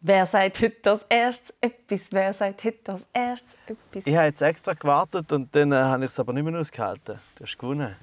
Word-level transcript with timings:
Wer 0.00 0.26
sagt 0.26 0.60
heute 0.60 0.76
das 0.82 1.04
erstes 1.08 1.52
etwas? 1.60 2.02
Wer 2.10 2.32
sagt 2.32 2.62
heute 2.62 2.78
das 2.84 3.04
erstes 3.12 3.52
etwas? 3.66 4.06
Ich 4.06 4.16
habe 4.16 4.26
jetzt 4.26 4.42
extra 4.42 4.74
gewartet 4.74 5.32
und 5.32 5.54
dann 5.54 5.72
äh, 5.72 5.76
habe 5.76 6.04
ich 6.04 6.10
es 6.10 6.20
aber 6.20 6.32
nicht 6.32 6.44
mehr 6.44 6.60
ausgehalten. 6.60 7.18
Du 7.34 7.44
hast 7.44 7.58
gewonnen. 7.58 7.96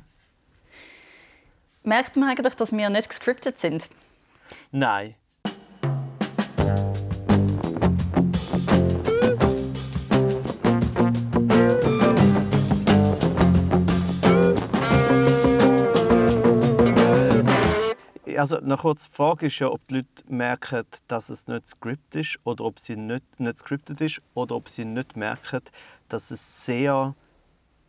Merkt 1.83 2.17
man 2.17 2.29
eigentlich, 2.29 2.55
dass 2.55 2.73
wir 2.73 2.89
nicht 2.89 3.07
gescriptet 3.07 3.59
sind? 3.59 3.89
Nein. 4.71 5.15
Also 18.37 18.57
noch 18.61 18.81
kurz, 18.81 19.09
die 19.09 19.15
Frage 19.15 19.47
ist 19.47 19.59
ja, 19.59 19.69
ob 19.69 19.87
die 19.87 19.95
Leute 19.95 20.07
merken, 20.27 20.85
dass 21.07 21.29
es 21.29 21.47
nicht 21.47 21.67
Skript 21.67 22.15
ist 22.15 22.37
oder 22.43 22.65
ob 22.65 22.79
sie 22.79 22.95
nicht, 22.95 23.39
nicht 23.39 23.59
scripted 23.59 24.01
ist 24.01 24.21
oder 24.33 24.55
ob 24.55 24.69
sie 24.69 24.85
nicht 24.85 25.15
merken, 25.15 25.61
dass 26.09 26.31
es 26.31 26.65
sehr 26.65 27.15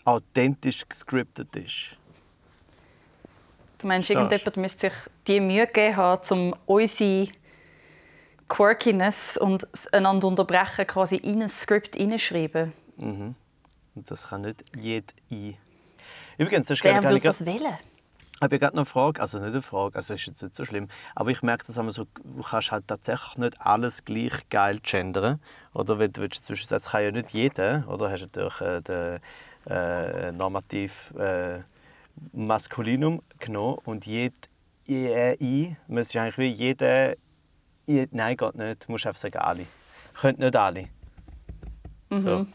authentisch 0.04 0.88
gescriptet 0.88 1.54
ist. 1.56 1.96
Du 3.78 3.86
meinst, 3.86 4.08
irgendjemand 4.08 4.56
müsste 4.56 4.90
sich 4.90 4.98
die 5.26 5.40
Mühe 5.40 5.66
geben 5.66 5.96
haben, 5.96 6.22
um 6.30 6.54
unsere 6.66 7.28
Quirkiness 8.48 9.36
und 9.36 9.66
einander 9.92 10.28
unterbrechen 10.28 10.86
quasi 10.86 11.16
in 11.16 11.42
ein 11.42 11.48
Skript 11.48 11.96
hineinschreiben. 11.96 12.72
Mhm. 12.96 13.34
Und 13.94 14.10
das 14.10 14.28
kann 14.28 14.42
nicht 14.42 14.62
jeder 14.76 15.06
ein. 15.30 15.56
Übrigens, 16.38 16.68
das 16.68 16.78
ist 16.78 16.84
Wer 16.84 17.02
würde 17.02 17.20
das 17.20 17.44
wählen? 17.44 17.76
Ich 18.36 18.42
habe 18.42 18.58
gerade 18.58 18.76
noch 18.76 18.82
eine 18.82 18.84
Frage, 18.84 19.22
also 19.22 19.38
nicht 19.38 19.52
eine 19.52 19.62
Frage, 19.62 19.96
also 19.96 20.12
ist 20.12 20.26
jetzt 20.26 20.42
nicht 20.42 20.54
so 20.54 20.66
schlimm, 20.66 20.88
aber 21.14 21.30
ich 21.30 21.42
merke, 21.42 21.64
dass 21.64 21.76
so, 21.94 22.04
du 22.04 22.42
kannst 22.42 22.70
halt 22.70 22.86
tatsächlich 22.86 23.38
nicht 23.38 23.58
alles 23.62 24.04
gleich 24.04 24.46
geil 24.50 24.78
gendern. 24.82 25.40
Oder 25.72 25.98
wenn 25.98 26.12
du 26.12 26.28
zwischensetzen, 26.28 26.92
kann 26.92 27.02
ja 27.02 27.10
nicht 27.12 27.30
jeder, 27.30 27.88
oder 27.88 28.10
hast 28.10 28.20
natürlich 28.20 28.60
äh, 28.60 28.82
den 28.82 29.20
äh, 29.70 30.32
Normativ 30.32 31.14
äh, 31.18 31.60
Maskulinum 32.34 33.22
genommen 33.38 33.78
und 33.86 34.04
jed, 34.04 34.34
I, 34.86 35.74
müsstest 35.88 36.16
eigentlich 36.18 36.38
wie 36.38 36.48
jeder, 36.48 37.14
nein, 37.86 38.36
geht 38.36 38.54
nicht, 38.54 38.86
du 38.86 38.92
musst 38.92 39.06
einfach 39.06 39.20
sagen 39.20 39.38
alle. 39.38 39.66
Könnt 40.12 40.40
nicht 40.40 40.54
alle. 40.54 40.88
Mhm. 42.10 42.18
So. 42.18 42.46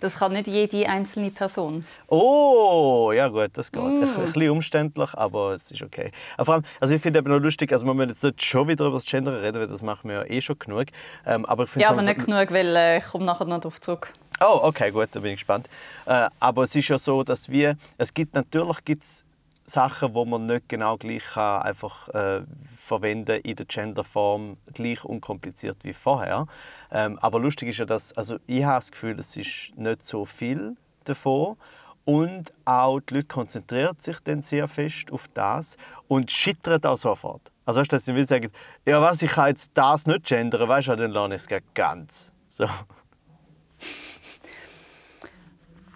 Das 0.00 0.16
kann 0.16 0.32
nicht 0.32 0.46
jede 0.46 0.88
einzelne 0.88 1.30
Person. 1.30 1.86
Oh, 2.08 3.12
ja 3.14 3.28
gut, 3.28 3.50
das 3.52 3.70
geht. 3.70 3.82
Mm. 3.82 4.02
Ein, 4.02 4.32
bisschen 4.32 4.50
umständlich, 4.50 5.10
aber 5.14 5.52
es 5.52 5.70
ist 5.70 5.82
okay. 5.82 6.10
vor 6.38 6.54
allem, 6.54 6.64
also 6.80 6.94
ich 6.94 7.02
finde 7.02 7.20
es 7.20 7.26
noch 7.26 7.38
lustig, 7.38 7.72
also 7.72 7.86
wir 7.86 7.94
müssen 7.94 8.10
jetzt 8.10 8.24
nicht 8.24 8.42
schon 8.42 8.66
wieder 8.68 8.86
über 8.86 8.96
das 8.96 9.04
Gender 9.04 9.42
reden, 9.42 9.60
weil 9.60 9.68
das 9.68 9.82
machen 9.82 10.08
wir 10.08 10.16
ja 10.16 10.24
eh 10.24 10.40
schon 10.40 10.58
genug. 10.58 10.86
Ähm, 11.26 11.44
aber 11.44 11.64
ich 11.64 11.74
ja, 11.76 11.90
aber 11.90 12.02
nicht 12.02 12.20
so, 12.20 12.26
genug, 12.26 12.50
weil 12.50 12.74
äh, 12.74 12.98
ich 12.98 13.04
komme 13.04 13.24
nachher 13.26 13.44
noch 13.44 13.60
darauf 13.60 13.80
zurück. 13.80 14.12
Oh, 14.40 14.60
okay, 14.62 14.90
gut, 14.90 15.08
da 15.12 15.20
bin 15.20 15.32
ich 15.32 15.36
gespannt. 15.36 15.68
Äh, 16.06 16.28
aber 16.40 16.62
es 16.64 16.74
ist 16.74 16.88
ja 16.88 16.98
so, 16.98 17.22
dass 17.22 17.50
wir, 17.50 17.76
es 17.98 18.14
gibt 18.14 18.34
natürlich 18.34 18.84
gibt's 18.84 19.24
Sachen, 19.70 20.14
wo 20.14 20.24
man 20.24 20.46
nicht 20.46 20.68
genau 20.68 20.96
gleich 20.96 21.24
kann, 21.34 21.62
einfach 21.62 22.08
äh, 22.08 22.42
verwenden 22.76 23.40
in 23.42 23.56
der 23.56 23.66
Genderform 23.66 24.56
gleich 24.72 25.04
unkompliziert 25.04 25.78
wie 25.82 25.92
vorher. 25.92 26.46
Ähm, 26.90 27.18
aber 27.20 27.38
lustig 27.38 27.70
ist 27.70 27.78
ja, 27.78 27.84
dass 27.84 28.12
also 28.12 28.38
ich 28.46 28.64
habe 28.64 28.78
das 28.78 28.90
Gefühl, 28.90 29.18
es 29.18 29.36
ist 29.36 29.72
nicht 29.76 30.04
so 30.04 30.24
viel 30.24 30.76
davon 31.04 31.56
und 32.04 32.52
auch 32.64 33.00
die 33.00 33.14
Leute 33.14 33.26
konzentrieren 33.28 33.96
sich 33.98 34.18
dann 34.20 34.42
sehr 34.42 34.66
fest 34.68 35.12
auf 35.12 35.28
das 35.34 35.76
und 36.08 36.30
scheitern 36.30 36.82
auch 36.84 36.96
sofort. 36.98 37.52
Also 37.64 37.82
dass 37.82 38.04
sie 38.04 38.24
sagen, 38.24 38.50
ja 38.84 39.00
was, 39.00 39.22
ich 39.22 39.30
kann 39.30 39.48
jetzt 39.48 39.70
das 39.74 40.06
nicht 40.06 40.24
gendern, 40.24 40.68
weißt 40.68 40.88
du, 40.88 40.96
dann 40.96 41.12
lerne 41.12 41.36
ich 41.36 41.42
es 41.48 41.62
ganz. 41.74 42.32
So. 42.48 42.66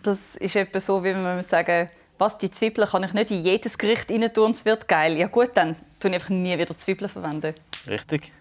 Das 0.05 0.37
ist 0.37 0.55
etwa 0.55 0.81
so, 0.81 1.03
wie 1.03 1.15
man 1.15 1.43
sagen 1.43 1.89
was, 2.19 2.39
die 2.39 2.51
Zwiebeln 2.51 2.89
kann 2.89 3.03
ich 3.03 3.13
nicht 3.13 3.31
in 3.31 3.43
jedes 3.43 3.79
Gericht 3.79 4.11
rein 4.11 4.33
tun 4.33 4.53
es 4.53 4.65
wird 4.65 4.89
geil. 4.89 5.17
Ja 5.17 5.27
gut, 5.27 5.51
dann 5.55 5.77
tue 5.99 6.11
ich 6.11 6.15
einfach 6.17 6.31
nie 6.31 6.57
wieder 6.59 6.77
Zwiebeln 6.77 7.11
verwenden. 7.11 7.55
Richtig. 7.87 8.33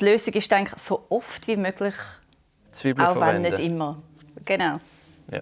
Die 0.00 0.04
Lösung 0.04 0.34
ist, 0.34 0.50
denke 0.50 0.72
ich, 0.76 0.82
so 0.82 1.06
oft 1.08 1.46
wie 1.48 1.56
möglich, 1.56 1.94
Zwiebeln 2.70 3.06
auch 3.06 3.12
verwenden. 3.14 3.44
wenn 3.44 3.52
nicht 3.52 3.62
immer. 3.62 4.02
Genau. 4.44 4.80
Ja. 5.30 5.40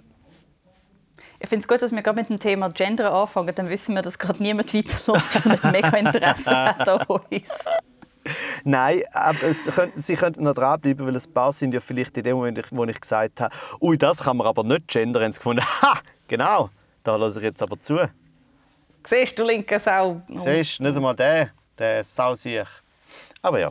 Ich 1.41 1.49
finde 1.49 1.63
es 1.63 1.69
gut, 1.69 1.83
dass 1.83 1.93
wir 1.93 2.03
gerade 2.03 2.21
mit 2.21 2.31
dem 2.31 2.39
Thema 2.39 2.71
Gender 2.71 3.13
anfangen. 3.13 3.55
Dann 3.55 3.69
wissen 3.69 3.95
wir, 3.95 4.03
dass 4.03 4.19
gerade 4.19 4.43
niemand 4.43 4.73
weiterlässt, 4.73 5.35
der 5.35 5.53
nicht 5.53 5.65
mega 5.65 5.97
Interesse 5.97 6.51
hat 6.51 6.89
an 6.89 7.07
uns. 7.07 7.65
Nein, 8.65 9.03
aber 9.13 9.43
es 9.43 9.67
könnte, 9.67 10.01
sie 10.01 10.15
könnten 10.17 10.45
noch 10.45 10.55
dranbleiben, 10.55 11.07
weil 11.07 11.15
ein 11.15 11.33
paar 11.35 11.53
sind 11.53 11.75
ja 11.75 11.81
vielleicht 11.81 12.17
in 12.17 12.25
dem 12.25 12.37
Moment, 12.37 12.65
wo 12.71 12.85
ich 12.85 12.99
gesagt 12.99 13.41
habe, 13.41 13.55
ui, 13.81 13.99
das 13.99 14.23
kann 14.23 14.39
man 14.39 14.47
aber 14.47 14.65
nicht 14.65 14.89
gendern, 14.89 15.25
haben 15.25 15.33
sie 15.33 15.39
gefunden, 15.39 15.63
ha, 15.83 15.99
genau. 16.27 16.71
Da 17.05 17.17
lasse 17.17 17.39
ich 17.39 17.45
jetzt 17.45 17.63
aber 17.63 17.79
zu. 17.79 18.11
Siehst 19.07 19.39
du, 19.39 19.45
linke 19.45 19.79
Sau? 19.79 20.23
Siehst 20.29 20.79
du, 20.79 20.85
nicht 20.85 20.97
einmal 20.97 21.15
der, 21.15 21.51
der 21.79 22.03
Sau 22.03 22.35
sich. 22.35 22.67
Aber 23.43 23.61
ja. 23.61 23.71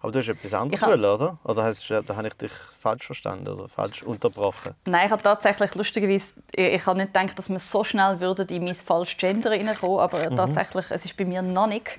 Aber 0.00 0.12
du 0.12 0.18
hast 0.18 0.28
etwas 0.28 0.52
anderes 0.52 0.82
wollen, 0.82 1.04
oder? 1.04 1.38
Oder 1.42 1.64
hast, 1.64 1.90
da 1.90 2.16
habe 2.16 2.28
ich 2.28 2.34
dich 2.34 2.52
falsch 2.52 3.06
verstanden 3.06 3.48
oder 3.48 3.66
falsch 3.66 4.02
unterbrochen? 4.02 4.74
Nein, 4.86 5.06
ich 5.06 5.10
habe 5.10 5.22
tatsächlich 5.22 5.74
lustigerweise, 5.74 6.34
ich, 6.54 6.74
ich 6.74 6.86
habe 6.86 6.98
nicht 6.98 7.14
gedacht, 7.14 7.38
dass 7.38 7.48
wir 7.48 7.58
so 7.58 7.82
schnell 7.82 8.20
würden 8.20 8.46
in 8.48 8.64
mein 8.64 8.74
falsches 8.74 9.16
Gender 9.16 9.50
reinkommen, 9.50 9.98
aber 9.98 10.30
mhm. 10.30 10.36
tatsächlich, 10.36 10.84
es 10.90 11.06
ist 11.06 11.16
bei 11.16 11.24
mir 11.24 11.40
noch 11.40 11.66
nicht, 11.66 11.98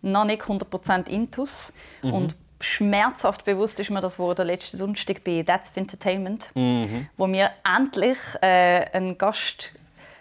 noch 0.00 0.24
nicht 0.24 0.42
100% 0.42 1.06
Intus. 1.08 1.74
Mhm. 2.02 2.12
Und 2.14 2.36
schmerzhaft 2.64 3.44
bewusst 3.44 3.78
ist 3.80 3.90
mir 3.90 4.00
das 4.00 4.18
wurde 4.18 4.42
letzten 4.42 4.78
Donnerstag 4.78 5.22
bei 5.24 5.42
That's 5.42 5.72
Entertainment, 5.74 6.50
mhm. 6.54 7.08
wo 7.16 7.28
wir 7.28 7.50
endlich 7.64 8.18
äh, 8.40 8.86
einen 8.92 9.18
Gast, 9.18 9.72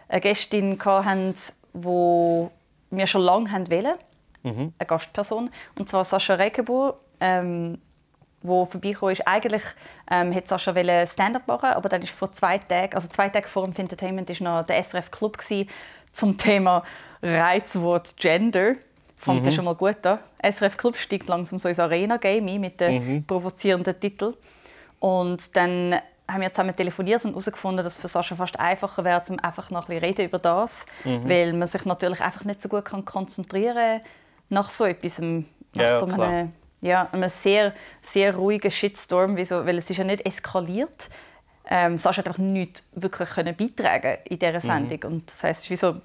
eine 0.09 0.21
Gästin 0.21 0.79
hatten, 0.83 1.35
wo 1.73 2.51
wir 2.91 3.07
schon 3.07 3.21
lange 3.21 3.51
haben 3.51 3.69
wollen, 3.69 3.95
mhm. 4.43 4.73
eine 4.77 4.87
Gastperson, 4.87 5.49
und 5.77 5.89
zwar 5.89 6.03
Sascha 6.03 6.35
Regenbohr, 6.35 6.99
ähm, 7.19 7.79
wo 8.41 8.65
vorbeigekommen 8.65 9.13
ist. 9.13 9.27
Eigentlich 9.27 9.63
ähm, 10.11 10.35
hat 10.35 10.47
Sascha 10.47 10.73
Stand-up 11.07 11.47
machen, 11.47 11.69
aber 11.69 11.89
dann 11.89 12.01
ist 12.01 12.11
vor 12.11 12.31
zwei 12.33 12.57
Tagen, 12.57 12.93
also 12.93 13.07
zwei 13.07 13.29
Tage 13.29 13.47
vor 13.47 13.65
dem 13.65 13.75
Entertainment, 13.75 14.29
ist 14.29 14.41
noch 14.41 14.65
der 14.65 14.83
SRF 14.83 15.09
Club 15.11 15.37
gewesen, 15.37 15.69
zum 16.11 16.37
Thema 16.37 16.83
Reizwort 17.21 18.17
Gender. 18.17 18.75
Fängt 19.23 19.45
mhm. 19.45 19.51
schon 19.53 19.65
mal 19.65 19.75
gut 19.75 20.05
an. 20.05 20.19
SRF 20.41 20.75
Club 20.75 20.97
steigt 20.97 21.29
langsam 21.29 21.57
so 21.57 21.69
ins 21.69 21.79
Arena-Game 21.79 22.45
ein 22.45 22.59
mit 22.59 22.81
den 22.81 23.15
mhm. 23.15 23.23
provozierenden 23.25 23.97
Titeln. 23.97 24.33
Und 24.99 25.55
dann 25.55 25.95
haben 26.29 26.41
wir 26.41 26.51
zusammen 26.51 26.75
telefoniert 26.75 27.23
und 27.23 27.31
herausgefunden, 27.31 27.85
dass 27.85 27.95
es 27.95 28.01
für 28.01 28.09
Sascha 28.09 28.35
fast 28.35 28.59
einfacher 28.59 29.05
wäre, 29.05 29.23
um 29.29 29.39
einfach 29.39 29.69
noch 29.69 29.83
ein 29.83 29.95
bisschen 29.95 30.03
reden 30.03 30.25
über 30.25 30.39
das, 30.39 30.85
mhm. 31.05 31.29
weil 31.29 31.53
man 31.53 31.69
sich 31.69 31.85
natürlich 31.85 32.19
einfach 32.19 32.43
nicht 32.43 32.61
so 32.61 32.67
gut 32.67 32.83
kann 32.83 33.05
konzentrieren 33.05 34.01
nach 34.49 34.69
so 34.69 34.83
etwas, 34.83 35.19
nach 35.19 35.43
ja, 35.73 35.99
so 35.99 36.05
einem, 36.05 36.51
ja, 36.81 37.07
einem 37.11 37.29
sehr, 37.29 37.73
sehr 38.01 38.35
ruhigen 38.35 38.71
Shitstorm, 38.71 39.37
weil 39.37 39.77
es 39.77 39.89
ist 39.89 39.97
ja 39.97 40.03
nicht 40.03 40.25
eskaliert. 40.25 41.09
Ähm, 41.69 41.97
Sascha 41.97 42.19
hat 42.19 42.27
einfach 42.27 42.39
nichts 42.39 42.85
wirklich 42.93 43.29
können 43.29 43.55
beitragen 43.55 44.17
in 44.25 44.37
dieser 44.37 44.53
mhm. 44.53 44.59
Sendung 44.59 44.99
mhm. 45.01 45.15
und 45.15 45.31
das 45.31 45.43
heißt, 45.43 45.59
es 45.59 45.63
ist 45.65 45.69
wie 45.69 45.75
so 45.77 46.01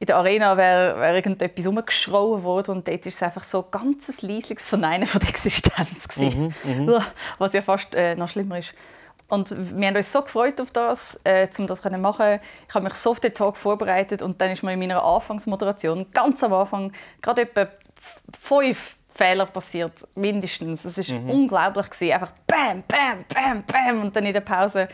in 0.00 0.06
der 0.06 0.16
Arena 0.16 0.56
wäre 0.56 0.98
wär 1.00 1.14
irgendetwas 1.14 1.66
umgeschrauben 1.66 2.44
worden 2.44 2.76
und 2.76 2.88
dort 2.88 3.04
ist 3.04 3.16
es 3.16 3.22
einfach 3.22 3.42
so 3.42 3.64
ein 3.64 3.70
ganz 3.70 4.22
leisliches 4.22 4.66
Verneinen 4.66 5.06
von 5.06 5.20
der 5.20 5.28
Existenz. 5.30 6.16
Mhm, 6.16 6.54
mhm, 6.64 7.04
was 7.38 7.52
ja 7.52 7.62
fast 7.62 7.94
äh, 7.94 8.14
noch 8.14 8.28
schlimmer 8.28 8.58
ist. 8.58 8.74
Und 9.28 9.54
wir 9.78 9.88
haben 9.88 9.96
uns 9.96 10.10
so 10.10 10.22
gefreut 10.22 10.60
auf 10.60 10.70
das, 10.70 11.20
äh, 11.24 11.48
um 11.58 11.66
das 11.66 11.82
zu 11.82 11.90
machen. 11.90 12.40
Ich 12.66 12.74
habe 12.74 12.84
mich 12.84 12.94
so 12.94 13.10
auf 13.10 13.20
den 13.20 13.34
Tag 13.34 13.56
vorbereitet 13.56 14.22
und 14.22 14.40
dann 14.40 14.50
ist 14.52 14.62
mir 14.62 14.72
in 14.72 14.78
meiner 14.78 15.02
Anfangsmoderation 15.04 16.06
ganz 16.12 16.42
am 16.42 16.54
Anfang 16.54 16.92
gerade 17.20 17.42
etwa 17.42 17.68
fünf 18.40 18.96
Fehler 19.14 19.46
passiert, 19.46 19.92
mindestens. 20.14 20.84
Es 20.84 21.10
war 21.10 21.18
mhm. 21.18 21.30
unglaublich. 21.30 21.90
Gewesen. 21.90 22.12
Einfach 22.12 22.32
bam, 22.46 22.84
bam, 22.86 23.24
bam, 23.28 23.64
bam 23.64 24.00
und 24.00 24.14
dann 24.14 24.24
in 24.24 24.32
der 24.32 24.40
Pause 24.40 24.88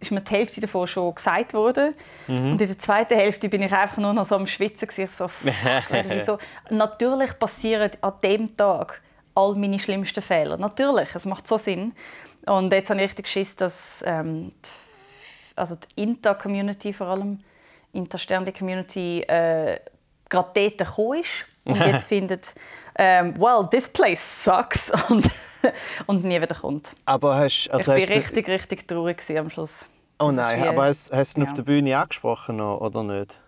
ist 0.00 0.10
mir 0.10 0.20
die 0.20 0.30
Hälfte 0.30 0.60
davon 0.60 0.86
schon 0.86 1.14
gesagt 1.14 1.54
worden. 1.54 1.94
Mhm. 2.26 2.52
Und 2.52 2.60
in 2.60 2.68
der 2.68 2.78
zweiten 2.78 3.14
Hälfte 3.14 3.48
bin 3.48 3.62
ich 3.62 3.72
einfach 3.72 3.96
nur 3.96 4.12
noch 4.12 4.24
so 4.24 4.34
am 4.36 4.46
Schwitzen. 4.46 4.88
So, 5.08 5.28
so. 6.24 6.38
Natürlich 6.70 7.38
passieren 7.38 7.90
an 8.00 8.12
dem 8.22 8.56
Tag 8.56 9.00
all 9.34 9.54
meine 9.54 9.78
schlimmsten 9.78 10.22
Fehler. 10.22 10.56
Natürlich, 10.56 11.14
es 11.14 11.24
macht 11.24 11.46
so 11.46 11.58
Sinn. 11.58 11.92
Und 12.46 12.72
jetzt 12.72 12.90
habe 12.90 13.00
ich 13.00 13.06
richtig 13.06 13.28
Schiss, 13.28 13.56
dass 13.56 14.04
ähm, 14.06 14.52
die, 14.64 14.70
also 15.56 15.76
die 15.76 16.02
Inter-Community 16.02 16.92
vor 16.92 17.08
allem, 17.08 17.40
Intersternli-Community, 17.92 19.22
äh, 19.22 19.80
gerade 20.28 20.50
dort 20.54 20.78
gekommen 20.78 21.20
ist 21.20 21.46
und 21.64 21.76
jetzt 21.86 22.06
findet, 22.06 22.54
ähm, 22.98 23.34
well, 23.38 23.68
this 23.70 23.88
place 23.88 24.44
sucks 24.44 24.92
und, 25.08 25.28
und 26.06 26.24
nie 26.24 26.40
wieder 26.40 26.54
kommt. 26.54 26.92
Aber 27.04 27.36
hast, 27.36 27.68
also 27.70 27.94
ich 27.94 28.08
war 28.08 28.16
richtig, 28.16 28.48
richtig 28.48 28.88
traurig 28.88 29.22
am 29.36 29.50
Schluss. 29.50 29.90
Oh 30.18 30.30
nein, 30.30 30.62
wie, 30.62 30.68
aber 30.68 30.84
hast, 30.84 31.12
hast 31.12 31.36
du 31.36 31.40
ihn 31.40 31.44
ja. 31.44 31.50
auf 31.50 31.56
der 31.56 31.62
Bühne 31.62 31.98
angesprochen 31.98 32.60
oder 32.60 33.02
nicht? 33.02 33.38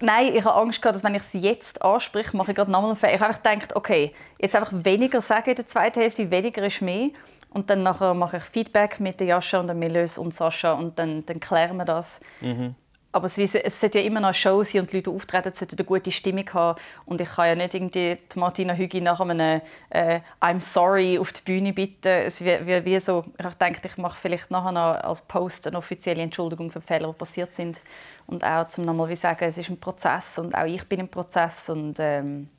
Nein, 0.00 0.34
ich 0.34 0.44
habe 0.44 0.60
Angst 0.60 0.80
gehabt, 0.80 0.96
dass 0.96 1.04
wenn 1.04 1.14
ich 1.14 1.22
sie 1.24 1.40
jetzt 1.40 1.82
anspreche, 1.82 2.36
mache 2.36 2.52
ich 2.52 2.56
gerade 2.56 2.70
nochmal 2.70 2.90
einen 2.90 2.96
Fehler. 2.96 3.14
Ich 3.14 3.20
habe 3.20 3.30
einfach 3.30 3.42
gedacht, 3.42 3.76
okay, 3.76 4.14
jetzt 4.38 4.54
einfach 4.54 4.72
weniger 4.72 5.20
sagen 5.20 5.50
in 5.50 5.56
der 5.56 5.66
zweiten 5.66 6.00
Hälfte, 6.00 6.30
weniger 6.30 6.64
ist 6.64 6.82
mehr. 6.82 7.10
Und 7.50 7.70
dann 7.70 7.82
nachher 7.82 8.14
mache 8.14 8.36
ich 8.36 8.42
Feedback 8.42 9.00
mit 9.00 9.20
Jascha 9.20 9.60
und 9.60 9.76
Melos 9.78 10.18
und 10.18 10.34
Sascha 10.34 10.72
und 10.72 10.98
dann, 10.98 11.24
dann 11.26 11.40
klären 11.40 11.76
wir 11.78 11.84
das. 11.84 12.20
Mhm. 12.40 12.74
Aber 13.10 13.24
es, 13.24 13.38
es 13.38 13.80
sollte 13.80 14.00
ja 14.00 14.04
immer 14.04 14.20
noch 14.20 14.28
eine 14.28 14.34
Show 14.34 14.62
sein 14.62 14.82
und 14.82 14.92
die 14.92 14.96
Leute, 14.96 15.10
auftreten, 15.10 15.54
sollten 15.54 15.76
eine 15.76 15.84
gute 15.86 16.12
Stimmung 16.12 16.48
haben. 16.52 16.78
Und 17.06 17.20
ich 17.20 17.28
kann 17.28 17.48
ja 17.48 17.54
nicht 17.54 17.72
irgendwie 17.72 18.18
die 18.32 18.38
Martina 18.38 18.74
Hügi 18.74 19.00
nach 19.00 19.20
einem 19.20 19.62
äh, 19.88 20.20
«I'm 20.40 20.60
sorry» 20.60 21.18
auf 21.18 21.32
die 21.32 21.40
Bühne 21.40 21.72
bitten. 21.72 22.08
Es 22.08 22.44
wie, 22.44 22.66
wie, 22.66 22.84
wie 22.84 23.00
so, 23.00 23.24
ich 23.38 23.54
denke, 23.54 23.80
ich 23.82 23.96
mache 23.96 24.18
vielleicht 24.20 24.50
nachher 24.50 24.72
noch 24.72 25.02
als 25.02 25.22
Post 25.22 25.66
eine 25.66 25.78
offizielle 25.78 26.22
Entschuldigung 26.22 26.70
für 26.70 26.80
die 26.80 26.86
Fehler, 26.86 27.08
die 27.08 27.18
passiert 27.18 27.54
sind. 27.54 27.80
Und 28.26 28.44
auch 28.44 28.68
zum 28.68 28.84
nochmal 28.84 29.08
wie 29.08 29.16
sagen, 29.16 29.42
es 29.44 29.56
ist 29.56 29.70
ein 29.70 29.80
Prozess 29.80 30.38
und 30.38 30.54
auch 30.54 30.66
ich 30.66 30.84
bin 30.84 31.00
im 31.00 31.08
Prozess. 31.08 31.70
Und, 31.70 31.96
ähm, 31.98 32.50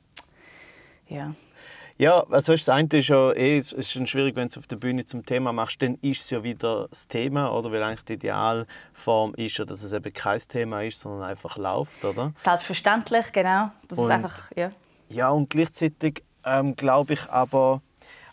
ja. 1.08 1.32
Ja, 2.00 2.24
also 2.30 2.52
das 2.52 2.66
eine 2.70 2.88
ist 2.92 3.08
ja 3.08 3.30
eh, 3.32 3.58
es 3.58 3.72
ist 3.72 3.90
schwierig, 4.08 4.34
wenn 4.34 4.48
du 4.48 4.52
es 4.52 4.56
auf 4.56 4.66
der 4.66 4.76
Bühne 4.76 5.04
zum 5.04 5.26
Thema 5.26 5.52
machst, 5.52 5.82
dann 5.82 5.98
ist 6.00 6.22
es 6.22 6.30
ja 6.30 6.42
wieder 6.42 6.88
das 6.88 7.06
Thema, 7.08 7.52
oder? 7.52 7.70
Weil 7.70 7.82
eigentlich 7.82 8.06
die 8.06 8.14
Idealform 8.14 9.34
ist 9.34 9.58
ja, 9.58 9.66
dass 9.66 9.82
es 9.82 9.92
eben 9.92 10.10
kein 10.10 10.40
Thema 10.40 10.82
ist, 10.82 10.98
sondern 10.98 11.28
einfach 11.28 11.58
läuft, 11.58 12.02
oder? 12.02 12.32
Selbstverständlich, 12.34 13.30
genau. 13.32 13.70
Das 13.86 13.98
und, 13.98 14.06
ist 14.06 14.12
einfach, 14.12 14.50
ja. 14.56 14.72
Ja, 15.10 15.28
und 15.28 15.50
gleichzeitig 15.50 16.24
ähm, 16.42 16.74
glaube 16.74 17.12
ich 17.12 17.28
aber, 17.28 17.82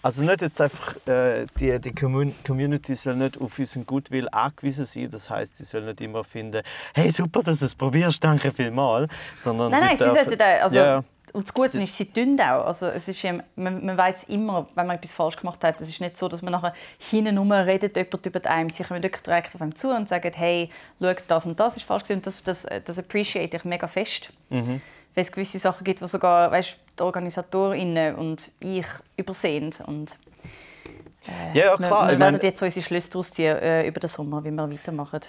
also 0.01 0.23
nicht 0.23 0.41
jetzt 0.41 0.61
einfach, 0.61 0.95
äh, 1.05 1.47
die, 1.59 1.77
die 1.81 1.93
Community 1.93 2.95
soll 2.95 3.17
nicht 3.17 3.37
auf 3.37 3.59
unseren 3.59 3.85
Gutwill 3.85 4.29
angewiesen 4.31 4.85
sein. 4.85 5.11
Das 5.11 5.29
heißt, 5.29 5.57
sie 5.57 5.65
soll 5.65 5.81
nicht 5.81 5.99
immer 5.99 6.23
finden, 6.23 6.63
hey 6.93 7.11
super, 7.11 7.43
dass 7.43 7.59
du 7.59 7.65
es 7.65 7.75
probierst, 7.75 8.23
danke 8.23 8.53
vielmals. 8.53 9.11
Sondern 9.35 9.71
nein, 9.71 9.81
nein, 9.81 9.97
sie, 9.97 10.05
sie 10.05 10.09
sollten 10.09 10.41
also 10.41 10.77
ja. 10.77 11.03
Und 11.33 11.47
das 11.47 11.53
Gute 11.53 11.81
ist, 11.81 11.95
sie 11.95 12.05
tun 12.05 12.39
auch. 12.39 12.65
Also 12.65 12.87
es 12.87 13.07
ist, 13.07 13.23
man, 13.55 13.85
man 13.85 13.97
weiß 13.97 14.25
immer, 14.25 14.67
wenn 14.75 14.87
man 14.87 14.95
etwas 14.95 15.11
falsch 15.11 15.35
gemacht 15.35 15.63
hat. 15.63 15.79
Es 15.81 15.89
ist 15.89 15.99
nicht 15.99 16.17
so, 16.17 16.27
dass 16.27 16.41
man 16.41 16.51
nachher 16.51 16.73
hinten 16.97 17.37
redet 17.51 17.95
jemand 17.97 18.25
über 18.25 18.49
einem. 18.49 18.69
Sie 18.69 18.83
kommen 18.83 19.03
wirklich 19.03 19.23
direkt 19.23 19.53
auf 19.53 19.61
einem 19.61 19.75
zu 19.75 19.93
und 19.93 20.07
sagen, 20.07 20.31
hey, 20.33 20.69
schau, 21.01 21.13
das 21.27 21.45
und 21.45 21.59
das 21.59 21.77
ist 21.77 21.83
falsch. 21.83 22.09
Und 22.09 22.25
das, 22.25 22.43
das, 22.43 22.65
das 22.85 22.97
appreciate 22.97 23.57
ich 23.57 23.65
mega 23.65 23.87
fest. 23.87 24.31
Mhm. 24.49 24.81
Weil 25.15 25.23
es 25.23 25.31
gewisse 25.31 25.59
Sachen 25.59 25.83
gibt, 25.83 26.01
die 26.01 26.07
sogar 26.07 26.51
weißt, 26.51 26.77
die 26.97 27.03
Organisatorinnen 27.03 28.15
und 28.15 28.51
ich 28.59 28.85
übersehen. 29.17 29.73
Und, 29.85 30.17
äh, 31.27 31.57
ja, 31.57 31.75
klar. 31.75 32.07
Wir, 32.07 32.13
wir 32.13 32.19
werden 32.19 32.39
jetzt 32.41 32.61
unsere 32.61 32.85
Schlüsse 32.85 33.11
daraus 33.11 33.31
ziehen 33.31 33.57
äh, 33.57 33.87
über 33.87 33.99
den 33.99 34.09
Sommer, 34.09 34.43
wie 34.43 34.51
wir 34.51 34.71
weitermachen. 34.71 35.21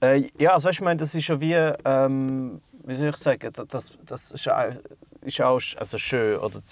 Äh, 0.00 0.30
ja, 0.38 0.52
also 0.52 0.68
weißt, 0.68 0.78
ich 0.78 0.84
meine, 0.84 0.98
das 0.98 1.14
ist 1.14 1.26
ja 1.26 1.40
wie, 1.40 1.54
ähm, 1.54 2.60
wie 2.88 2.94
soll 2.94 3.10
ich 3.10 3.16
sagen, 3.16 3.52
das, 3.68 3.92
das 4.06 4.32
ist, 4.32 4.48
auch, 4.48 4.72
ist 5.20 5.40
auch 5.42 5.60
also 5.76 5.98
schön 5.98 6.38
oder 6.38 6.62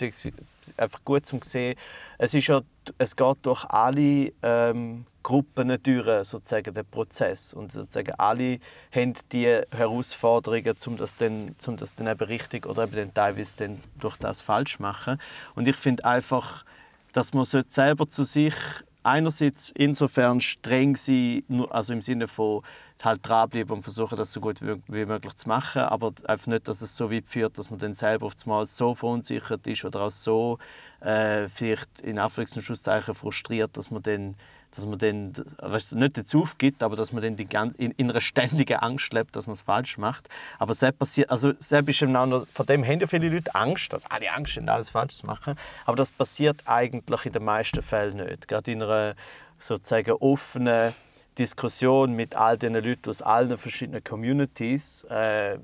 einfach 0.79 1.05
gut 1.05 1.27
zu 1.27 1.39
sehen. 1.43 1.77
Es, 2.17 2.33
ist 2.33 2.47
ja, 2.47 2.63
es 2.97 3.15
geht 3.15 3.37
durch 3.43 3.65
alle 3.65 4.33
ähm, 4.43 5.05
Gruppen 5.23 5.77
durch, 5.83 6.25
sozusagen, 6.25 6.73
der 6.73 6.85
Prozess. 6.85 7.53
Und 7.53 7.73
sozusagen 7.73 8.15
alle 8.17 8.61
haben 8.95 9.13
die 9.31 9.61
Herausforderungen, 9.71 10.75
um 10.87 10.97
das 10.97 11.17
dann, 11.17 11.55
um 11.67 11.77
das 11.77 11.95
dann 11.95 12.07
eben 12.07 12.25
richtig 12.25 12.65
oder 12.65 12.85
eben 12.85 12.97
dann 12.97 13.13
teilweise 13.13 13.57
dann 13.59 13.81
durch 14.01 14.17
das 14.17 14.41
falsch 14.41 14.79
machen. 14.79 15.21
Und 15.55 15.69
ich 15.69 15.77
finde 15.77 16.07
einfach, 16.07 16.65
dass 17.13 17.35
man 17.35 17.45
selber 17.45 18.09
zu 18.09 18.25
sich 18.25 18.55
einerseits 19.03 19.71
insofern 19.75 20.41
streng 20.41 20.97
sein, 20.97 21.45
also 21.71 21.93
im 21.93 22.03
Sinne 22.03 22.27
von 22.27 22.63
halt 23.03 23.27
dranbleiben 23.27 23.77
und 23.77 23.83
versuchen, 23.83 24.17
das 24.17 24.33
so 24.33 24.41
gut 24.41 24.61
wie 24.61 25.05
möglich 25.05 25.37
zu 25.37 25.49
machen, 25.49 25.83
aber 25.83 26.13
einfach 26.25 26.47
nicht, 26.47 26.67
dass 26.69 26.81
es 26.81 26.97
so 26.97 27.11
weit 27.11 27.27
führt, 27.27 27.59
dass 27.59 27.71
man 27.71 27.79
dann 27.79 27.95
selber 27.95 28.31
Mal 28.47 28.67
so 28.67 28.95
verunsichert 28.95 29.67
ist 29.67 29.85
oder 29.85 30.03
auch 30.03 30.11
so 30.11 30.59
äh, 31.01 31.49
vielleicht 31.49 32.01
in 32.01 32.19
Anführungszeichen 32.19 33.15
frustriert, 33.15 33.77
dass 33.77 33.91
man 33.91 34.03
dann 34.03 34.37
dass 34.77 34.85
man 34.85 34.99
dann 34.99 35.33
weißt, 35.59 35.95
nicht 35.95 36.19
dazu 36.19 36.43
aufgibt, 36.43 36.83
aber 36.83 36.97
dass 36.97 37.13
man 37.13 37.23
dann 37.23 37.37
die 37.37 37.49
ganze, 37.49 37.77
in, 37.79 37.93
in 37.93 38.11
einer 38.11 38.21
ständigen 38.21 38.77
Angst 38.77 39.13
lebt, 39.13 39.35
dass 39.35 39.47
man 39.47 39.55
es 39.55 39.63
falsch 39.63 39.97
macht. 39.97 40.29
Aber 40.59 40.75
selbst 40.75 40.99
passiert, 40.99 41.31
also 41.31 41.53
selbst 41.59 42.03
ist 42.03 42.09
noch, 42.09 42.47
von 42.53 42.67
dem 42.67 42.85
haben 42.85 43.01
ja 43.01 43.07
viele 43.07 43.29
Leute 43.31 43.55
Angst, 43.55 43.93
dass 43.93 44.05
alle 44.11 44.31
Angst 44.33 44.57
haben, 44.57 44.69
alles 44.69 44.91
falsch 44.91 45.17
zu 45.17 45.27
machen. 45.27 45.55
Aber 45.87 45.97
das 45.97 46.11
passiert 46.11 46.63
eigentlich 46.67 47.25
in 47.25 47.33
den 47.33 47.45
meisten 47.45 47.83
Fällen 47.83 48.17
nicht. 48.17 48.49
Gerade 48.49 48.71
in 48.71 48.83
einer 48.83 49.15
sozusagen 49.59 50.13
offenen 50.13 50.95
Diskussion 51.39 52.13
mit 52.13 52.35
all 52.35 52.57
den 52.57 52.75
Leuten 52.75 53.11
aus 53.11 53.23
allen 53.23 53.57
verschiedenen 53.59 54.03
Communities. 54.03 55.05
Äh, 55.11 55.59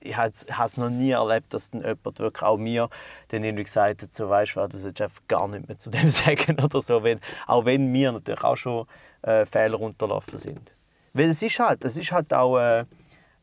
ich 0.00 0.16
habe 0.16 0.32
es 0.32 0.76
noch 0.76 0.90
nie 0.90 1.10
erlebt, 1.10 1.54
dass 1.54 1.70
dann 1.70 1.82
jemand 1.82 2.18
wirklich 2.18 2.42
auch 2.42 2.56
mir 2.56 2.88
dann 3.28 3.44
irgendwie 3.44 3.64
gesagt 3.64 4.02
hat, 4.02 4.14
so 4.14 4.28
weißt 4.28 4.56
du, 4.56 4.66
du 4.66 5.04
einfach 5.04 5.22
gar 5.28 5.46
nicht 5.48 5.68
mehr 5.68 5.78
zu 5.78 5.90
dem 5.90 6.08
sagen 6.10 6.56
oder 6.60 6.82
so, 6.82 7.02
wenn, 7.02 7.20
auch 7.46 7.64
wenn 7.64 7.86
mir 7.86 8.12
natürlich 8.12 8.42
auch 8.42 8.56
schon 8.56 8.86
äh, 9.22 9.46
Fehler 9.46 9.80
unterlaufen 9.80 10.36
sind. 10.36 10.72
Weil 11.12 11.28
es 11.28 11.42
ist 11.42 11.58
halt, 11.58 11.84
es 11.84 11.96
ist 11.96 12.10
halt 12.10 12.32
auch 12.34 12.58
äh, 12.58 12.84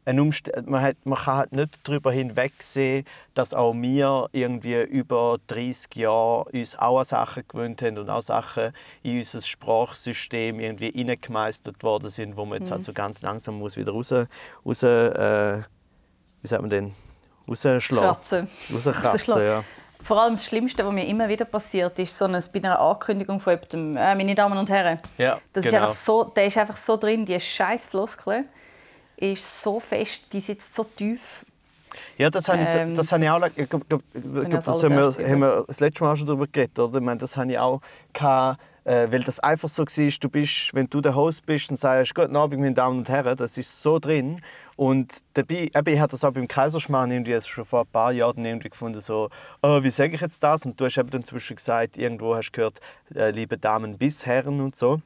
man, 0.05 0.81
hat, 0.81 0.97
man 1.03 1.17
kann 1.17 1.35
halt 1.35 1.51
nicht 1.51 1.79
darüber 1.83 2.11
hinwegsehen, 2.11 3.05
dass 3.33 3.53
auch 3.53 3.73
wir 3.73 4.29
irgendwie 4.31 4.81
über 4.81 5.37
30 5.47 5.95
Jahre 5.95 6.45
uns 6.45 6.77
auch 6.77 6.99
an 6.99 7.05
Sachen 7.05 7.43
gewöhnt 7.47 7.81
haben 7.81 7.97
und 7.97 8.09
auch 8.09 8.21
Sachen 8.21 8.73
in 9.03 9.17
unser 9.17 9.41
Sprachsystem 9.41 10.59
irgendwie 10.59 10.91
hineingemeistert 10.91 11.83
worden 11.83 12.09
sind, 12.09 12.37
wo 12.37 12.45
man 12.45 12.59
jetzt 12.59 12.69
mhm. 12.69 12.75
halt 12.75 12.83
so 12.83 12.93
ganz 12.93 13.21
langsam 13.21 13.59
muss 13.59 13.77
wieder 13.77 13.91
raus, 13.91 14.11
raus 14.65 14.83
äh, 14.83 15.61
wie 16.41 16.47
sagt 16.47 16.61
man 16.61 16.69
denn, 16.69 16.93
rausschlagen. 17.47 18.47
Rauskratzen, 18.73 19.41
ja. 19.43 19.63
Vor 20.01 20.21
allem 20.21 20.35
das 20.35 20.45
Schlimmste, 20.45 20.85
was 20.85 20.93
mir 20.93 21.05
immer 21.05 21.27
wieder 21.27 21.43
passiert, 21.43 21.99
ist 21.99 22.17
so 22.17 22.23
eine, 22.23 22.41
bei 22.53 22.59
einer 22.59 22.79
Ankündigung 22.79 23.39
von 23.39 23.53
jemandem, 23.53 23.97
äh, 23.97 24.15
meine 24.15 24.33
Damen 24.33 24.57
und 24.57 24.69
Herren. 24.69 24.99
Ja, 25.17 25.39
das 25.51 25.65
genau. 25.65 25.77
ist 25.77 25.83
einfach 25.83 25.95
so, 25.95 26.23
der 26.23 26.45
ist 26.47 26.57
einfach 26.57 26.77
so 26.77 26.95
drin, 26.95 27.25
die 27.25 27.37
scheiß 27.37 27.87
Floskel 27.87 28.45
ist 29.19 29.61
so 29.61 29.79
fest, 29.79 30.21
die 30.31 30.39
sitzt 30.39 30.73
so 30.73 30.83
tief. 30.83 31.45
Ja, 32.17 32.29
das 32.29 32.47
habe 32.47 32.59
ähm, 32.59 32.91
ich, 32.91 32.97
das, 32.97 33.07
das 33.07 33.19
ich 33.19 33.29
auch. 33.29 33.45
Ich 33.55 33.69
glaub, 33.69 33.87
glaub, 33.89 34.03
glaub, 34.13 34.49
das 34.49 34.67
haben 34.67 34.95
wir, 34.95 35.29
haben 35.29 35.39
wir 35.39 35.63
das 35.67 35.79
letzte 35.79 36.03
Mal 36.03 36.15
schon 36.15 36.27
darüber 36.27 36.47
geredet, 36.47 36.77
oder? 36.77 36.99
Ich 36.99 37.03
meine, 37.03 37.19
das 37.19 37.35
habe 37.35 37.51
ich 37.51 37.57
auch 37.57 37.81
gehabt, 38.13 38.61
äh, 38.85 39.11
weil 39.11 39.23
das 39.23 39.39
einfach 39.39 39.67
so 39.67 39.83
war, 39.83 40.13
du 40.19 40.29
bist, 40.29 40.73
wenn 40.73 40.87
du 40.87 41.01
der 41.01 41.15
Host 41.15 41.45
bist 41.45 41.69
und 41.69 41.77
sagst, 41.77 42.13
guten 42.15 42.35
Abend, 42.35 42.59
meine 42.59 42.73
Damen 42.73 42.99
und 42.99 43.09
Herren, 43.09 43.35
das 43.35 43.57
ist 43.57 43.81
so 43.81 43.99
drin. 43.99 44.41
Und 44.75 45.13
dabei, 45.33 45.69
eben, 45.75 45.93
ich 45.93 45.99
habe 45.99 46.11
das 46.11 46.23
auch 46.23 46.31
beim 46.31 46.47
Kaiserschmarrn 46.47 47.11
irgendwie 47.11 47.39
schon 47.41 47.65
vor 47.65 47.81
ein 47.81 47.87
paar 47.87 48.13
Jahren 48.13 48.45
irgendwie 48.45 48.69
gefunden, 48.69 49.01
so, 49.01 49.29
oh, 49.61 49.83
wie 49.83 49.89
sage 49.89 50.15
ich 50.15 50.21
jetzt 50.21 50.41
das? 50.41 50.65
Und 50.65 50.79
du 50.79 50.85
hast 50.85 50.97
eben 50.97 51.09
dann 51.09 51.23
zum 51.23 51.35
Beispiel 51.35 51.57
gesagt, 51.57 51.97
irgendwo 51.97 52.35
hast 52.35 52.51
du 52.51 52.55
gehört, 52.55 52.79
äh, 53.13 53.31
liebe 53.31 53.57
Damen 53.57 53.97
bis 53.97 54.25
Herren 54.25 54.61
und 54.61 54.75
so. 54.75 55.01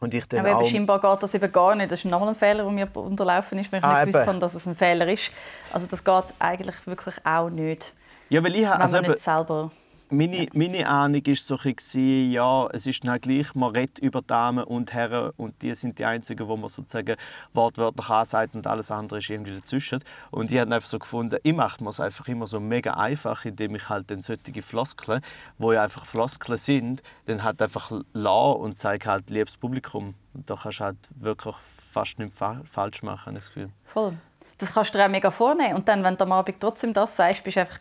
Und 0.00 0.12
ich 0.12 0.26
dann 0.26 0.44
aber 0.44 0.58
auch... 0.58 0.66
scheinbar 0.66 1.00
geht 1.00 1.22
das 1.22 1.34
eben 1.34 1.50
gar 1.50 1.74
nicht. 1.74 1.90
Das 1.90 2.00
ist 2.00 2.04
nochmal 2.04 2.30
ein 2.30 2.34
Fehler, 2.34 2.64
der 2.64 2.72
mir 2.72 2.88
unterlaufen 2.94 3.58
ist, 3.58 3.72
weil 3.72 3.80
ich 3.80 3.84
ah, 3.84 4.04
nicht 4.04 4.12
gewusst 4.12 4.28
habe, 4.28 4.38
dass 4.38 4.54
es 4.54 4.66
ein 4.66 4.74
Fehler 4.74 5.08
ist. 5.08 5.30
Also 5.72 5.86
das 5.86 6.04
geht 6.04 6.34
eigentlich 6.38 6.86
wirklich 6.86 7.14
auch 7.24 7.48
nicht. 7.48 7.94
Ja, 8.28 8.42
weil 8.42 8.56
ich, 8.56 8.68
also 8.68 9.00
nicht 9.00 9.20
selber 9.20 9.70
meine, 10.10 10.48
meine 10.52 10.88
Ahnung 10.88 11.26
war 11.26 11.34
so, 11.34 11.58
ein 11.62 12.30
ja, 12.30 12.68
es 12.72 12.86
ist 12.86 13.04
dann 13.04 13.20
gleich, 13.20 13.54
man 13.54 13.72
redet 13.72 13.98
über 13.98 14.22
Damen 14.22 14.64
und 14.64 14.92
Herren 14.92 15.32
und 15.36 15.60
die 15.62 15.74
sind 15.74 15.98
die 15.98 16.04
Einzigen, 16.04 16.46
wo 16.46 16.56
man 16.56 16.68
sozusagen 16.68 17.16
wortwörtlich 17.52 18.08
ansagt 18.08 18.54
und 18.54 18.66
alles 18.66 18.90
andere 18.90 19.18
ist 19.18 19.30
irgendwie 19.30 19.54
dazwischen. 19.54 20.02
Und 20.30 20.50
ich 20.50 20.58
habe 20.58 20.74
einfach 20.74 20.88
so 20.88 20.98
gefunden, 20.98 21.38
ich 21.42 21.54
mache 21.54 21.84
es 21.88 22.00
einfach 22.00 22.28
immer 22.28 22.46
so 22.46 22.60
mega 22.60 22.94
einfach, 22.94 23.44
indem 23.44 23.74
ich 23.74 23.88
halt 23.88 24.10
dann 24.10 24.22
solche 24.22 24.62
Floskeln, 24.62 25.22
wo 25.58 25.72
ja 25.72 25.82
einfach 25.82 26.06
Floskeln 26.06 26.58
sind, 26.58 27.02
dann 27.26 27.42
halt 27.42 27.60
einfach 27.60 27.92
la 28.12 28.50
und 28.50 28.78
zeige 28.78 29.10
halt 29.10 29.30
liebes 29.30 29.56
Publikum. 29.56 30.14
Und 30.34 30.48
da 30.48 30.56
kannst 30.56 30.80
du 30.80 30.84
halt 30.84 30.98
wirklich 31.16 31.56
fast 31.90 32.18
nichts 32.18 32.38
falsch 32.70 33.02
machen, 33.02 33.34
das 33.34 33.46
Gefühl. 33.46 33.70
Voll. 33.84 34.14
Das 34.58 34.72
kannst 34.72 34.94
du 34.94 34.98
dir 34.98 35.04
auch 35.04 35.10
mega 35.10 35.30
vornehmen. 35.30 35.74
Und 35.74 35.88
dann, 35.88 36.02
wenn 36.02 36.16
du 36.16 36.24
am 36.24 36.32
Abend 36.32 36.60
trotzdem 36.60 36.94
das 36.94 37.16
sagst, 37.16 37.44
bist 37.44 37.56
du 37.56 37.60
einfach 37.60 37.78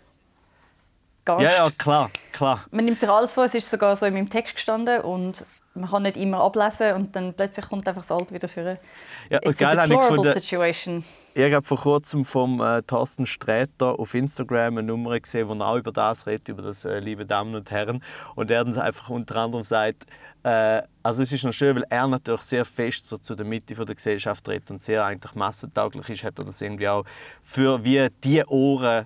Gast. 1.26 1.42
Ja, 1.42 1.66
ja, 1.66 1.72
klar, 1.78 2.12
klar. 2.32 2.66
Man 2.72 2.86
nimmt 2.86 3.00
sich 3.00 3.10
alles 3.10 3.34
vor, 3.34 3.46
es 3.46 3.56
ist 3.56 3.70
sogar 3.70 3.96
so 3.96 4.06
in 4.06 4.14
meinem 4.14 4.30
Text 4.30 4.56
gestanden 4.56 5.02
und 5.02 5.46
man 5.74 5.90
kann 5.90 6.04
nicht 6.04 6.18
immer 6.18 6.42
ablesen 6.42 6.94
und 6.94 7.16
dann 7.16 7.34
plötzlich 7.34 7.68
kommt 7.68 7.88
einfach 7.88 8.02
das 8.02 8.12
Alt 8.12 8.32
wieder 8.32 8.48
vor. 8.48 8.78
Ja, 9.30 9.40
It's 9.42 9.58
geil, 9.58 9.78
a 9.78 9.86
deplorable 9.86 10.32
situation. 10.32 11.04
Ich 11.38 11.54
habe 11.54 11.66
vor 11.66 11.78
kurzem 11.78 12.24
vom 12.24 12.62
äh, 12.62 12.82
Thorsten 12.84 13.26
Sträter 13.26 14.00
auf 14.00 14.14
Instagram 14.14 14.78
eine 14.78 14.84
Nummer 14.84 15.20
gesehen, 15.20 15.50
wo 15.50 15.54
er 15.54 15.68
auch 15.68 15.76
über 15.76 15.92
das 15.92 16.26
redet, 16.28 16.48
über 16.48 16.62
das 16.62 16.86
äh, 16.86 17.00
liebe 17.00 17.26
Damen 17.26 17.56
und 17.56 17.70
Herren. 17.72 18.02
Und 18.36 18.50
er 18.52 18.64
dann 18.64 18.80
einfach 18.80 19.10
unter 19.10 19.36
anderem 19.36 19.66
sagt, 19.66 20.06
äh, 20.44 20.82
also 21.04 21.24
es 21.24 21.34
ist 21.34 21.44
noch 21.44 21.52
schön, 21.52 21.76
weil 21.76 21.86
er 21.90 22.08
natürlich 22.08 22.44
sehr 22.44 22.64
fest 22.64 23.10
so 23.10 23.18
zu 23.18 23.36
der 23.36 23.46
Mitte 23.46 23.76
von 23.76 23.86
der 23.86 23.96
Gesellschaft 23.96 24.48
redet 24.48 24.72
und 24.72 24.82
sehr 24.82 25.04
eigentlich 25.04 25.36
massentauglich 25.36 26.08
ist, 26.08 26.24
hat 26.24 26.40
er 26.40 26.46
das 26.46 26.62
irgendwie 26.62 26.88
auch 26.88 27.04
für 27.44 27.84
wie 27.84 28.08
die 28.24 28.46
Ohren 28.46 29.06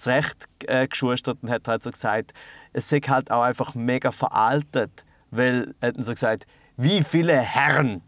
zurecht 0.00 0.48
äh, 0.66 0.88
geschustert 0.88 1.38
und 1.42 1.50
hat 1.50 1.68
halt 1.68 1.82
so 1.82 1.90
gesagt, 1.90 2.32
es 2.72 2.90
ist 2.90 3.08
halt 3.08 3.30
auch 3.30 3.42
einfach 3.42 3.74
mega 3.74 4.12
veraltet, 4.12 5.04
weil 5.30 5.74
hätten 5.80 6.04
so 6.04 6.12
gesagt, 6.12 6.46
wie 6.76 7.04
viele 7.04 7.38
Herren 7.38 8.02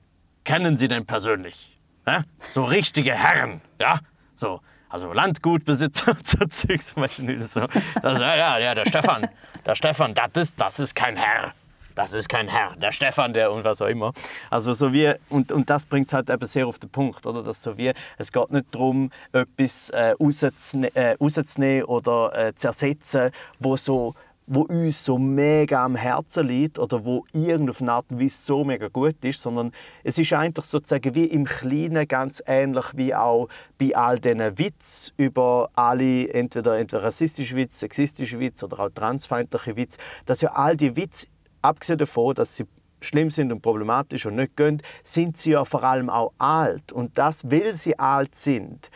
kennen 0.44 0.76
Sie 0.76 0.88
denn 0.88 1.06
persönlich? 1.06 1.78
Ja? 2.06 2.24
So 2.50 2.64
richtige 2.64 3.14
Herren, 3.14 3.60
ja? 3.80 4.00
So, 4.34 4.60
also 4.88 5.12
Landgutbesitzer 5.12 6.12
und 6.18 6.26
so 6.26 6.44
Zeugs, 6.46 6.96
du, 6.96 7.18
nicht 7.18 7.42
so. 7.44 7.66
Das, 8.02 8.18
ja, 8.18 8.36
ja, 8.36 8.58
ja, 8.58 8.74
der 8.74 8.86
Stefan, 8.86 9.28
der 9.64 9.74
Stefan, 9.74 10.14
das 10.14 10.30
ist, 10.34 10.60
das 10.60 10.80
ist 10.80 10.94
kein 10.94 11.16
Herr. 11.16 11.54
Das 11.94 12.14
ist 12.14 12.28
kein 12.28 12.48
Herr, 12.48 12.74
der 12.76 12.92
Stefan, 12.92 13.32
der 13.32 13.52
und 13.52 13.64
was 13.64 13.82
auch 13.82 13.86
immer. 13.86 14.12
Also 14.50 14.72
so 14.72 14.92
wie, 14.92 15.12
und, 15.28 15.52
und 15.52 15.68
das 15.68 15.86
bringt 15.86 16.06
es 16.06 16.12
halt 16.12 16.30
eben 16.30 16.46
sehr 16.46 16.66
auf 16.66 16.78
den 16.78 16.90
Punkt, 16.90 17.26
oder? 17.26 17.42
Dass 17.42 17.62
so 17.62 17.76
wie, 17.76 17.92
es 18.18 18.32
geht 18.32 18.50
nicht 18.50 18.66
darum, 18.72 19.10
etwas 19.32 19.90
äh, 19.90 20.14
rauszunehmen, 20.20 20.94
äh, 20.94 21.16
rauszunehmen 21.20 21.84
oder 21.84 22.48
äh, 22.48 22.54
zu 22.54 22.68
ersetzen, 22.68 23.30
wo 23.58 23.76
so 23.76 24.14
wo 24.46 24.62
uns 24.62 25.04
so 25.04 25.18
mega 25.18 25.84
am 25.84 25.94
Herzen 25.94 26.46
liegt 26.46 26.78
oder 26.78 27.04
wo 27.04 27.24
irgendeine 27.32 27.92
Art 27.92 28.06
und 28.10 28.20
Weise 28.20 28.36
so 28.36 28.64
mega 28.64 28.88
gut 28.88 29.16
ist, 29.22 29.40
sondern 29.40 29.72
es 30.02 30.18
ist 30.18 30.32
eigentlich 30.32 30.66
sozusagen 30.66 31.14
wie 31.14 31.24
im 31.24 31.44
Kleinen 31.44 32.06
ganz 32.08 32.42
ähnlich 32.46 32.86
wie 32.94 33.14
auch 33.14 33.48
bei 33.78 33.94
all 33.94 34.18
diesen 34.18 34.58
Witz 34.58 35.12
über 35.16 35.70
alle, 35.74 36.28
entweder, 36.28 36.78
entweder 36.78 37.04
rassistische 37.04 37.56
Witze, 37.56 37.80
sexistische 37.80 38.40
Witze 38.40 38.66
oder 38.66 38.80
auch 38.80 38.90
transfeindliche 38.90 39.76
Witze, 39.76 39.98
dass 40.26 40.40
ja 40.40 40.52
all 40.52 40.76
die 40.76 40.96
Witze, 40.96 41.28
abgesehen 41.62 41.98
davon, 41.98 42.34
dass 42.34 42.56
sie 42.56 42.66
schlimm 43.00 43.30
sind 43.30 43.52
und 43.52 43.62
problematisch 43.62 44.26
und 44.26 44.36
nicht 44.36 44.56
gehen, 44.56 44.82
sind 45.02 45.38
sie 45.38 45.52
ja 45.52 45.64
vor 45.64 45.82
allem 45.82 46.08
auch 46.08 46.32
alt. 46.38 46.92
Und 46.92 47.18
das, 47.18 47.50
weil 47.50 47.74
sie 47.74 47.98
alt 47.98 48.34
sind, 48.34 48.90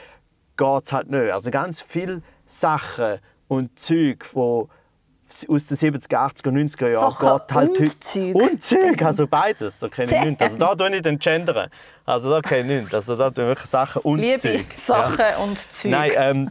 geht 0.57 0.85
es 0.85 0.93
halt 0.93 1.11
nicht. 1.11 1.33
Also 1.33 1.51
ganz 1.51 1.83
viele 1.83 2.23
Sachen 2.47 3.19
und 3.49 3.79
Zeug, 3.79 4.25
die 4.33 5.49
aus 5.49 5.67
den 5.67 5.77
70er, 5.77 6.17
80er, 6.17 6.51
90er 6.51 6.91
Jahren 6.91 7.15
geht 7.19 7.55
halt 7.55 7.71
und 7.71 7.79
heute. 7.81 8.01
Zeug. 8.01 8.35
Und 8.35 8.63
Zeug, 8.63 9.03
also 9.03 9.27
beides. 9.27 9.79
Da 9.81 9.89
kenne 9.89 10.17
ich 10.17 10.25
nichts. 10.25 10.43
Also 10.43 10.57
da 10.57 10.75
tue 10.75 10.97
ich 10.97 11.03
den 11.03 11.19
gendern. 11.19 11.71
Also 12.05 12.31
da 12.31 12.41
kenne 12.41 12.75
ich 12.75 12.81
nichts. 12.83 12.95
Also 12.95 13.17
da 13.17 13.31
tue 13.31 13.45
ich 13.45 13.49
wirklich 13.49 13.71
Sachen 13.71 14.03
und 14.03 14.19
Liebe 14.21 14.39
Zeug. 14.39 14.67
Sachen 14.77 15.19
ja. 15.19 15.37
und 15.39 15.59
Zeug. 15.73 15.91
Nein, 15.91 16.13
ähm, 16.15 16.51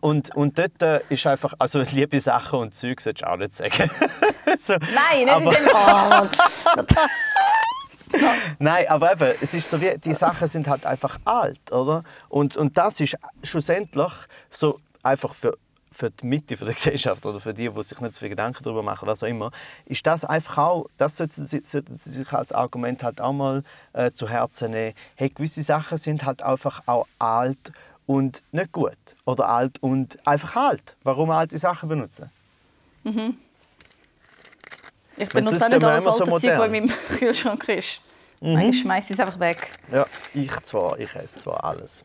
und, 0.00 0.34
und 0.34 0.58
dort 0.58 0.82
äh, 0.82 1.00
ist 1.08 1.26
einfach, 1.26 1.54
also 1.58 1.80
liebe 1.92 2.20
Sachen 2.20 2.58
und 2.58 2.74
Zeug 2.74 3.00
solltest 3.00 3.22
du 3.22 3.30
auch 3.30 3.36
nicht 3.36 3.54
sagen. 3.54 3.90
so, 4.58 4.74
Nein, 4.74 5.24
nicht 5.24 5.30
aber, 5.30 5.58
in 5.58 5.64
dem 5.64 5.76
Art. 5.76 6.36
Nein, 8.58 8.88
aber 8.88 9.12
eben, 9.12 9.34
es 9.40 9.54
ist 9.54 9.70
so 9.70 9.80
wie, 9.80 9.96
die 9.98 10.14
Sachen 10.14 10.48
sind 10.48 10.66
halt 10.66 10.84
einfach 10.84 11.18
alt, 11.24 11.70
oder? 11.70 12.02
Und, 12.28 12.56
und 12.56 12.76
das 12.76 12.98
ist 13.00 13.16
schlussendlich 13.44 14.12
so 14.50 14.80
einfach 15.02 15.32
für 15.34 15.56
für 15.92 16.10
die 16.10 16.26
Mitte 16.26 16.56
der 16.56 16.72
Gesellschaft 16.72 17.26
oder 17.26 17.40
für 17.40 17.52
die, 17.52 17.68
die 17.68 17.82
sich 17.82 18.00
nicht 18.00 18.14
so 18.14 18.20
viel 18.20 18.28
Gedanken 18.28 18.62
darüber 18.62 18.82
machen, 18.82 19.08
was 19.08 19.22
auch 19.22 19.28
immer, 19.28 19.50
ist 19.86 20.06
das 20.06 20.24
einfach 20.24 20.58
auch, 20.58 20.86
das 20.96 21.16
sollten 21.16 21.44
sie, 21.44 21.60
sollten 21.62 21.98
sie 21.98 22.10
sich 22.10 22.32
als 22.32 22.52
Argument 22.52 23.02
halt 23.02 23.20
auch 23.20 23.32
mal 23.32 23.64
äh, 23.92 24.12
zu 24.12 24.28
Herzen 24.28 24.70
nehmen. 24.70 24.94
Hey, 25.16 25.30
gewisse 25.30 25.62
Sachen 25.62 25.98
sind 25.98 26.24
halt 26.24 26.42
einfach 26.42 26.82
auch 26.86 27.06
alt 27.18 27.72
und 28.10 28.42
nicht 28.50 28.72
gut. 28.72 28.98
Oder 29.24 29.48
alt 29.48 29.80
und 29.80 30.18
einfach 30.26 30.56
alt. 30.56 30.96
Warum 31.04 31.30
alte 31.30 31.56
Sachen 31.58 31.88
benutzen? 31.88 32.28
Mhm. 33.04 33.36
Ich 35.16 35.28
benutze 35.28 35.64
auch 35.64 35.68
nicht 35.68 35.84
alles 35.84 36.06
alte 36.06 36.18
so 36.18 36.24
Zeug, 36.24 36.30
was 36.30 36.42
in 36.42 36.58
meinem 36.58 36.88
Kühlschrank 37.18 37.68
ist. 37.68 38.00
Mhm. 38.40 38.58
Ich 38.58 38.80
schmeiße 38.80 39.12
es 39.12 39.20
einfach 39.20 39.38
weg. 39.38 39.78
Ja, 39.92 40.06
ich 40.34 40.50
zwar. 40.62 40.98
Ich 40.98 41.14
esse 41.14 41.38
zwar 41.38 41.62
alles. 41.62 42.04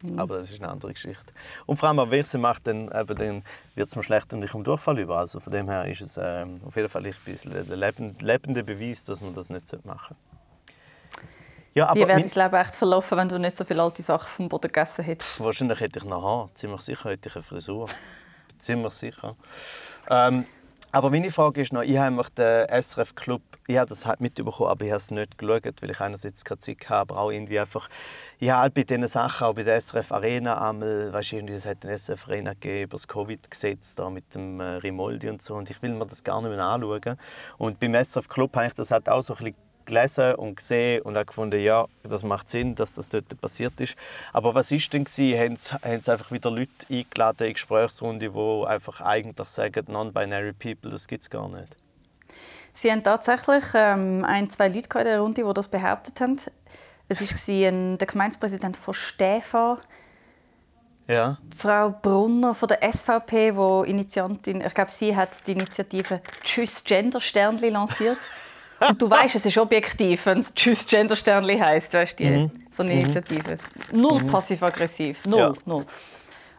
Mhm. 0.00 0.18
Aber 0.18 0.38
das 0.38 0.50
ist 0.50 0.62
eine 0.62 0.72
andere 0.72 0.94
Geschichte. 0.94 1.34
Und 1.66 1.76
vor 1.76 1.90
allem, 1.90 2.10
wenn 2.10 2.24
sie 2.24 2.38
macht, 2.38 2.66
dann, 2.66 2.86
dann 2.86 3.42
wird 3.74 3.88
es 3.90 3.96
mir 3.96 4.02
schlecht 4.02 4.32
und 4.32 4.42
ich 4.42 4.50
komme 4.50 4.64
Durchfall 4.64 4.98
über. 4.98 5.18
Also 5.18 5.40
von 5.40 5.52
dem 5.52 5.68
her 5.68 5.84
ist 5.84 6.00
es 6.00 6.18
ähm, 6.18 6.62
auf 6.64 6.74
jeden 6.74 6.88
Fall 6.88 7.04
ein 7.04 7.14
bisschen 7.26 7.52
der 7.52 7.76
lebende 7.76 8.64
Beweis, 8.64 9.04
dass 9.04 9.20
man 9.20 9.34
das 9.34 9.50
nicht 9.50 9.84
machen 9.84 10.16
sollte. 10.16 10.28
Ja, 11.78 11.94
Wie 11.94 12.00
wäre 12.00 12.20
dein 12.20 12.22
Leben 12.22 12.56
echt 12.56 12.74
verlaufen, 12.74 13.16
wenn 13.18 13.28
du 13.28 13.38
nicht 13.38 13.54
so 13.54 13.64
viele 13.64 13.84
alte 13.84 14.02
Sachen 14.02 14.28
vom 14.28 14.48
Boden 14.48 14.66
gegessen 14.66 15.04
hättest? 15.04 15.38
Wahrscheinlich 15.38 15.78
hätte 15.78 16.00
ich 16.00 16.04
noch 16.04 16.24
Haar. 16.24 16.50
Ziemlich 16.54 16.80
sicher 16.80 17.10
hätte 17.10 17.28
ich 17.28 17.36
eine 17.36 17.44
Frisur. 17.44 17.86
Ziemlich 18.58 18.94
sicher. 18.94 19.36
Ähm, 20.10 20.44
aber 20.90 21.10
meine 21.10 21.30
Frage 21.30 21.60
ist 21.60 21.72
noch, 21.72 21.82
ich 21.82 21.96
habe 21.96 22.20
den 22.36 22.82
SRF 22.82 23.14
Club, 23.14 23.42
ich 23.68 23.78
habe 23.78 23.88
das 23.88 24.06
halt 24.06 24.20
mitbekommen, 24.20 24.70
aber 24.70 24.86
ich 24.86 24.90
habe 24.90 24.96
es 24.96 25.12
nicht 25.12 25.38
geschaut, 25.38 25.80
weil 25.80 25.90
ich 25.90 26.00
einerseits 26.00 26.44
keine 26.44 26.58
Zeit 26.58 26.88
habe, 26.88 27.12
aber 27.12 27.20
auch 27.20 27.30
irgendwie 27.30 27.60
einfach, 27.60 27.88
ich 28.40 28.50
habe 28.50 28.62
halt 28.62 28.74
bei 28.74 28.82
diesen 28.82 29.06
Sachen, 29.06 29.46
auch 29.46 29.54
bei 29.54 29.62
der 29.62 29.80
SRF 29.80 30.10
Arena 30.10 30.68
einmal, 30.68 31.12
weißt 31.12 31.32
du, 31.32 31.52
es 31.52 31.64
hat 31.64 31.84
eine 31.84 31.96
SRF 31.96 32.26
Arena 32.26 32.54
gegeben, 32.54 32.84
über 32.84 32.96
das 32.96 33.06
Covid-Gesetz 33.06 33.94
da 33.94 34.10
mit 34.10 34.34
dem 34.34 34.58
äh, 34.58 34.64
Rimoldi 34.64 35.28
und 35.28 35.42
so 35.42 35.54
und 35.54 35.70
ich 35.70 35.80
will 35.80 35.92
mir 35.92 36.06
das 36.06 36.24
gar 36.24 36.42
nicht 36.42 36.50
mehr 36.50 36.64
anschauen. 36.64 37.20
Und 37.58 37.78
beim 37.78 37.94
SRF 37.94 38.26
Club 38.26 38.56
habe 38.56 38.66
ich 38.66 38.74
das 38.74 38.90
halt 38.90 39.08
auch 39.08 39.22
so 39.22 39.34
ein 39.34 39.44
bisschen 39.44 39.67
gelesen 39.88 40.34
und 40.34 40.56
gesehen 40.56 41.02
und 41.02 41.16
habe 41.16 41.26
gefunden, 41.26 41.60
ja, 41.60 41.86
das 42.02 42.22
macht 42.22 42.50
Sinn, 42.50 42.74
dass 42.74 42.94
das 42.94 43.08
dort 43.08 43.40
passiert 43.40 43.80
ist. 43.80 43.96
Aber 44.32 44.54
was 44.54 44.70
ist 44.70 44.92
denn 44.92 45.04
gewesen? 45.04 45.38
Haben 45.82 46.00
sie, 46.02 46.12
einfach 46.12 46.30
wieder 46.30 46.50
Leute 46.50 46.70
eingeladen 46.90 47.46
in 47.48 47.52
Gesprächsrunde, 47.54 48.30
die 48.30 48.66
einfach 48.66 49.00
eigentlich 49.00 49.48
sagen, 49.48 49.86
non-binary 49.88 50.52
people, 50.52 50.90
das 50.90 51.08
gibt 51.08 51.22
es 51.22 51.30
gar 51.30 51.48
nicht? 51.48 51.74
Sie 52.72 52.92
haben 52.92 53.02
tatsächlich 53.02 53.64
ähm, 53.74 54.24
ein, 54.24 54.50
zwei 54.50 54.68
Leute 54.68 54.98
in 54.98 55.04
der 55.04 55.20
Runde, 55.20 55.44
die 55.44 55.54
das 55.54 55.66
behauptet 55.66 56.20
haben. 56.20 56.36
Es 57.08 57.20
war 57.20 57.96
der 57.96 58.06
Gemeindepräsident 58.06 58.76
von 58.76 58.94
Stefan, 58.94 59.78
ja. 61.10 61.38
Frau 61.56 61.88
Brunner 61.90 62.54
von 62.54 62.68
der 62.68 62.80
SVP, 62.92 63.52
die 63.52 63.90
Initiantin, 63.90 64.60
ich 64.60 64.74
glaube, 64.74 64.90
sie 64.90 65.16
hat 65.16 65.30
die 65.46 65.52
Initiative 65.52 66.20
Tschüss 66.44 66.84
Gender 66.84 67.20
Sternli 67.20 67.70
lanciert. 67.70 68.18
Und 68.80 69.02
du 69.02 69.10
weißt, 69.10 69.34
es 69.34 69.46
ist 69.46 69.58
objektiv, 69.58 70.26
wenn 70.26 70.38
es 70.38 70.54
Tschüss 70.54 70.86
Gender 70.86 71.16
Sternli 71.16 71.58
heisst, 71.58 71.94
weißt 71.94 72.18
du, 72.18 72.24
mhm. 72.24 72.50
so 72.70 72.82
eine 72.82 72.94
mhm. 72.94 73.00
Initiative. 73.00 73.58
Null 73.92 74.22
mhm. 74.22 74.26
passiv-aggressiv, 74.26 75.24
null, 75.26 75.40
ja. 75.40 75.52
null. 75.64 75.84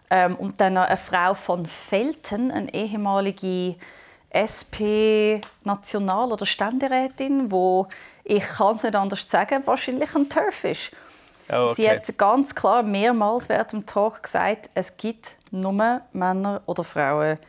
Ähm, 0.10 0.36
und 0.36 0.60
dann 0.60 0.78
eine 0.78 0.98
Frau 0.98 1.34
von 1.34 1.66
Felten, 1.66 2.52
eine 2.52 2.74
ehemalige 2.74 3.76
SP-National- 4.32 6.32
oder 6.32 6.46
Ständerätin, 6.46 7.52
wo 7.52 7.88
ich 8.24 8.44
kann 8.44 8.76
es 8.76 8.84
nicht 8.84 8.96
anders 8.96 9.26
sagen, 9.28 9.64
wahrscheinlich 9.66 10.14
ein 10.16 10.30
Turf 10.30 10.64
ist. 10.64 10.92
Oh, 11.52 11.64
okay. 11.64 11.74
Sie 11.74 11.90
hat 11.90 12.18
ganz 12.18 12.54
klar 12.54 12.84
mehrmals 12.84 13.50
während 13.50 13.72
dem 13.72 13.86
Talk 13.86 14.22
gesagt, 14.22 14.70
es 14.76 14.98
gibt 14.98 15.36
nur 15.52 16.02
Männer 16.14 16.62
oder 16.68 16.84
Frauen 16.84 17.40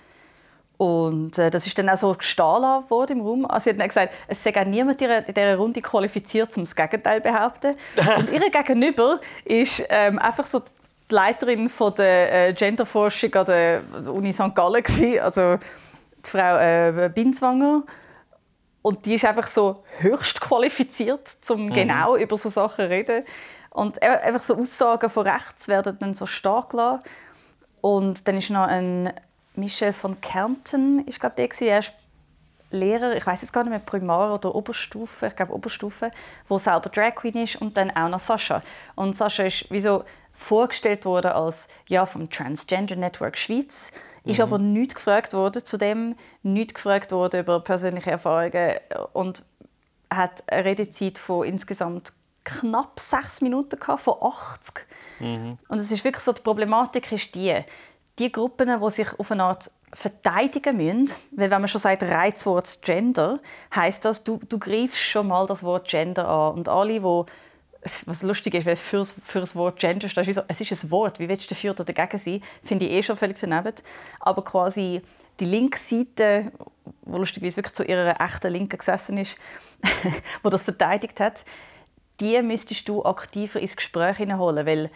und 0.81 1.37
äh, 1.37 1.51
das 1.51 1.67
ist 1.67 1.77
dann 1.77 1.91
auch 1.91 1.99
so 1.99 2.15
gestehen 2.15 2.47
worden 2.89 3.19
im 3.19 3.21
Raum. 3.21 3.45
Also 3.45 3.65
sie 3.65 3.71
hat 3.71 3.81
dann 3.81 3.89
gesagt, 3.89 4.15
es 4.29 4.43
sei 4.43 4.59
auch 4.59 4.65
niemand 4.65 5.03
in 5.03 5.35
dieser 5.35 5.57
Runde 5.57 5.83
qualifiziert, 5.83 6.57
um 6.57 6.63
das 6.63 6.75
Gegenteil 6.75 7.23
zu 7.23 7.31
behaupten. 7.31 7.75
Und 8.17 8.31
ihr 8.31 8.41
Gegenüber 8.51 9.21
ist 9.45 9.83
ähm, 9.91 10.19
einfach 10.19 10.47
so 10.47 10.61
die 10.61 11.15
Leiterin 11.15 11.69
von 11.69 11.95
der 11.97 12.49
äh, 12.49 12.53
Genderforschung 12.55 13.35
an 13.35 13.45
der 13.45 13.83
Uni 14.07 14.33
St. 14.33 14.55
Gallen 14.55 14.83
gewesen, 14.83 15.21
also 15.21 15.59
die 16.25 16.31
Frau 16.31 16.57
äh, 16.57 17.11
Binswanger. 17.15 17.83
Und 18.81 19.05
die 19.05 19.17
ist 19.17 19.27
einfach 19.27 19.49
so 19.49 19.85
höchst 19.99 20.41
qualifiziert, 20.41 21.37
um 21.51 21.67
mhm. 21.67 21.75
genau 21.75 22.17
über 22.17 22.39
so 22.39 22.49
Sachen 22.49 22.87
zu 22.87 22.89
reden. 22.89 23.27
Und 23.69 24.03
einfach 24.03 24.41
so 24.41 24.57
Aussagen 24.57 25.11
von 25.11 25.27
rechts 25.27 25.69
werden 25.69 25.99
dann 26.01 26.15
so 26.15 26.25
stark 26.25 26.71
gelassen. 26.71 27.03
Und 27.83 28.27
dann 28.27 28.39
ist 28.39 28.49
noch 28.49 28.67
ein 28.67 29.13
Michel 29.61 29.93
von 29.93 30.21
Kärnten 30.21 31.07
ist 31.07 31.21
glaube 31.21 31.37
der 31.37 31.49
er 31.69 31.79
ist 31.81 31.93
Lehrer, 32.73 33.17
ich 33.17 33.27
weiß 33.27 33.43
jetzt 33.43 33.53
gar 33.53 33.65
nicht 33.65 33.71
mehr 33.71 33.81
Primar 33.81 34.35
oder 34.35 34.55
Oberstufe, 34.55 35.27
ich 35.27 35.37
glaube 35.37 35.53
Oberstufe, 35.53 36.11
wo 36.49 36.57
selber 36.57 36.89
Drag 36.89 37.17
Queen 37.17 37.37
ist 37.37 37.57
und 37.57 37.77
dann 37.77 37.91
auch 37.91 38.09
noch 38.09 38.21
Sascha. 38.21 38.63
Und 38.95 39.17
Sascha 39.17 39.45
ist 39.45 39.67
wieso 39.71 40.05
vorgestellt 40.33 41.05
worden 41.05 41.33
als 41.33 41.69
ja 41.89 42.07
vom 42.07 42.31
Transgender 42.31 42.95
Network 42.95 43.37
Schweiz, 43.37 43.91
mhm. 44.25 44.31
ist 44.31 44.41
aber 44.41 44.59
nicht 44.59 44.95
gefragt 44.95 45.33
worden 45.33 45.65
zu 45.65 45.77
dem, 45.77 46.15
nicht 46.43 46.75
gefragt 46.75 47.11
worden 47.11 47.41
über 47.41 47.61
persönliche 47.61 48.13
Erfahrungen 48.13 48.77
und 49.13 49.43
hat 50.13 50.45
eine 50.47 50.65
Redezeit 50.65 51.19
von 51.19 51.47
insgesamt 51.47 52.13
knapp 52.45 52.99
sechs 52.99 53.41
Minuten 53.41 53.79
gehabt, 53.79 54.03
von 54.03 54.15
80. 54.21 54.87
Mhm. 55.19 55.59
Und 55.69 55.79
es 55.79 55.91
ist 55.91 56.05
wirklich 56.05 56.25
so 56.25 56.33
die 56.33 56.41
Problematik 56.41 57.11
ist 57.13 57.35
die 57.35 57.65
die 58.21 58.31
Gruppen, 58.31 58.81
die 58.81 58.91
sich 58.91 59.09
auf 59.19 59.33
eine 59.33 59.45
Art 59.45 59.71
verteidigen 59.93 60.77
müssen, 60.77 61.11
weil 61.33 61.51
wenn 61.51 61.61
man 61.61 61.69
schon 61.69 61.81
sagt 61.81 62.03
Reizwort 62.03 62.81
Gender, 62.83 63.41
heißt 63.75 64.05
das, 64.05 64.23
du, 64.23 64.39
du 64.49 64.59
greifst 64.59 65.01
schon 65.01 65.27
mal 65.27 65.47
das 65.47 65.65
Wort 65.65 65.89
Gender 65.89 66.29
an. 66.29 66.55
Und 66.55 66.69
alle, 66.69 67.01
die 67.01 67.25
was 68.05 68.23
lustig 68.23 68.55
ist, 68.55 68.67
weil 68.67 68.77
für, 68.77 69.07
für 69.07 69.41
das 69.41 69.57
Wort 69.57 69.79
Gender 69.79 70.09
steht, 70.09 70.29
es 70.29 70.61
ist 70.61 70.85
ein 70.85 70.91
Wort, 70.91 71.19
wie 71.19 71.29
willst 71.29 71.51
du 71.51 71.55
dafür 71.55 71.71
oder 71.71 71.85
dagegen 71.85 72.19
sein, 72.19 72.43
finde 72.63 72.85
ich 72.85 72.93
eh 72.93 73.03
schon 73.03 73.17
völlig 73.17 73.39
daneben. 73.41 73.75
Aber 74.21 74.45
quasi 74.45 75.01
die 75.41 75.47
linke 75.47 75.79
Seite, 75.79 76.53
wo 77.03 77.17
lustigerweise 77.17 77.57
wirklich 77.57 77.73
zu 77.73 77.85
ihrer 77.85 78.21
echten 78.21 78.53
Linken 78.53 78.77
gesessen 78.77 79.17
ist, 79.17 79.37
wo 80.43 80.51
das 80.51 80.63
verteidigt 80.63 81.21
hat, 81.21 81.45
die 82.21 82.41
müsstest 82.43 82.87
du 82.87 83.03
aktiver 83.03 83.59
ins 83.59 83.77
Gespräch 83.77 84.19
hineinholen, 84.19 84.67
weil 84.67 84.91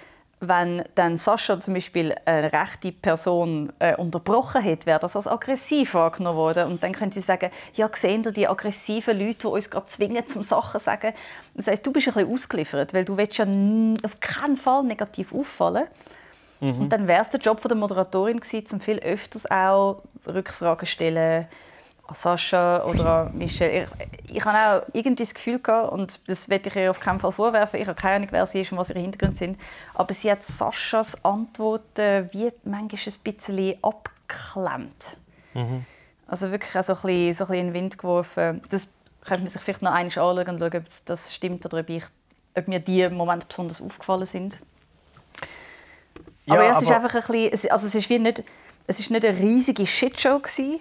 wenn 0.49 0.85
dann 0.95 1.17
Sascha 1.17 1.61
zum 1.61 1.75
Beispiel 1.75 2.15
eine 2.25 2.53
rechte 2.53 2.93
Person 2.93 3.73
äh, 3.79 3.97
unterbrochen 3.97 4.65
hat, 4.65 4.87
wäre 4.87 4.99
das 4.99 5.17
als 5.17 5.27
aggressiv 5.27 5.95
wahrgenommen 5.95 6.39
worden. 6.39 6.71
Und 6.71 6.83
dann 6.83 6.93
können 6.93 7.13
sie 7.13 7.21
sagen, 7.21 7.51
ja, 7.75 7.89
sehen 7.93 8.25
Sie 8.25 8.33
die 8.33 8.49
aggressiven 8.49 9.19
Leute, 9.19 9.39
die 9.41 9.47
uns 9.47 9.71
gerade 9.71 9.87
zwingen, 9.87 10.27
zum 10.29 10.43
Sachen 10.43 10.81
zu 10.81 10.85
sagen. 10.85 11.13
Das 11.55 11.67
heißt, 11.67 11.87
du 11.87 11.93
bist 11.93 12.09
ein 12.09 12.15
bisschen 12.15 12.33
ausgeliefert, 12.33 12.95
weil 12.95 13.05
du 13.05 13.17
willst 13.17 13.39
ja 13.39 13.45
auf 14.03 14.21
keinen 14.21 14.57
Fall 14.57 14.85
negativ 14.85 15.35
auffallen. 15.35 15.87
Mhm. 16.61 16.81
Und 16.83 16.89
dann 16.91 17.07
wäre 17.07 17.23
es 17.23 17.29
der 17.29 17.41
Job 17.41 17.61
der 17.63 17.77
Moderatorin 17.77 18.41
gewesen, 18.41 18.67
zum 18.67 18.81
viel 18.81 18.99
öfters 18.99 19.51
auch 19.51 20.03
Rückfragen 20.27 20.87
stellen 20.87 21.47
Sascha 22.13 22.85
oder 22.85 23.07
an 23.07 23.39
Michelle. 23.39 23.89
Ich, 24.27 24.37
ich 24.37 24.45
habe 24.45 24.85
auch 24.85 24.89
irgendwie 24.93 25.23
das 25.23 25.35
Gefühl 25.35 25.59
gehabt, 25.59 25.93
und 25.93 26.21
das 26.29 26.49
werde 26.49 26.69
ich 26.69 26.77
ihr 26.77 26.91
auf 26.91 27.01
keinen 27.01 27.21
Fall 27.21 27.33
vorwerfen, 27.33 27.81
ich 27.81 27.87
habe 27.87 28.01
keine 28.01 28.17
Ahnung, 28.17 28.29
wer 28.31 28.47
sie 28.47 28.61
ist 28.61 28.73
und 28.73 28.79
was 28.79 28.91
ihre 28.91 29.01
Hintergründe 29.01 29.37
sind, 29.37 29.61
aber 29.95 30.13
sie 30.13 30.31
hat 30.31 30.43
Saschas 30.43 31.25
Antworten 31.25 32.29
wie 32.33 32.51
manchmal 32.65 33.01
ein 33.01 33.35
bisschen 33.35 33.75
abgeklemmt. 33.83 35.17
Mhm. 35.55 35.87
Also 36.27 36.51
wirklich 36.51 36.77
auch 36.77 36.85
so 36.85 36.95
ein 36.95 37.01
bisschen, 37.03 37.35
so 37.35 37.45
ein 37.45 37.49
bisschen 37.49 37.55
in 37.55 37.67
den 37.67 37.75
Wind 37.75 37.99
geworfen. 37.99 38.63
Das 38.69 38.89
könnte 39.25 39.43
man 39.43 39.49
sich 39.49 39.61
vielleicht 39.61 39.83
noch 39.83 39.93
einmal 39.93 40.05
anschauen 40.05 40.49
und 40.49 40.59
schauen, 40.59 40.77
ob 40.77 40.85
das 41.07 41.35
stimmt 41.35 41.65
oder 41.67 41.81
ob, 41.81 41.89
ich, 41.89 42.05
ob 42.57 42.69
mir 42.69 42.81
die 42.81 43.09
Momente 43.09 43.47
besonders 43.47 43.81
aufgefallen 43.81 44.27
sind. 44.27 44.59
Ja, 46.47 46.55
aber, 46.55 46.65
ja, 46.65 46.71
es 46.71 46.77
aber 46.77 46.87
ist 46.87 46.93
einfach 46.93 47.15
ein 47.15 47.51
bisschen, 47.51 47.71
also 47.71 47.87
es 47.87 47.95
ist 47.95 48.11
wie 48.11 48.19
nicht, 48.19 48.43
es 48.87 49.01
ist 49.01 49.11
nicht 49.11 49.25
eine 49.25 49.39
riesige 49.39 49.87
Shitshow 49.87 50.39
gewesen, 50.39 50.81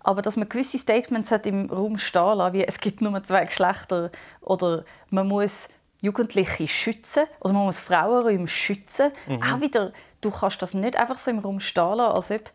aber 0.00 0.22
dass 0.22 0.36
man 0.36 0.48
gewisse 0.48 0.78
Statements 0.78 1.30
hat 1.30 1.46
im 1.46 1.70
Raum 1.70 1.98
stehen 1.98 2.38
lassen, 2.38 2.54
wie 2.54 2.64
es 2.64 2.78
gibt 2.78 3.00
nur 3.00 3.22
zwei 3.24 3.44
Geschlechter 3.44 4.10
oder 4.40 4.84
man 5.10 5.28
muss 5.28 5.68
Jugendliche 6.00 6.68
schützen 6.68 7.24
oder 7.40 7.52
man 7.54 7.64
muss 7.64 7.78
Frauenräume 7.78 8.48
schützen. 8.48 9.10
Mhm. 9.26 9.42
Auch 9.42 9.60
wieder, 9.60 9.92
du 10.20 10.30
kannst 10.30 10.62
das 10.62 10.74
nicht 10.74 10.96
einfach 10.96 11.16
so 11.16 11.30
im 11.30 11.40
Raum 11.40 11.60
stehen 11.60 11.96
lassen, 11.96 12.14
als 12.14 12.30
ob 12.30 12.50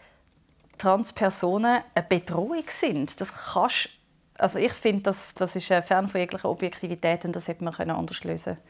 Transpersonen 0.78 1.82
eine 1.94 2.06
Bedrohung 2.08 2.64
sind. 2.70 3.20
Das 3.20 3.34
kannst, 3.54 3.90
also 4.38 4.60
ich 4.60 4.74
finde, 4.74 5.04
das, 5.04 5.36
das 5.36 5.56
ist 5.56 5.68
fern 5.68 6.08
von 6.08 6.22
jeglicher 6.22 6.50
Objektivität 6.50 7.26
und 7.26 7.36
das 7.36 7.48
hätte 7.48 7.64
man 7.64 7.74
anders 7.74 8.24
lösen 8.24 8.56
können. 8.56 8.68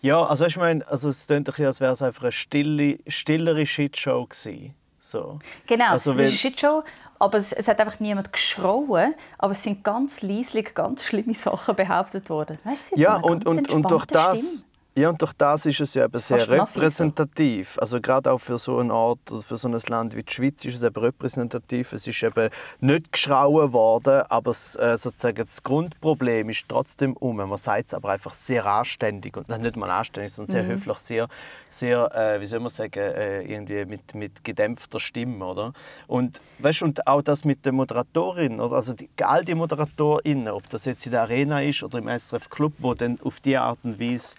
Ja, 0.00 0.24
also 0.24 0.46
ich 0.46 0.56
meine, 0.56 0.86
also 0.86 1.08
es 1.08 1.26
klingt 1.26 1.48
ein 1.58 1.66
als 1.66 1.80
wäre 1.80 1.92
es 1.92 2.02
einfach 2.02 2.22
eine 2.22 2.32
stille, 2.32 2.98
stillere 3.08 3.66
Shitshow 3.66 4.26
gewesen. 4.26 4.74
So. 5.00 5.38
Genau, 5.66 5.92
also, 5.92 6.12
es 6.12 6.18
ist 6.18 6.22
eine 6.22 6.36
Shitshow, 6.36 6.84
aber 7.18 7.38
es, 7.38 7.52
es, 7.52 7.68
hat 7.68 7.80
einfach 7.80 8.00
niemand 8.00 8.32
geschrauen, 8.32 9.14
aber 9.38 9.52
es 9.52 9.62
sind 9.62 9.84
ganz 9.84 10.22
leislich 10.22 10.74
ganz 10.74 11.04
schlimme 11.04 11.34
Sachen 11.34 11.76
behauptet 11.76 12.30
worden. 12.30 12.58
Weißt 12.64 12.92
du, 12.92 13.00
ja, 13.00 13.16
und, 13.16 13.46
und, 13.46 13.70
und 13.70 13.90
durch 13.90 14.06
das... 14.06 14.38
Stimme. 14.38 14.67
Ja, 14.98 15.10
und 15.10 15.22
durch 15.22 15.32
das 15.34 15.64
ist 15.64 15.80
es 15.80 15.94
ja 15.94 16.06
eben 16.06 16.20
sehr 16.20 16.48
repräsentativ. 16.48 17.78
Also 17.78 18.00
gerade 18.00 18.32
auch 18.32 18.40
für 18.40 18.58
so 18.58 18.78
einen 18.78 18.90
Ort 18.90 19.30
oder 19.30 19.42
für 19.42 19.56
so 19.56 19.68
ein 19.68 19.80
Land 19.86 20.16
wie 20.16 20.24
die 20.24 20.32
Schweiz 20.32 20.64
ist 20.64 20.74
es 20.74 20.82
eben 20.82 21.00
repräsentativ. 21.00 21.92
Es 21.92 22.04
ist 22.08 22.20
eben 22.20 22.50
nicht 22.80 23.12
geschrauen 23.12 23.72
worden, 23.72 24.22
aber 24.28 24.50
es, 24.50 24.74
äh, 24.74 24.96
sozusagen 24.96 25.44
das 25.46 25.62
Grundproblem 25.62 26.50
ist 26.50 26.64
trotzdem 26.68 27.12
um. 27.12 27.36
Man 27.36 27.56
sagt 27.58 27.86
es 27.86 27.94
aber 27.94 28.10
einfach 28.10 28.32
sehr 28.34 28.66
anständig 28.66 29.36
und 29.36 29.48
nicht 29.48 29.76
mal 29.76 29.88
anständig, 29.88 30.32
sondern 30.32 30.52
sehr 30.52 30.62
mhm. 30.64 30.68
höflich, 30.70 30.98
sehr, 30.98 31.28
sehr 31.68 32.12
äh, 32.16 32.40
wie 32.40 32.46
soll 32.46 32.58
man 32.58 32.70
sagen, 32.70 32.98
äh, 32.98 33.42
irgendwie 33.42 33.84
mit, 33.84 34.16
mit 34.16 34.42
gedämpfter 34.42 34.98
Stimme, 34.98 35.44
oder? 35.44 35.74
Und 36.08 36.40
weißt, 36.58 36.82
und 36.82 37.06
auch 37.06 37.22
das 37.22 37.44
mit 37.44 37.64
der 37.64 37.72
Moderatorin, 37.72 38.58
oder? 38.60 38.74
also 38.74 38.94
die, 38.94 39.08
all 39.22 39.44
die 39.44 39.54
Moderatorinnen, 39.54 40.48
ob 40.48 40.68
das 40.70 40.86
jetzt 40.86 41.06
in 41.06 41.12
der 41.12 41.22
Arena 41.22 41.62
ist 41.62 41.84
oder 41.84 41.98
im 41.98 42.08
SRF 42.08 42.50
Club, 42.50 42.72
wo 42.78 42.94
dann 42.94 43.20
auf 43.22 43.38
die 43.38 43.56
Art 43.56 43.78
und 43.84 44.00
Weise 44.00 44.34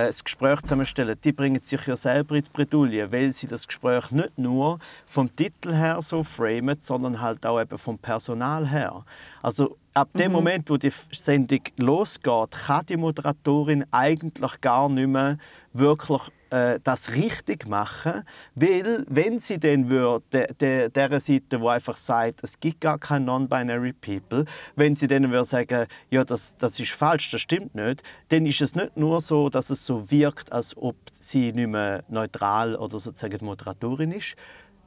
äh, 0.00 0.06
das 0.06 0.24
Gespräch 0.24 0.60
zusammenstellen, 0.62 1.18
die 1.22 1.32
bringen 1.32 1.60
sich 1.62 1.86
ja 1.86 1.96
selber 1.96 2.36
in 2.36 2.44
die 2.44 2.50
Bredouille, 2.50 3.10
weil 3.12 3.32
sie 3.32 3.46
das 3.46 3.66
Gespräch 3.66 4.10
nicht 4.10 4.38
nur 4.38 4.78
vom 5.06 5.34
Titel 5.34 5.72
her 5.72 6.00
so 6.00 6.24
framen, 6.24 6.76
sondern 6.80 7.20
halt 7.20 7.44
auch 7.46 7.60
eben 7.60 7.78
vom 7.78 7.98
Personal 7.98 8.68
her. 8.68 9.04
Also 9.42 9.76
ab 9.94 10.08
dem 10.14 10.28
mhm. 10.28 10.32
Moment, 10.32 10.70
wo 10.70 10.76
die 10.76 10.92
Sendung 11.12 11.62
losgeht, 11.76 12.50
kann 12.66 12.86
die 12.86 12.96
Moderatorin 12.96 13.84
eigentlich 13.90 14.60
gar 14.60 14.88
nicht 14.88 15.08
mehr 15.08 15.38
wirklich 15.72 16.30
äh, 16.50 16.78
das 16.82 17.12
richtig 17.12 17.66
machen, 17.68 18.24
weil 18.54 19.04
wenn 19.08 19.40
sie 19.40 19.58
dann 19.58 19.88
würde, 19.88 20.48
der, 20.60 20.88
der 20.88 21.20
Seite, 21.20 21.60
wo 21.60 21.68
einfach 21.68 21.96
sagt, 21.96 22.42
es 22.42 22.58
gibt 22.60 22.80
gar 22.80 22.98
keine 22.98 23.26
non-binary 23.26 23.94
people, 24.00 24.44
wenn 24.76 24.94
sie 24.94 25.06
dann 25.06 25.30
würde 25.30 25.44
sagen, 25.44 25.86
ja 26.10 26.24
das, 26.24 26.56
das 26.58 26.78
ist 26.78 26.92
falsch, 26.92 27.30
das 27.30 27.40
stimmt 27.40 27.74
nicht, 27.74 28.02
dann 28.28 28.46
ist 28.46 28.60
es 28.60 28.74
nicht 28.74 28.96
nur 28.96 29.20
so, 29.20 29.48
dass 29.48 29.70
es 29.70 29.84
so 29.84 30.10
wirkt, 30.10 30.52
als 30.52 30.76
ob 30.76 30.96
sie 31.18 31.52
nicht 31.52 31.68
mehr 31.68 32.04
neutral 32.08 32.76
oder 32.76 32.98
sozusagen 32.98 33.44
Moderatorin 33.44 34.12
ist, 34.12 34.36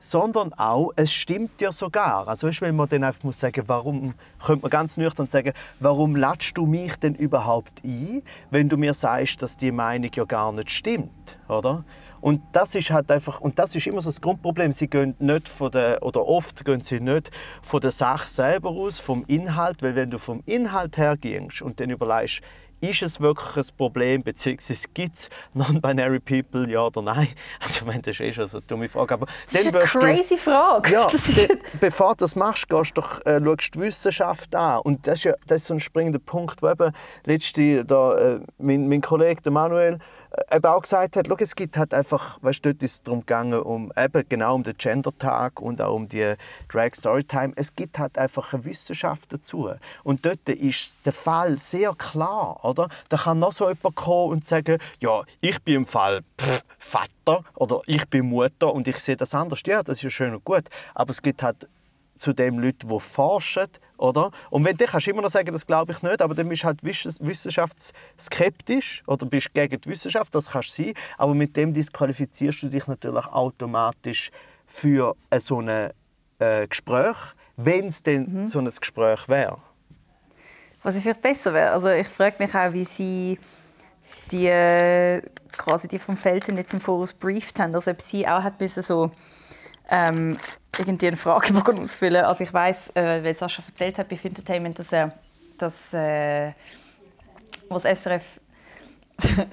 sondern 0.04 0.52
auch, 0.54 0.92
es 0.98 1.14
stimmt 1.14 1.62
ja 1.62 1.72
sogar. 1.72 2.28
Also 2.28 2.48
weißt, 2.48 2.62
wenn 2.62 2.76
man 2.76 2.90
dann 2.90 3.06
einfach 3.06 3.24
muss 3.24 3.40
sagen, 3.40 3.64
warum, 3.68 4.14
könnte 4.46 4.64
man 4.64 4.70
ganz 4.70 4.98
nüchtern 4.98 5.28
sagen, 5.30 5.54
warum 5.80 6.18
latschst 6.18 6.58
du 6.58 6.66
mich 6.66 6.98
denn 6.98 7.16
überhaupt 7.16 7.82
ein, 7.86 8.22
wenn 8.52 8.68
du 8.68 8.76
mir 8.76 8.94
sagst, 8.94 9.42
dass 9.42 9.56
die 9.56 9.72
Meinung 9.72 10.12
ja 10.14 10.26
gar 10.26 10.52
nicht 10.52 10.72
stimmt, 10.72 11.38
oder? 11.48 11.86
Und 12.20 12.42
das 12.52 12.76
ist 12.76 12.90
halt 12.90 13.12
einfach, 13.12 13.40
und 13.42 13.60
das 13.60 13.76
ist 13.76 13.88
immer 13.88 14.02
so 14.02 14.10
das 14.10 14.22
Grundproblem. 14.22 14.72
Sie 14.72 14.88
gehen 14.88 15.14
nicht 15.20 15.50
von 15.50 15.72
der, 15.72 16.02
oder 16.04 16.26
oft 16.26 16.64
gehen 16.64 16.82
sie 16.82 17.02
nicht 17.02 17.32
von 17.62 17.82
der 17.82 17.92
Sache 17.92 18.30
selber 18.30 18.70
aus, 18.70 19.00
vom 19.00 19.26
Inhalt, 19.28 19.82
weil 19.84 19.96
wenn 19.96 20.10
du 20.10 20.20
vom 20.20 20.42
Inhalt 20.46 20.98
her 20.98 21.18
gehst 21.18 21.62
und 21.62 21.82
dann 21.82 21.90
überlegst, 21.90 22.42
ist 22.84 23.02
es 23.02 23.22
wirklich 23.22 23.56
ein 23.56 23.78
Problem, 23.78 24.24
beziehungsweise 24.24 24.88
gibt 24.94 25.16
es 25.16 25.30
Non-Binary 25.54 26.20
People, 26.20 26.70
ja 26.70 26.88
oder 26.88 27.02
nein? 27.02 27.30
Also, 27.64 27.82
ich 27.82 27.86
meine, 27.86 28.02
das 28.02 28.16
ist 28.16 28.22
eh 28.22 28.34
schon 28.34 28.48
so 28.48 28.58
eine 28.58 28.66
dumme 28.68 28.90
Frage. 28.90 29.14
Aber 29.14 29.28
das 29.52 29.62
ist 29.62 29.68
eine 29.68 29.86
crazy 29.86 30.36
du, 30.36 30.42
Frage. 30.42 30.92
Ja, 30.92 31.08
de, 31.36 31.58
bevor 31.80 32.12
du 32.12 32.18
das 32.20 32.36
machst, 32.36 32.68
gehst 32.68 32.98
du 32.98 33.02
doch, 33.02 33.26
äh, 33.26 33.40
schaust 33.44 33.76
die 33.76 33.80
Wissenschaft 33.80 34.54
an. 34.56 34.80
Und 34.82 35.08
das 35.08 35.20
ist, 35.20 35.24
ja, 35.26 35.34
das 35.48 35.62
ist 35.62 35.68
so 35.68 35.76
ein 35.76 35.80
springender 35.80 36.20
Punkt, 36.20 36.62
wo 36.62 36.70
eben 36.70 36.92
letzte, 37.26 37.86
da, 37.86 38.18
äh, 38.18 38.40
mein, 38.58 38.88
mein 38.90 39.02
Kollege 39.02 39.50
Manuel 39.50 39.96
äh, 39.96 39.98
eben 40.52 40.66
auch 40.66 40.82
gesagt 40.82 41.16
hat, 41.16 41.42
es 41.42 41.56
gibt 41.56 41.78
halt 41.78 41.94
einfach, 41.94 42.42
weißt, 42.42 42.66
dort 42.66 42.82
ist 42.84 42.92
es 42.92 43.04
darum 43.04 43.22
gegangen, 43.22 43.60
um, 43.62 43.92
eben 43.98 44.24
genau 44.28 44.56
um 44.56 44.64
den 44.64 44.76
Gender-Tag 44.78 45.62
und 45.62 45.82
auch 45.82 45.96
um 45.96 46.08
die 46.08 46.36
Drag 46.70 46.96
Storytime. 46.96 47.54
Es 47.56 47.76
gibt 47.76 48.00
halt 48.00 48.18
einfach 48.18 48.54
eine 48.54 48.66
Wissenschaft 48.66 49.32
dazu. 49.34 49.70
Und 50.04 50.26
dort 50.26 50.48
ist 50.50 50.98
der 51.06 51.14
Fall 51.14 51.58
sehr 51.58 51.94
klar, 51.94 52.64
oder? 52.64 52.90
Da 53.10 53.18
kann 53.18 53.40
noch 53.40 53.52
so 53.52 53.70
jemand 53.70 53.96
kommen 53.96 54.32
und 54.34 54.46
sagen, 54.46 54.80
ja, 55.00 55.24
ich 55.42 55.62
bin 55.62 55.76
im 55.76 55.86
Fall 55.86 56.22
pff, 56.40 56.64
Vater 56.80 57.44
oder 57.56 57.82
ich 57.86 58.08
bin 58.10 58.30
Mutter 58.30 58.74
und 58.74 58.88
ich 58.88 59.00
sehe 59.00 59.18
das 59.18 59.34
anders. 59.34 59.62
Ja, 59.66 59.84
das 59.84 59.98
ist 59.98 60.04
ja 60.04 60.10
schön 60.10 60.34
und 60.34 60.44
gut, 60.44 60.64
aber 60.94 61.12
es 61.12 61.22
gibt 61.22 61.44
halt 61.44 61.68
zu 62.18 62.34
dem 62.34 62.60
Leute, 62.60 62.88
die 62.88 63.00
forschen, 63.00 63.68
oder? 63.98 64.32
Und 64.50 64.66
wenn, 64.66 64.78
dann 64.78 64.88
kannst 64.88 65.08
du 65.08 65.12
immer 65.12 65.22
noch 65.22 65.30
sagen, 65.30 65.52
das 65.52 65.66
glaube 65.66 65.92
ich 65.92 66.02
nicht, 66.02 66.22
aber 66.22 66.36
dann 66.36 66.50
bist 66.50 66.64
du 66.64 66.68
halt 66.68 66.84
wissenschaftsskeptisch 66.84 69.04
oder 69.08 69.26
bist 69.26 69.54
gegen 69.54 69.80
die 69.80 69.90
Wissenschaft, 69.90 70.34
das 70.36 70.50
kannst 70.50 70.78
du 70.78 70.84
sein, 70.84 70.94
aber 71.18 71.34
mit 71.34 71.56
dem 71.56 71.74
disqualifizierst 71.74 72.64
du 72.64 72.70
dich 72.70 72.88
natürlich 72.88 73.26
automatisch 73.28 74.32
für 74.66 75.16
so 75.40 75.62
ein 75.62 75.92
äh, 76.40 76.68
Gespräch, 76.68 77.18
wenn 77.58 77.88
es 77.88 78.04
denn 78.04 78.42
mhm. 78.42 78.48
so 78.48 78.60
ein 78.60 78.66
Gespräch 78.66 79.28
wäre. 79.28 79.58
Was 80.82 80.98
vielleicht 80.98 81.22
besser 81.22 81.54
wäre, 81.54 81.72
also 81.72 81.90
ich 81.90 82.08
frage 82.08 82.36
mich 82.40 82.54
auch, 82.54 82.74
wie 82.74 82.86
sie 82.86 83.40
die, 84.32 84.48
äh, 84.48 85.22
quasi 85.52 85.88
die 85.88 86.00
vom 86.00 86.18
Felten 86.18 86.58
jetzt 86.58 86.74
im 86.74 86.82
Voraus 86.82 87.14
brieft 87.14 87.60
haben, 87.60 87.76
also 87.76 87.92
ob 87.92 88.02
sie 88.02 88.28
auch 88.28 88.44
hat 88.44 88.60
müssen 88.60 88.84
so 88.84 89.12
ähm, 89.90 90.38
irgendwie 90.78 91.08
einen 91.08 91.18
Fragebogen 91.18 91.80
ausfüllen. 91.80 92.26
Also 92.26 92.44
ich 92.44 92.54
weiß, 92.54 92.96
äh, 92.96 93.24
weil 93.24 93.36
Sascha 93.36 93.64
erzählt 93.66 93.98
hat 93.98 94.10
bei 94.10 94.20
Entertainment, 94.22 94.80
dass 94.80 94.92
er, 94.92 95.14
dass, 95.58 95.94
äh, 95.94 96.52
was 97.70 97.84
SRF 97.84 98.40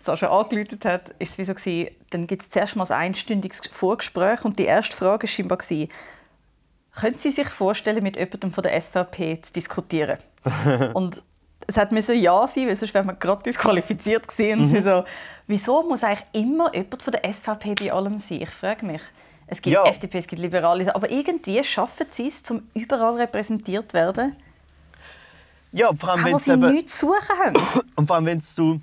Sascha 0.00 0.28
angeläutet 0.28 0.84
hat, 0.84 1.10
ist 1.18 1.32
es 1.32 1.38
wie 1.38 1.44
so 1.44 1.54
gewesen, 1.54 1.90
dann 2.10 2.26
gibt 2.26 2.42
es 2.42 2.50
zuerst 2.50 2.76
mal 2.76 2.84
ein 2.84 2.92
einstündiges 2.92 3.60
Vorgespräch 3.70 4.44
und 4.44 4.58
die 4.58 4.64
erste 4.64 4.96
Frage 4.96 5.22
war 5.22 5.28
scheinbar 5.28 5.58
gewesen, 5.58 5.88
können 6.94 7.18
Sie 7.18 7.30
sich 7.30 7.48
vorstellen, 7.48 8.02
mit 8.02 8.16
jemandem 8.16 8.52
von 8.52 8.62
der 8.62 8.80
SVP 8.80 9.40
zu 9.42 9.52
diskutieren? 9.52 10.18
und 10.94 11.22
es 11.66 11.76
hat 11.76 11.92
müssen 11.92 12.20
ja 12.20 12.46
sein, 12.46 12.68
weil 12.68 12.76
sonst 12.76 12.94
wäre 12.94 13.04
man 13.04 13.18
gerade 13.18 13.42
disqualifiziert 13.42 14.28
gewesen. 14.28 14.70
Mhm. 14.70 14.82
So, 14.82 15.04
wieso 15.46 15.82
muss 15.82 16.04
eigentlich 16.04 16.26
immer 16.32 16.74
jemand 16.74 17.02
von 17.02 17.12
der 17.12 17.32
SVP 17.32 17.74
bei 17.74 17.92
allem 17.92 18.20
sein? 18.20 18.42
Ich 18.42 18.50
frage 18.50 18.84
mich. 18.84 19.00
Es 19.46 19.60
gibt 19.60 19.74
ja. 19.74 19.84
FDP, 19.84 20.18
es 20.18 20.26
gibt 20.26 20.40
Liberale, 20.40 20.94
aber 20.94 21.10
irgendwie 21.10 21.62
schaffen 21.64 22.06
sie 22.10 22.28
es, 22.28 22.50
um 22.50 22.62
überall 22.74 23.16
repräsentiert 23.16 23.90
zu 23.90 23.96
werden. 23.96 24.36
Ja, 25.72 25.92
vor 25.92 26.10
allem, 26.10 26.24
wenn 26.24 26.38
sie 26.38 26.52
eben, 26.52 26.72
nichts 26.72 26.98
zu 26.98 27.06
suchen 27.06 27.38
haben. 27.44 27.56
Und 27.96 28.06
vor 28.06 28.16
allem, 28.16 28.26
wenn 28.26 28.42
du 28.56 28.80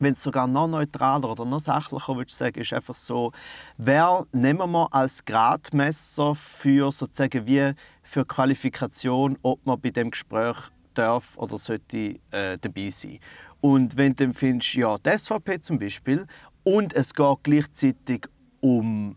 wenn 0.00 0.12
es 0.12 0.22
sogar 0.22 0.46
noch 0.46 0.68
neutraler 0.68 1.30
oder 1.30 1.44
noch 1.44 1.60
sachlicher 1.60 2.16
würdest 2.16 2.38
sagen, 2.38 2.60
ist 2.60 2.72
einfach 2.72 2.94
so, 2.94 3.32
wer 3.76 4.26
nehmen 4.32 4.70
wir 4.70 4.88
als 4.92 5.24
Gradmesser 5.24 6.34
für 6.34 6.92
sozusagen 6.92 7.46
wie 7.46 7.72
für 8.02 8.24
Qualifikation, 8.24 9.38
ob 9.42 9.64
man 9.66 9.80
bei 9.80 9.90
dem 9.90 10.10
Gespräch 10.10 10.56
darf 10.94 11.36
oder 11.36 11.58
sollte 11.58 12.20
äh, 12.30 12.58
dabei 12.60 12.90
sein. 12.90 13.18
Und 13.60 13.96
wenn 13.96 14.14
du 14.14 14.26
dann 14.26 14.34
findest, 14.34 14.74
ja, 14.74 14.96
die 14.98 15.18
SVP 15.18 15.60
zum 15.60 15.78
Beispiel, 15.78 16.26
und 16.64 16.92
es 16.92 17.14
geht 17.14 17.38
gleichzeitig 17.42 18.28
um 18.60 19.16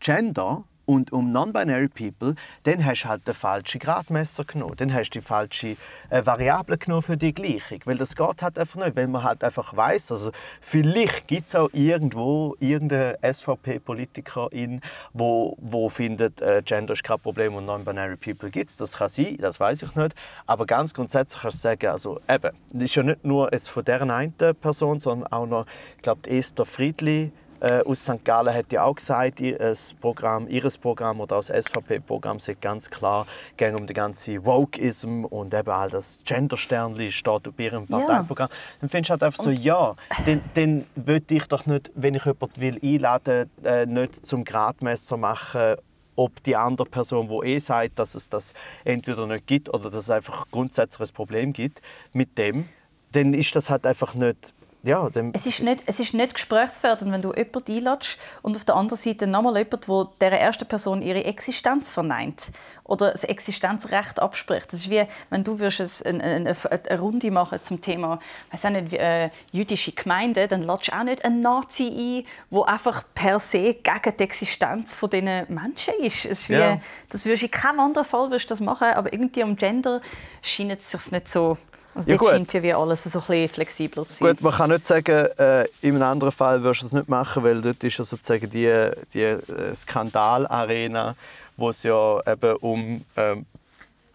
Gender, 0.00 0.64
und 0.86 1.12
um 1.12 1.32
Non-Binary 1.32 1.88
People, 1.88 2.36
dann 2.62 2.84
hast 2.84 3.02
du 3.02 3.08
halt 3.08 3.26
den 3.26 3.34
falschen 3.34 3.80
Gradmesser 3.80 4.44
genommen. 4.44 4.74
Dann 4.76 4.94
hast 4.94 5.10
du 5.10 5.18
die 5.18 5.24
falsche 5.24 5.76
äh, 6.08 6.24
Variable 6.24 6.78
genommen 6.78 7.02
für 7.02 7.16
die 7.16 7.34
Gleichung. 7.34 7.80
Weil 7.84 7.98
das 7.98 8.14
geht 8.14 8.40
halt 8.42 8.58
einfach 8.58 8.82
nicht, 8.82 8.96
weil 8.96 9.08
man 9.08 9.24
halt 9.24 9.44
einfach 9.44 9.76
weiß, 9.76 10.12
also 10.12 10.30
vielleicht 10.60 11.26
gibt 11.26 11.48
es 11.48 11.54
auch 11.54 11.68
irgendwo 11.72 12.56
irgendeine 12.60 13.18
SVP-Politikerin, 13.20 14.80
wo, 15.12 15.56
wo 15.60 15.88
findet, 15.88 16.40
äh, 16.40 16.62
Gender 16.64 16.94
ist 16.94 17.04
kein 17.04 17.18
Problem 17.18 17.54
und 17.54 17.66
Non-Binary 17.66 18.16
People 18.16 18.50
gibt 18.50 18.70
es. 18.70 18.76
Das 18.76 18.96
kann 18.96 19.08
sein, 19.08 19.36
das 19.40 19.58
weiß 19.60 19.82
ich 19.82 19.94
nicht. 19.96 20.14
Aber 20.46 20.66
ganz 20.66 20.94
grundsätzlich 20.94 21.42
kannst 21.42 21.58
du 21.58 21.62
sagen, 21.62 21.86
also 21.88 22.20
eben, 22.28 22.56
das 22.72 22.82
ist 22.84 22.94
ja 22.94 23.02
nicht 23.02 23.24
nur 23.24 23.50
von 23.58 23.84
dieser 23.84 24.14
einen 24.14 24.34
Person, 24.60 25.00
sondern 25.00 25.32
auch 25.32 25.46
noch, 25.46 25.66
ich 25.96 26.02
glaube, 26.02 26.30
Esther 26.30 26.64
Friedli, 26.64 27.32
äh, 27.66 27.82
aus 27.84 28.04
St. 28.04 28.24
Gallen 28.24 28.54
hat 28.54 28.72
ja 28.72 28.84
auch 28.84 28.94
gesagt, 28.94 29.40
ihr 29.40 29.74
Programm, 30.00 30.48
ihres 30.48 30.78
Programm 30.78 31.20
oder 31.20 31.36
das 31.36 31.46
SVP-Programm 31.46 32.38
sagt 32.38 32.60
ganz 32.60 32.90
klar, 32.90 33.26
ging 33.56 33.74
um 33.74 33.86
den 33.86 33.94
ganzen 33.94 34.44
Wokeism 34.44 35.24
und 35.24 35.52
eben 35.52 35.70
all 35.70 35.90
das 35.90 36.20
Gender-Sternli 36.24 37.10
steht 37.12 37.48
auf 37.48 37.58
ihrem 37.58 37.86
Parteiprogramm. 37.86 38.48
Ja. 38.50 38.56
Dann 38.80 38.90
findest 38.90 39.08
du 39.08 39.12
halt 39.12 39.22
einfach 39.22 39.42
so, 39.42 39.50
ja, 39.50 39.94
dann, 40.24 40.42
dann 40.54 40.86
würde 40.94 41.34
ich 41.34 41.46
doch 41.46 41.66
nicht, 41.66 41.90
wenn 41.94 42.14
ich 42.14 42.24
jemanden 42.24 42.60
will 42.60 42.78
einladen 42.82 43.50
will, 43.62 43.70
äh, 43.70 43.86
nicht 43.86 44.24
zum 44.26 44.44
Gradmesser 44.44 45.16
machen, 45.16 45.76
ob 46.16 46.42
die 46.44 46.56
andere 46.56 46.86
Person, 46.88 47.28
die 47.28 47.46
eh 47.46 47.58
sagt, 47.58 47.98
dass 47.98 48.14
es 48.14 48.28
das 48.28 48.54
entweder 48.84 49.26
nicht 49.26 49.46
gibt 49.46 49.68
oder 49.72 49.90
dass 49.90 50.04
es 50.04 50.10
einfach 50.10 50.46
grundsätzlich 50.50 51.10
ein 51.10 51.14
Problem 51.14 51.52
gibt 51.52 51.82
mit 52.12 52.38
dem, 52.38 52.68
dann 53.12 53.34
ist 53.34 53.54
das 53.54 53.70
halt 53.70 53.86
einfach 53.86 54.14
nicht 54.14 54.54
ja, 54.82 55.08
es, 55.32 55.46
ist 55.46 55.62
nicht, 55.62 55.82
es 55.86 55.98
ist 55.98 56.14
nicht 56.14 56.34
gesprächsfördernd, 56.34 57.12
wenn 57.12 57.22
du 57.22 57.32
jemanden 57.32 57.72
einlädst 57.72 58.18
und 58.42 58.56
auf 58.56 58.64
der 58.64 58.76
anderen 58.76 59.00
Seite 59.00 59.26
nochmal 59.26 59.56
jemand, 59.56 59.88
der 60.20 60.30
dieser 60.30 60.40
ersten 60.40 60.66
Person 60.66 61.02
ihre 61.02 61.24
Existenz 61.24 61.90
verneint 61.90 62.52
oder 62.84 63.10
das 63.10 63.24
Existenzrecht 63.24 64.20
abspricht. 64.20 64.72
Das 64.72 64.80
ist 64.80 64.90
wie, 64.90 65.04
wenn 65.30 65.42
du 65.42 65.58
würdest 65.58 66.06
eine, 66.06 66.22
eine, 66.22 66.56
eine 66.88 67.00
Runde 67.00 67.30
machen 67.30 67.58
zum 67.62 67.80
Thema 67.80 68.20
weiß 68.52 68.66
auch 68.66 68.70
nicht, 68.70 68.92
äh, 68.92 69.30
jüdische 69.52 69.92
Gemeinde, 69.92 70.46
dann 70.48 70.62
lädst 70.62 70.88
du 70.88 70.96
auch 70.96 71.04
nicht 71.04 71.24
einen 71.24 71.40
Nazi 71.40 72.24
ein, 72.24 72.26
der 72.50 72.68
einfach 72.68 73.04
per 73.14 73.40
se 73.40 73.74
gegen 73.74 74.16
die 74.18 74.22
Existenz 74.22 74.94
von 74.94 75.10
diesen 75.10 75.46
Menschen 75.48 75.94
ist. 76.00 76.24
Es 76.24 76.40
ist 76.40 76.48
wie, 76.48 76.54
ja. 76.54 76.80
Das 77.10 77.24
würdest 77.24 77.42
in 77.42 77.50
keinem 77.50 77.80
anderen 77.80 78.06
Fall 78.06 78.30
würdest 78.30 78.50
das 78.50 78.60
machen, 78.60 78.88
aber 78.94 79.12
irgendwie 79.12 79.42
am 79.42 79.56
Gender 79.56 80.00
scheint 80.42 80.80
es 80.80 80.90
sich 80.90 81.10
nicht 81.12 81.28
so 81.28 81.58
also 81.96 82.10
ja, 82.10 82.16
dort 82.16 82.30
scheint 82.30 82.52
ja 82.52 82.62
wie 82.62 82.74
alles 82.74 83.04
so 83.04 83.18
ein 83.18 83.24
bisschen 83.26 83.48
flexibler 83.48 84.06
zu 84.06 84.14
sein. 84.14 84.28
Gut, 84.28 84.42
man 84.42 84.52
kann 84.52 84.70
nicht 84.70 84.84
sagen, 84.84 85.26
äh, 85.38 85.64
in 85.80 85.94
einem 85.94 86.02
anderen 86.02 86.32
Fall 86.32 86.62
würdest 86.62 86.82
du 86.82 86.86
es 86.86 86.92
nicht 86.92 87.08
machen, 87.08 87.42
weil 87.42 87.62
dort 87.62 87.82
ist 87.82 87.96
ja 87.96 88.04
sozusagen 88.04 88.50
die, 88.50 88.90
die 89.14 89.22
äh, 89.22 89.74
Skandalarena, 89.74 91.16
wo 91.56 91.70
es 91.70 91.82
ja 91.82 92.20
eben 92.26 92.56
um, 92.56 93.04
ähm, 93.16 93.46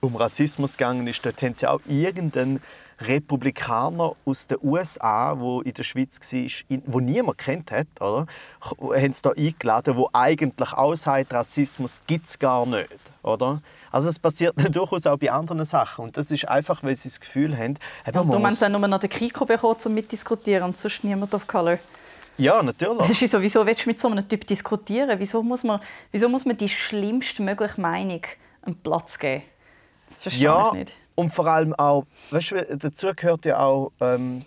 um 0.02 0.16
Rassismus 0.16 0.78
gegangen 0.78 1.08
ist. 1.08 1.26
Dort 1.26 1.42
haben 1.42 1.54
sie 1.54 1.68
auch 1.68 1.80
irgendeinen 1.88 2.62
Republikaner 3.00 4.16
aus 4.26 4.48
den 4.48 4.58
USA, 4.62 5.36
wo 5.38 5.62
in 5.62 5.74
der 5.74 5.84
Schweiz 5.84 6.20
war, 6.20 6.80
wo 6.86 7.00
niemand 7.00 7.38
kennt 7.38 7.72
hat, 7.72 7.88
oder, 8.00 8.28
haben 8.62 9.14
sie 9.14 9.22
da 9.22 9.32
eingeladen, 9.32 9.96
wo 9.96 10.10
eigentlich 10.14 10.74
auch 10.74 10.96
sagt, 10.96 11.34
Rassismus 11.34 12.02
gibt 12.06 12.28
es 12.28 12.38
gar 12.38 12.66
nicht, 12.66 12.90
oder? 13.24 13.62
Also 13.92 14.10
es 14.10 14.20
passiert 14.20 14.54
durchaus 14.76 15.06
auch 15.08 15.18
bei 15.18 15.32
anderen 15.32 15.66
Sachen. 15.66 16.06
Und 16.06 16.18
das 16.18 16.30
ist 16.32 16.48
einfach, 16.48 16.84
weil 16.84 16.96
sie 16.96 17.10
das 17.10 17.20
Gefühl 17.20 17.58
haben... 17.58 17.78
Ja, 18.06 18.22
und 18.22 18.32
du 18.32 18.40
meinst 18.40 18.62
nur 18.68 18.80
noch 18.80 19.00
den 19.00 19.10
Kiko 19.10 19.46
bekommen, 19.46 19.78
um 19.84 19.94
mitdiskutieren 19.94 20.64
und 20.64 20.78
sonst 20.78 21.04
niemand 21.04 21.34
of 21.34 21.48
Color? 21.48 21.80
Ja, 22.38 22.64
natürlich. 22.64 23.08
Das 23.08 23.22
ist 23.22 23.32
so, 23.32 23.42
wieso 23.42 23.66
willst 23.66 23.86
du 23.86 23.90
mit 23.90 24.00
so 24.00 24.08
einem 24.08 24.28
Typ 24.28 24.48
diskutieren? 24.48 25.20
Wieso 25.20 25.44
muss 25.44 25.64
man, 25.64 25.82
wieso 26.12 26.30
muss 26.30 26.46
man 26.46 26.56
die 26.56 26.70
schlimmste 26.70 27.44
mögliche 27.44 27.82
Meinung 27.82 28.22
einen 28.62 28.76
Platz 28.76 29.20
geben? 29.20 29.44
Das 30.12 30.20
verstehe 30.20 30.44
ja, 30.44 30.68
ich 30.68 30.74
nicht. 30.74 30.94
und 31.16 31.30
vor 31.32 31.48
allem 31.48 31.74
auch, 31.74 32.06
weißt 32.32 32.52
du, 32.52 32.78
dazu 32.78 33.12
gehört 33.16 33.46
ja 33.46 33.60
auch, 33.60 33.92
ähm, 34.00 34.46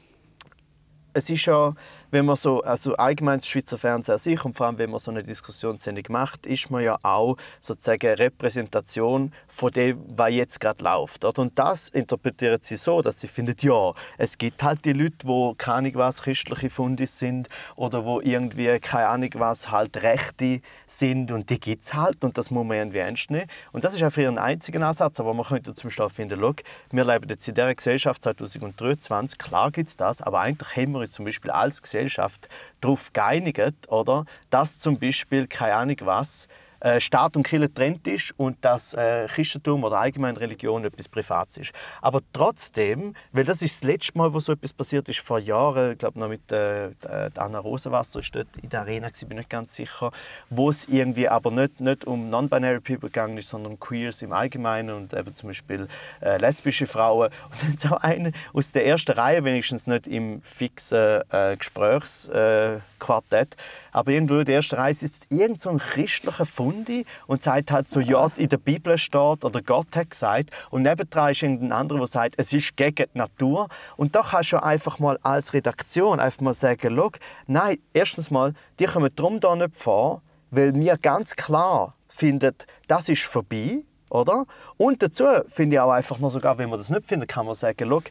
es 1.15 1.31
ist 1.31 1.47
ja 1.47 1.75
wenn 2.15 2.27
man 2.27 2.37
so, 2.37 2.63
also 2.63 2.95
allgemein 2.95 3.41
das 3.41 3.49
Schweizer 3.49 3.77
Fernsehen 3.77 4.13
an 4.15 4.19
sich 4.21 4.45
und 4.45 4.57
vor 4.57 4.67
allem, 4.67 4.79
wenn 4.79 4.89
man 4.89 5.01
so 5.01 5.11
eine 5.11 5.25
Diskussionssendung 5.25 6.05
macht, 6.11 6.47
ist 6.47 6.71
man 6.71 6.83
ja 6.85 6.97
auch 7.03 7.37
sozusagen 7.61 8.15
Repräsentation 8.15 9.33
von 9.55 9.71
dem, 9.71 10.05
was 10.17 10.33
jetzt 10.33 10.61
gerade 10.61 10.83
läuft. 10.83 11.25
Und 11.25 11.59
das 11.59 11.89
interpretiert 11.89 12.65
sie 12.65 12.77
so, 12.77 13.03
dass 13.03 13.21
sie 13.21 13.29
findet, 13.29 13.63
ja, 13.63 13.93
es 14.19 14.39
gibt 14.39 14.63
halt 14.63 14.85
die 14.85 14.93
Leute, 14.93 15.27
die 15.27 15.53
keine 15.57 15.77
Ahnung 15.77 15.93
was 15.95 16.23
christliche 16.23 16.71
Fundis 16.71 17.19
sind 17.19 17.49
oder 17.77 18.05
wo 18.05 18.21
irgendwie 18.21 18.79
keine 18.81 19.09
Ahnung 19.09 19.31
was 19.35 19.71
halt 19.71 19.97
Rechte 20.03 20.61
sind 20.87 21.33
und 21.33 21.51
die 21.51 21.61
gibt 21.61 21.83
es 21.83 21.95
halt 21.95 22.25
und 22.25 22.39
das 22.39 22.51
muss 22.51 22.67
man 22.67 22.77
irgendwie 22.77 22.99
ernst 22.99 23.31
nehmen. 23.31 23.49
Und 23.73 23.85
das 23.85 23.95
ist 23.95 24.13
für 24.13 24.23
ihren 24.23 24.39
einzigen 24.39 24.83
Ansatz, 24.83 25.21
aber 25.21 25.35
man 25.35 25.45
könnte 25.45 25.75
zum 25.75 25.89
Beispiel 25.89 26.09
finden, 26.11 26.41
look, 26.41 26.63
wir 26.91 27.05
leben 27.05 27.29
jetzt 27.29 27.49
in 27.49 27.55
dieser 27.55 27.75
Gesellschaft 27.75 28.23
2023, 28.23 29.39
klar 29.39 29.71
gibt 29.71 29.89
es 29.89 29.97
das, 29.97 30.23
aber 30.23 30.41
eigentlich 30.41 30.77
haben 30.77 30.93
wir 30.93 31.01
uns 31.01 31.13
zum 31.13 31.25
Beispiel 31.25 31.51
als 31.51 31.81
Gesellschaft 31.81 32.05
Gesellschaft 32.05 32.49
darauf 32.81 33.13
geeinigt, 33.13 33.89
oder, 33.89 34.25
dass 34.51 34.79
zum 34.79 34.99
Beispiel, 34.99 35.47
keine 35.47 35.75
Ahnung 35.75 35.97
was, 36.01 36.49
äh, 36.85 37.01
Staat 37.01 37.35
und 37.35 37.45
Kirche 37.45 37.73
trennt 37.73 38.07
ist 38.07 38.35
und 38.37 38.63
dass 38.63 38.93
äh, 38.93 39.27
Christentum 39.27 39.85
oder 39.85 39.99
allgemein 39.99 40.37
Religion 40.37 40.85
etwas 40.85 41.09
Privates 41.09 41.57
ist. 41.57 41.73
Aber 42.03 42.21
trotzdem, 42.35 43.15
weil 43.33 43.45
das 43.45 43.63
ist 43.63 43.83
das 43.83 43.89
letzte 43.89 44.19
Mal, 44.19 44.35
wo 44.35 44.39
so 44.39 44.53
etwas 44.53 44.75
passiert 44.75 45.09
ist, 45.09 45.21
vor 45.21 45.39
Jahren, 45.39 45.93
ich 45.93 45.99
glaube 45.99 46.21
noch 46.21 46.29
mit 46.29 46.53
äh, 46.53 46.91
Anna 47.37 47.59
Rosenwasser, 47.59 48.21
ist 48.21 48.37
dort 48.37 48.49
in 48.63 48.69
der 48.69 48.81
Arena, 48.81 49.09
ich 49.09 49.27
bin 49.27 49.39
nicht 49.39 49.49
ganz 49.49 49.75
sicher, 49.75 50.13
wo 50.51 50.69
es 50.69 50.87
irgendwie 50.87 51.27
aber 51.27 51.51
nicht, 51.51 51.81
nicht 51.81 52.05
um 52.05 52.29
Non-Binary 52.29 52.81
People 52.81 53.09
gegangen 53.09 53.39
ist, 53.39 53.49
sondern 53.49 53.73
um 53.73 53.81
Queers 53.81 54.21
im 54.21 54.35
Allgemeinen 54.35 54.95
und 54.95 55.15
eben 55.15 55.35
zum 55.35 55.49
Beispiel 55.49 55.89
äh, 56.21 56.37
lesbische 56.37 56.87
Frauen. 56.87 57.31
Und 57.65 57.83
dann 57.83 57.93
auch 57.93 58.03
eine 58.03 58.33
aus 58.53 58.73
der 58.73 58.87
ersten 58.87 59.13
Reihe, 59.13 59.43
wenigstens 59.45 59.87
nicht 59.87 60.07
im 60.07 60.43
fixen 60.43 61.23
äh, 61.31 61.57
Gesprächsquartett, 61.57 63.57
aber 63.95 64.11
irgendwo 64.11 64.41
in 64.41 64.45
der 64.45 64.57
ersten 64.57 64.75
Reihe 64.75 64.93
sitzt 64.93 65.27
irgend 65.31 65.61
so 65.61 65.71
ein 65.71 65.79
christlicher 65.79 66.45
Fundi 66.45 67.07
und 67.29 67.43
sagt 67.43 67.71
halt 67.71 67.89
so, 67.89 68.01
ja, 68.01 68.29
in 68.37 68.49
der 68.49 68.59
Bibel 68.59 68.99
steht 68.99 69.45
oder 69.45 69.63
Gott 69.63 69.87
hat 69.95 70.11
gesagt. 70.11 70.51
Und 70.71 70.83
nebendran 70.83 71.31
ist 71.31 71.43
irgendein 71.43 71.73
anderer, 71.73 72.01
der 72.01 72.09
sagt, 72.09 72.35
es 72.37 72.53
ist 72.53 72.77
gegen 72.77 73.07
die 73.15 73.19
Natur. 73.19 73.69
Und 73.97 74.17
da 74.17 74.23
kannst 74.23 74.51
du 74.51 74.61
einfach 74.61 74.99
mal 74.99 75.17
als 75.23 75.55
Redaktion 75.55 76.19
einfach 76.19 76.41
mal 76.41 76.55
sagen, 76.55 76.95
schau, 76.97 77.13
nein, 77.47 77.79
erstens 77.93 78.33
mal, 78.33 78.53
die 78.81 78.87
kommen 78.87 79.11
darum 79.15 79.39
da 79.39 79.55
nicht 79.55 79.77
vor, 79.77 80.23
weil 80.51 80.75
wir 80.75 80.99
ganz 80.99 81.37
klar 81.37 81.95
finden, 82.09 82.55
das 82.89 83.09
ist 83.09 83.23
vorbei, 83.23 83.85
oder? 84.11 84.45
Und 84.77 85.03
dazu 85.03 85.25
finde 85.47 85.77
ich 85.77 85.81
auch 85.81 85.91
einfach 85.91 86.19
noch 86.19 86.31
sogar, 86.31 86.59
wenn 86.59 86.69
man 86.69 86.79
das 86.79 86.91
nicht 86.91 87.07
findet, 87.07 87.29
kann 87.29 87.47
man 87.47 87.55
sagen, 87.55 87.89
schau, 87.89 88.03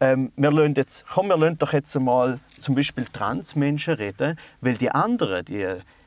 ähm, 0.00 0.32
wir 0.36 0.50
lassen 0.50 0.74
jetzt, 0.74 1.06
komm, 1.08 1.28
wir 1.28 1.36
lassen 1.36 1.58
doch 1.58 1.72
jetzt 1.72 1.98
mal 1.98 2.38
zum 2.58 2.74
Beispiel 2.74 3.04
Transmenschen 3.12 3.94
reden, 3.94 4.38
weil 4.60 4.74
die 4.74 4.90
anderen, 4.90 5.44
die 5.44 5.66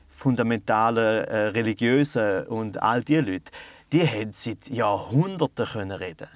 fundamentalen, 0.09 1.25
äh, 1.25 1.37
religiösen 1.47 2.45
und 2.47 2.81
all 2.81 3.03
die 3.03 3.17
Leute, 3.17 3.51
die 3.91 4.07
haben 4.07 4.31
seit 4.33 4.69
Jahrhunderten 4.69 5.65
können 5.65 5.91
reden 5.91 6.27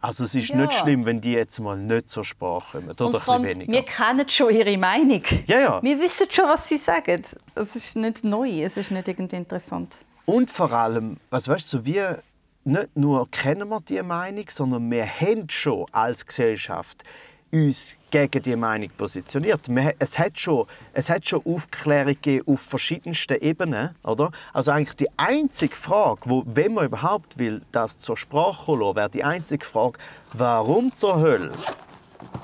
also 0.00 0.24
es 0.24 0.34
ist 0.34 0.48
ja. 0.48 0.56
nicht 0.56 0.74
schlimm, 0.74 1.04
wenn 1.04 1.20
die 1.20 1.32
jetzt 1.32 1.58
mal 1.58 1.76
nicht 1.76 2.08
zur 2.08 2.24
Sprache 2.24 2.78
kommen. 2.78 2.90
Oder 2.90 3.28
und 3.28 3.44
weniger. 3.44 3.72
Wir 3.72 3.82
kennen 3.82 4.28
schon 4.28 4.54
ihre 4.54 4.76
Meinung. 4.78 5.22
Ja, 5.46 5.58
ja. 5.58 5.82
Wir 5.82 5.98
wissen 5.98 6.26
schon, 6.30 6.46
was 6.46 6.68
sie 6.68 6.76
sagen. 6.76 7.22
Es 7.54 7.76
ist 7.76 7.96
nicht 7.96 8.24
neu, 8.24 8.62
es 8.62 8.76
ist 8.76 8.90
nicht 8.90 9.08
irgendwie 9.08 9.36
interessant. 9.36 9.96
Und 10.24 10.50
vor 10.50 10.70
allem, 10.70 11.16
was 11.30 11.48
weißt 11.48 11.72
du, 11.72 11.78
so 11.78 11.84
wie 11.84 12.02
nicht 12.68 12.96
nur 12.96 13.30
kennen 13.30 13.68
wir 13.68 13.80
diese 13.80 14.02
Meinung, 14.02 14.44
sondern 14.48 14.90
wir 14.90 15.06
haben 15.06 15.48
schon 15.48 15.86
als 15.92 16.26
Gesellschaft 16.26 17.02
uns 17.50 17.96
gegen 18.10 18.42
diese 18.42 18.56
Meinung 18.56 18.90
positioniert. 18.96 19.62
Es 19.98 20.18
hat 20.18 20.38
schon, 20.38 20.66
es 20.92 21.08
hat 21.08 21.26
schon 21.26 21.42
Aufklärung 21.46 22.16
auf 22.46 22.60
verschiedensten 22.60 23.40
Ebenen. 23.40 23.94
Oder? 24.02 24.30
Also 24.52 24.70
eigentlich 24.70 24.96
die 24.96 25.08
einzige 25.18 25.74
Frage, 25.74 26.20
wo, 26.24 26.42
wenn 26.46 26.74
man 26.74 26.86
überhaupt 26.86 27.38
will, 27.38 27.62
das 27.72 27.98
zur 27.98 28.16
Sprache 28.16 28.72
lassen, 28.72 28.96
wäre 28.96 29.10
die 29.10 29.24
einzige 29.24 29.64
Frage, 29.64 29.98
warum 30.34 30.94
zur 30.94 31.20
Hölle 31.20 31.52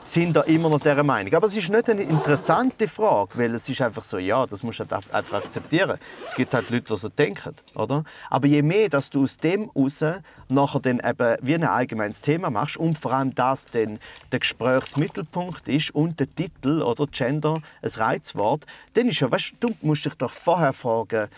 sind 0.05 0.37
da 0.37 0.43
immer 0.43 0.69
noch 0.69 0.81
dieser 0.81 1.03
Meinung. 1.03 1.33
Aber 1.33 1.47
es 1.47 1.57
ist 1.57 1.71
nicht 1.71 1.89
eine 1.89 2.03
interessante 2.03 2.87
Frage, 2.87 3.39
weil 3.39 3.55
es 3.55 3.69
ist 3.69 3.81
einfach 3.81 4.05
so, 4.05 4.19
ja, 4.19 4.47
das 4.47 4.63
musst 4.63 4.81
du 4.81 4.85
halt 4.89 5.13
einfach 5.13 5.39
akzeptieren. 5.43 5.99
Es 6.25 6.35
gibt 6.35 6.53
halt 6.53 6.69
Leute, 6.71 6.93
die 6.93 6.97
so 6.97 7.09
denken, 7.09 7.55
oder? 7.75 8.05
Aber 8.29 8.47
je 8.47 8.61
mehr, 8.61 8.91
dass 8.91 9.09
du 9.09 9.23
aus 9.23 9.39
dem 9.39 9.71
raus 9.71 10.05
nachher 10.51 10.81
dann 10.81 11.01
eben 11.01 11.37
wie 11.41 11.55
ein 11.55 11.65
allgemeines 11.65 12.21
Thema 12.21 12.51
machst 12.51 12.77
und 12.77 12.99
vor 12.99 13.13
allem 13.13 13.35
das 13.35 13.65
dann 13.67 13.99
der 14.31 14.41
Gesprächsmittelpunkt 14.41 15.69
ist 15.69 15.95
und 15.95 16.21
der 16.21 16.33
Titel 16.35 16.83
oder 16.83 17.07
Gender 17.07 17.63
ein 17.81 17.91
Reizwort, 17.91 18.67
dann 18.93 19.09
ist 19.09 19.21
ja, 19.21 19.31
weißt 19.31 19.55
du, 19.59 19.69
du 19.69 19.75
musst 19.81 20.05
dich 20.05 20.15
doch 20.15 20.31
vorher 20.31 20.75
fragen, 20.75 21.29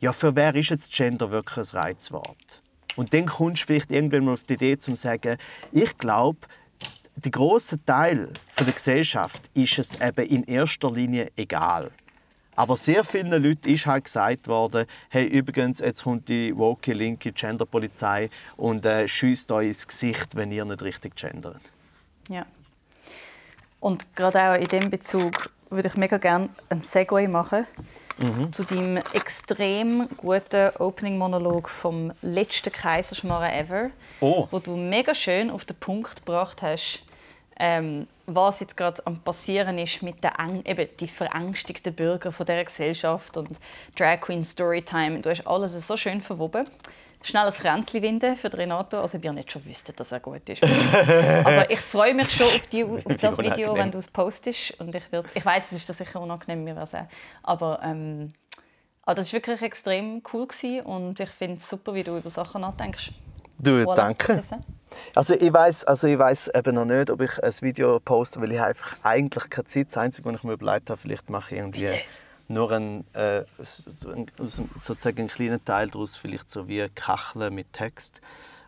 ja, 0.00 0.12
für 0.12 0.34
wer 0.34 0.54
ist 0.56 0.70
jetzt 0.70 0.92
Gender 0.92 1.30
wirklich 1.30 1.72
ein 1.72 1.78
Reizwort? 1.78 2.62
Und 2.96 3.14
dann 3.14 3.26
kommst 3.26 3.62
du 3.62 3.66
vielleicht 3.66 3.90
irgendwann 3.90 4.24
mal 4.24 4.32
auf 4.32 4.44
die 4.44 4.54
Idee, 4.54 4.78
zu 4.78 4.96
sagen, 4.96 5.38
ich 5.70 5.96
glaube, 5.98 6.38
der 7.16 7.30
große 7.30 7.84
Teil 7.84 8.28
der 8.58 8.72
Gesellschaft 8.72 9.42
ist 9.54 9.78
es 9.78 10.00
eben 10.00 10.26
in 10.26 10.44
erster 10.44 10.90
Linie 10.90 11.32
egal. 11.36 11.90
Aber 12.54 12.76
sehr 12.76 13.04
vielen 13.04 13.30
Leuten 13.42 13.68
ist 13.68 13.86
halt 13.86 14.04
gesagt 14.04 14.48
worden, 14.48 14.86
hey, 15.10 15.26
übrigens, 15.26 15.80
jetzt 15.80 16.04
kommt 16.04 16.28
die 16.28 16.56
woke 16.56 16.92
linke 16.92 17.32
Genderpolizei 17.32 18.30
und 18.56 18.86
äh, 18.86 19.06
schießt 19.06 19.52
euch 19.52 19.68
ins 19.68 19.86
Gesicht, 19.86 20.34
wenn 20.36 20.50
ihr 20.52 20.64
nicht 20.64 20.82
richtig 20.82 21.16
gendert. 21.16 21.60
Ja. 22.28 22.46
Und 23.80 24.16
gerade 24.16 24.40
auch 24.42 24.54
in 24.54 24.64
dem 24.64 24.90
Bezug 24.90 25.50
würde 25.68 25.88
ich 25.88 25.96
mega 25.96 26.16
gerne 26.16 26.48
einen 26.70 26.82
Segway 26.82 27.28
machen 27.28 27.66
mhm. 28.18 28.52
zu 28.52 28.64
deinem 28.64 28.98
extrem 29.12 30.08
guten 30.16 30.70
Opening-Monolog 30.78 31.68
vom 31.68 32.12
letzten 32.22 32.72
Kaiserschmarrn 32.72 33.52
ever, 33.52 33.90
oh. 34.20 34.48
wo 34.50 34.58
du 34.58 34.76
mega 34.76 35.14
schön 35.14 35.50
auf 35.50 35.64
den 35.64 35.76
Punkt 35.76 36.16
gebracht 36.16 36.62
hast, 36.62 37.02
ähm, 37.58 38.06
was 38.26 38.60
jetzt 38.60 38.76
gerade 38.76 39.06
am 39.06 39.20
passieren 39.20 39.78
ist 39.78 40.02
mit 40.02 40.22
den 40.22 40.62
eben 40.64 40.88
die 40.98 41.08
verängstigten 41.08 41.94
Bürger 41.94 42.32
von 42.32 42.44
dieser 42.44 42.64
Gesellschaft 42.64 43.36
und 43.36 43.48
Drag 43.96 44.20
Queen 44.20 44.44
Storytime. 44.44 45.20
Du 45.20 45.30
hast 45.30 45.46
alles 45.46 45.86
so 45.86 45.96
schön 45.96 46.20
verwoben. 46.20 46.66
Schnell 47.26 47.46
ein 47.46 47.52
Kränzchen 47.52 48.02
winden 48.02 48.36
für 48.36 48.52
Renato, 48.52 49.00
also 49.00 49.20
wir 49.20 49.32
nicht 49.32 49.50
schon 49.50 49.64
wüssten, 49.64 49.92
dass 49.96 50.12
er 50.12 50.20
gut 50.20 50.48
ist. 50.48 50.62
Aber 50.62 51.68
ich 51.68 51.80
freue 51.80 52.14
mich 52.14 52.30
schon 52.30 52.46
auf, 52.46 52.66
die, 52.70 52.84
auf 53.04 53.16
das 53.20 53.38
Video, 53.38 53.74
wenn 53.74 53.90
du 53.90 53.98
es 53.98 54.06
postest. 54.06 54.78
Und 54.78 54.94
ich, 54.94 55.02
ich 55.34 55.44
weiß, 55.44 55.64
es 55.72 55.78
ist 55.78 55.88
das 55.88 55.98
sicher 55.98 56.20
unangenehm, 56.20 56.62
mir 56.62 56.76
was 56.76 56.92
Aber, 57.42 57.80
ähm, 57.82 58.32
aber 59.02 59.16
das 59.16 59.32
war 59.32 59.40
wirklich 59.40 59.60
extrem 59.60 60.22
cool 60.32 60.46
gewesen 60.46 60.86
und 60.86 61.18
ich 61.18 61.30
finde 61.30 61.56
es 61.56 61.68
super, 61.68 61.94
wie 61.94 62.04
du 62.04 62.16
über 62.16 62.30
Sachen 62.30 62.60
nachdenkst. 62.60 63.10
Du, 63.58 63.70
voilà. 63.82 63.94
danke. 63.96 64.40
Also 65.16 65.34
ich 65.34 65.52
weiß, 65.52 65.84
also 65.84 66.06
ich 66.06 66.18
weiß 66.18 66.52
eben 66.54 66.76
noch 66.76 66.84
nicht, 66.84 67.10
ob 67.10 67.20
ich 67.22 67.42
ein 67.42 67.52
Video 67.60 67.98
poste, 67.98 68.40
weil 68.40 68.52
ich 68.52 68.60
einfach 68.60 68.98
eigentlich 69.02 69.50
keine 69.50 69.66
Zeit. 69.66 69.88
Das 69.88 69.96
Einzige, 69.96 70.28
was 70.28 70.36
ich 70.36 70.44
mir 70.44 70.52
überlegt 70.52 70.90
habe, 70.90 71.00
vielleicht 71.00 71.28
mache 71.28 71.54
ich 71.54 71.60
irgendwie 71.60 71.80
Bitte. 71.80 71.98
Nur 72.48 72.70
einen, 72.72 73.04
äh, 73.14 73.44
sozusagen 73.58 75.18
einen 75.18 75.28
kleinen 75.28 75.64
Teil 75.64 75.88
daraus, 75.88 76.16
vielleicht 76.16 76.50
so 76.50 76.68
wie 76.68 76.88
Kacheln 76.94 77.54
mit 77.54 77.72
Text, 77.72 78.20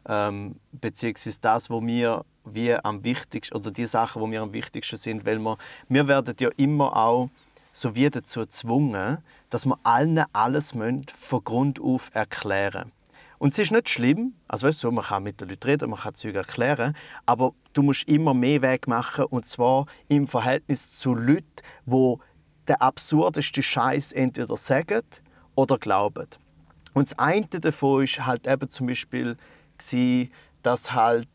ähm, 0.07 0.57
beziehungsweise 0.73 1.41
das, 1.41 1.71
wo 1.71 1.81
mir 1.81 2.25
wie 2.45 2.75
am 2.75 3.05
wichtigsten 3.05 3.57
oder 3.57 3.71
die 3.71 3.87
Sachen, 3.87 4.23
wo 4.23 4.27
mir 4.27 4.43
am 4.43 4.53
wichtigsten 4.53 4.97
sind, 4.97 5.27
weil 5.27 5.39
wir, 5.39 5.59
wir 5.89 6.09
werden 6.09 6.35
ja 6.41 6.49
immer 6.57 6.97
auch 6.97 7.31
so 7.73 7.95
wie 7.95 8.09
dazu 8.11 8.41
gezwungen, 8.41 9.19
dass 9.51 9.67
wir 9.67 9.79
allen 9.83 10.25
alles 10.33 10.73
von 10.73 11.45
Grund 11.45 11.81
auf 11.81 12.11
erklären 12.15 12.87
müssen. 12.87 12.99
Und 13.39 13.53
es 13.53 13.59
ist 13.61 13.71
nicht 13.71 13.89
schlimm, 13.89 14.35
also 14.49 14.67
weißt 14.67 14.83
du, 14.83 14.91
man 14.91 15.05
kann 15.05 15.23
mit 15.23 15.41
den 15.41 15.49
Leuten 15.49 15.69
reden, 15.69 15.91
man 15.91 16.01
kann 16.01 16.15
Dinge 16.15 16.39
erklären, 16.39 16.97
aber 17.25 17.55
du 17.73 17.83
musst 17.83 18.09
immer 18.09 18.35
mehr 18.35 18.63
Weg 18.63 18.89
machen 18.89 19.27
und 19.27 19.47
zwar 19.47 19.87
im 20.09 20.27
Verhältnis 20.27 20.97
zu 20.97 21.15
Leuten, 21.15 21.45
die 21.87 22.17
den 22.69 22.77
absurdeste 22.77 23.63
Scheiß 23.63 24.13
entweder 24.13 24.57
sagen 24.57 25.03
oder 25.55 25.79
glauben. 25.79 26.27
Und 26.95 27.11
das 27.11 27.19
eine 27.19 27.47
davon 27.47 28.05
ist 28.05 28.25
halt 28.25 28.47
eben 28.47 28.71
zum 28.71 28.87
Beispiel, 28.87 29.37
dass 30.63 30.93
halt 30.93 31.29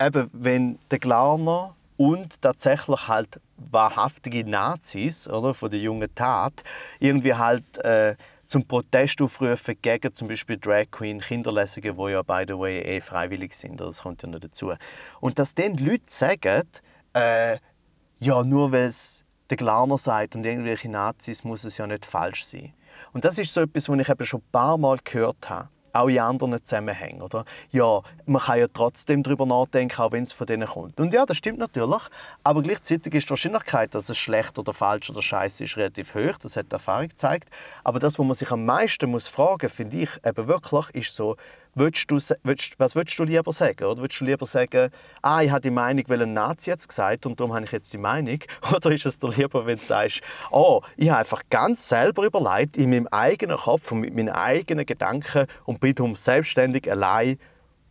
eben, 0.00 0.30
wenn 0.32 0.78
der 0.90 0.98
Glarner 0.98 1.76
und 1.96 2.40
tatsächlich 2.40 3.08
halt 3.08 3.40
wahrhaftige 3.58 4.48
Nazis 4.48 5.28
oder, 5.28 5.52
von 5.52 5.70
der 5.70 5.80
jungen 5.80 6.14
Tat 6.14 6.62
irgendwie 6.98 7.34
halt 7.34 7.78
äh, 7.78 8.16
zum 8.46 8.66
Protest 8.66 9.20
aufrufen 9.20 9.76
gegen 9.80 10.12
zum 10.14 10.28
Beispiel 10.28 10.56
Drag 10.56 10.86
Queen 10.90 11.20
Kinderlesungen, 11.20 11.96
die 11.96 12.10
ja 12.10 12.22
by 12.22 12.44
the 12.48 12.58
way 12.58 12.80
eh 12.80 13.00
freiwillig 13.00 13.54
sind. 13.54 13.80
Das 13.80 14.02
kommt 14.02 14.22
ja 14.22 14.28
noch 14.28 14.40
dazu. 14.40 14.72
Und 15.20 15.38
dass 15.38 15.54
dann 15.54 15.76
Leute 15.76 16.04
sagen, 16.06 16.62
äh, 17.12 17.58
ja 18.18 18.42
nur 18.42 18.72
weil 18.72 18.86
es 18.86 19.24
der 19.50 19.56
Glaner 19.56 19.98
sagt 19.98 20.36
und 20.36 20.46
irgendwelche 20.46 20.88
Nazis, 20.88 21.44
muss 21.44 21.64
es 21.64 21.76
ja 21.76 21.86
nicht 21.86 22.06
falsch 22.06 22.44
sein. 22.44 22.72
Und 23.12 23.24
das 23.24 23.38
ist 23.38 23.52
so 23.52 23.62
etwas, 23.62 23.88
was 23.88 23.98
ich 23.98 24.08
eben 24.08 24.26
schon 24.26 24.40
ein 24.40 24.50
paar 24.52 24.78
Mal 24.78 24.98
gehört 25.04 25.50
habe 25.50 25.68
auch 25.92 26.08
in 26.08 26.18
anderen 26.18 26.64
Zusammenhängen. 26.64 27.22
Oder? 27.22 27.44
Ja, 27.70 28.02
man 28.26 28.42
kann 28.42 28.58
ja 28.58 28.66
trotzdem 28.72 29.22
darüber 29.22 29.46
nachdenken, 29.46 30.00
auch 30.00 30.12
wenn 30.12 30.24
es 30.24 30.32
von 30.32 30.46
denen 30.46 30.68
kommt. 30.68 31.00
Und 31.00 31.12
ja, 31.12 31.26
das 31.26 31.36
stimmt 31.36 31.58
natürlich, 31.58 32.02
aber 32.44 32.62
gleichzeitig 32.62 33.14
ist 33.14 33.26
die 33.26 33.30
Wahrscheinlichkeit, 33.30 33.94
dass 33.94 34.08
es 34.08 34.18
schlecht 34.18 34.58
oder 34.58 34.72
falsch 34.72 35.10
oder 35.10 35.22
scheiße 35.22 35.64
ist, 35.64 35.76
relativ 35.76 36.14
hoch. 36.14 36.38
Das 36.40 36.56
hat 36.56 36.66
die 36.66 36.74
Erfahrung 36.74 37.08
gezeigt. 37.08 37.48
Aber 37.84 37.98
das, 37.98 38.18
was 38.18 38.26
man 38.26 38.34
sich 38.34 38.50
am 38.50 38.64
meisten 38.64 39.10
muss 39.10 39.28
fragen 39.28 39.66
muss, 39.66 39.72
finde 39.72 39.96
ich 39.98 40.10
eben 40.24 40.46
wirklich, 40.46 40.90
ist 40.94 41.14
so, 41.14 41.36
willst 41.74 42.10
du, 42.10 42.18
willst, 42.42 42.78
was 42.78 42.94
würdest 42.94 43.18
du 43.18 43.24
lieber 43.24 43.52
sagen? 43.52 43.84
Oder 43.84 44.02
willst 44.02 44.20
du 44.20 44.24
lieber 44.24 44.46
sagen, 44.46 44.90
ah, 45.22 45.42
ich 45.42 45.50
habe 45.50 45.60
die 45.60 45.70
Meinung, 45.70 46.04
weil 46.08 46.22
ein 46.22 46.32
Nazi 46.32 46.70
jetzt 46.70 46.88
gesagt 46.88 47.26
und 47.26 47.38
darum 47.38 47.54
habe 47.54 47.64
ich 47.64 47.72
jetzt 47.72 47.92
die 47.92 47.98
Meinung? 47.98 48.38
Oder 48.74 48.92
ist 48.92 49.06
es 49.06 49.18
dir 49.18 49.28
lieber, 49.30 49.66
wenn 49.66 49.78
du 49.78 49.84
sagst, 49.84 50.20
oh, 50.50 50.82
ich 50.96 51.10
habe 51.10 51.20
einfach 51.20 51.42
ganz 51.50 51.88
selber 51.88 52.24
überlegt, 52.24 52.76
in 52.76 52.90
meinem 52.90 53.06
eigenen 53.08 53.56
Kopf 53.56 53.92
und 53.92 54.00
mit 54.00 54.14
meinen 54.14 54.30
eigenen 54.30 54.86
Gedanken 54.86 55.46
und 55.64 55.80
bin 55.80 55.94
darum 55.94 56.16
selbstständig 56.16 56.90
allein 56.90 57.38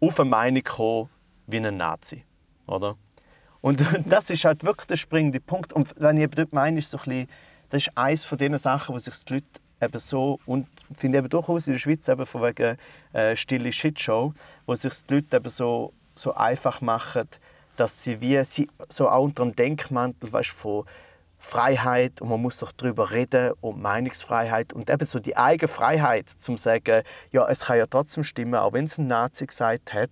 auf 0.01 0.19
eine 0.19 0.29
Meinung 0.29 0.63
gekommen 0.63 1.09
wie 1.47 1.57
ein 1.57 1.77
Nazi? 1.77 2.25
Oder? 2.67 2.95
Und 3.61 3.83
das 4.05 4.29
ist 4.29 4.45
halt 4.45 4.63
wirklich 4.63 4.87
der 4.87 4.97
springende 4.97 5.39
Punkt. 5.39 5.73
Und 5.73 5.93
wenn 5.97 6.17
ich 6.17 6.29
dort 6.31 6.53
meine, 6.53 6.79
ist 6.79 6.91
so 6.91 6.97
ein 6.97 7.03
bisschen, 7.03 7.27
das 7.69 7.87
ist 7.87 7.97
eines 7.97 8.25
von 8.25 8.37
den 8.37 8.57
Sachen, 8.57 8.95
wo 8.95 8.99
sich 8.99 9.13
die 9.25 9.33
Leute 9.33 9.45
eben 9.81 9.99
so 9.99 10.39
und 10.45 10.67
finde 10.97 11.19
eben 11.19 11.29
durchaus 11.29 11.67
in 11.67 11.73
der 11.73 11.79
Schweiz 11.79 12.07
eben 12.07 12.25
von 12.25 12.43
wegen 12.43 12.77
äh, 13.13 13.35
stille 13.35 13.71
Shitshow, 13.71 14.33
wo 14.65 14.75
sich 14.75 14.93
die 15.07 15.15
Leute 15.15 15.37
eben 15.37 15.49
so, 15.49 15.93
so 16.15 16.33
einfach 16.33 16.81
machen, 16.81 17.27
dass 17.75 18.03
sie 18.03 18.19
wie 18.21 18.43
sie 18.43 18.69
so 18.89 19.09
auch 19.09 19.23
unter 19.23 19.43
dem 19.43 19.55
Denkmantel 19.55 20.31
weißt, 20.31 20.49
von 20.49 20.85
Freiheit 21.39 22.21
und 22.21 22.29
man 22.29 22.41
muss 22.41 22.59
doch 22.59 22.73
darüber 22.73 23.11
reden 23.11 23.53
und 23.61 23.81
Meinungsfreiheit 23.81 24.73
und 24.73 24.89
eben 24.89 25.05
so 25.05 25.19
die 25.19 25.37
eigene 25.37 25.69
Freiheit 25.69 26.27
zum 26.27 26.57
sagen, 26.57 27.03
ja 27.31 27.47
es 27.47 27.61
kann 27.61 27.77
ja 27.77 27.85
trotzdem 27.85 28.23
stimmen, 28.23 28.55
auch 28.55 28.73
wenn 28.73 28.85
es 28.85 28.97
ein 28.97 29.07
Nazi 29.07 29.45
gesagt 29.45 29.93
hat, 29.93 30.09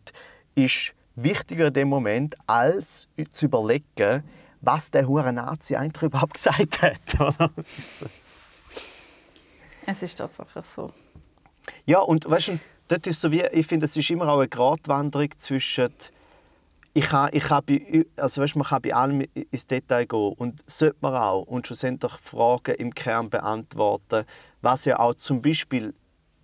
ist 0.55 0.93
wichtiger 1.15 1.67
in 1.67 1.73
dem 1.73 1.89
Moment 1.89 2.35
als 2.47 3.09
zu 3.29 3.45
überlegen, 3.45 4.23
was 4.61 4.89
der 4.91 5.07
hure 5.07 5.33
Nazi 5.33 5.75
eigentlich 5.75 6.03
überhaupt 6.03 6.33
gesagt 6.35 6.81
hat. 6.81 7.01
Es 9.89 10.03
ist 10.03 10.17
tatsächlich 10.17 10.65
so. 10.65 10.91
Ja, 11.85 11.99
und 11.99 12.29
weißt 12.29 12.49
du, 12.49 12.59
dort 12.89 13.07
ist 13.07 13.21
so 13.21 13.31
wie, 13.31 13.41
ich 13.41 13.65
finde, 13.65 13.85
es 13.85 13.95
ist 13.95 14.09
immer 14.09 14.27
auch 14.27 14.39
eine 14.39 14.49
Gratwanderung 14.49 15.29
zwischen 15.37 15.93
ich 16.93 17.05
kann, 17.05 17.29
ich 17.31 17.43
kann 17.43 17.63
bei, 17.63 18.05
also 18.15 18.41
weißt, 18.41 18.55
man 18.55 18.67
kann 18.67 18.81
bei 18.81 18.93
allem 18.93 19.23
ins 19.33 19.67
Detail 19.67 20.05
gehen 20.05 20.33
und 20.33 20.63
sollte 20.69 20.97
man 21.01 21.15
auch 21.15 21.43
und 21.43 21.67
schlussendlich 21.67 22.11
Fragen 22.23 22.75
im 22.75 22.93
Kern 22.93 23.29
beantworten, 23.29 24.25
was 24.61 24.85
ja 24.85 24.99
auch 24.99 25.13
zum 25.13 25.41
Beispiel 25.41 25.93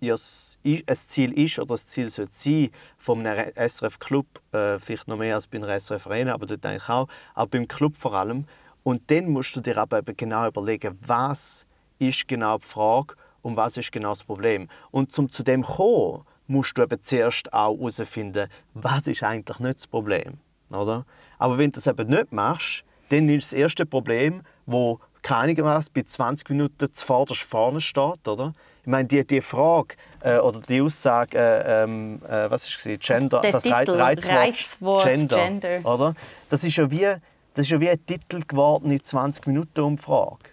ein 0.00 0.96
Ziel 0.96 1.32
ist 1.38 1.58
oder 1.58 1.74
das 1.74 1.86
Ziel 1.86 2.08
sollte 2.08 2.32
sein 2.34 2.70
vom 2.96 3.24
SRF 3.24 3.98
Club, 3.98 4.26
äh, 4.52 4.78
vielleicht 4.78 5.08
noch 5.08 5.16
mehr 5.16 5.34
als 5.34 5.48
bei 5.48 5.58
einer 5.58 5.80
SRF 5.80 6.06
Arena, 6.06 6.34
aber 6.34 6.46
dort 6.46 6.64
eigentlich 6.64 6.88
auch, 6.88 7.08
aber 7.34 7.50
beim 7.50 7.68
Club 7.68 7.96
vor 7.96 8.14
allem. 8.14 8.46
Und 8.84 9.10
dann 9.10 9.28
musst 9.30 9.56
du 9.56 9.60
dir 9.60 9.76
aber 9.76 10.02
genau 10.02 10.46
überlegen, 10.46 10.96
was 11.04 11.66
ist 11.98 12.28
genau 12.28 12.58
die 12.58 12.66
Frage 12.66 13.16
und 13.44 13.56
was 13.56 13.76
ist 13.76 13.92
genau 13.92 14.08
das 14.10 14.24
Problem. 14.24 14.68
Und 14.90 15.12
zum 15.12 15.30
zu 15.30 15.42
dem 15.42 15.62
kommen, 15.62 16.24
musst 16.46 16.76
du 16.76 16.82
eben 16.82 17.02
zuerst 17.02 17.52
auch 17.52 17.76
herausfinden, 17.76 18.48
was 18.72 19.06
ist 19.06 19.22
eigentlich 19.22 19.58
nicht 19.58 19.76
das 19.76 19.86
Problem. 19.86 20.38
Oder? 20.70 21.04
Aber 21.38 21.58
wenn 21.58 21.70
du 21.70 21.76
das 21.76 21.86
eben 21.86 22.08
nicht 22.08 22.32
machst, 22.32 22.84
dann 23.10 23.28
ist 23.28 23.52
das 23.52 23.52
erste 23.52 23.86
Problem, 23.86 24.42
wo 24.66 24.98
was 25.26 25.88
bei 25.88 26.02
20 26.02 26.50
Minuten 26.50 26.92
zuvorderst 26.92 27.42
vorne 27.42 27.80
steht, 27.80 28.28
oder? 28.28 28.52
Ich 28.82 28.86
meine, 28.86 29.08
die, 29.08 29.26
die 29.26 29.40
Frage 29.40 29.94
äh, 30.20 30.36
oder 30.36 30.60
die 30.60 30.82
Aussage, 30.82 31.38
äh, 31.38 31.84
ähm, 31.84 32.20
äh, 32.28 32.50
was 32.50 32.68
ist 32.68 32.86
es, 32.86 32.98
Gender, 32.98 33.40
Der 33.40 33.52
das 33.52 33.62
Titel, 33.62 33.92
Reizwort, 33.92 34.36
Reizwort 34.36 35.04
Gender, 35.04 35.36
Gender, 35.36 35.90
oder? 35.90 36.14
Das 36.50 36.62
ist 36.62 36.76
ja 36.76 36.90
wie, 36.90 37.06
das 37.54 37.64
ist 37.64 37.70
ja 37.70 37.80
wie 37.80 37.88
ein 37.88 38.04
Titel 38.04 38.42
geworden 38.46 38.90
in 38.90 39.02
20 39.02 39.46
Minuten 39.46 39.80
Umfrage. 39.80 40.50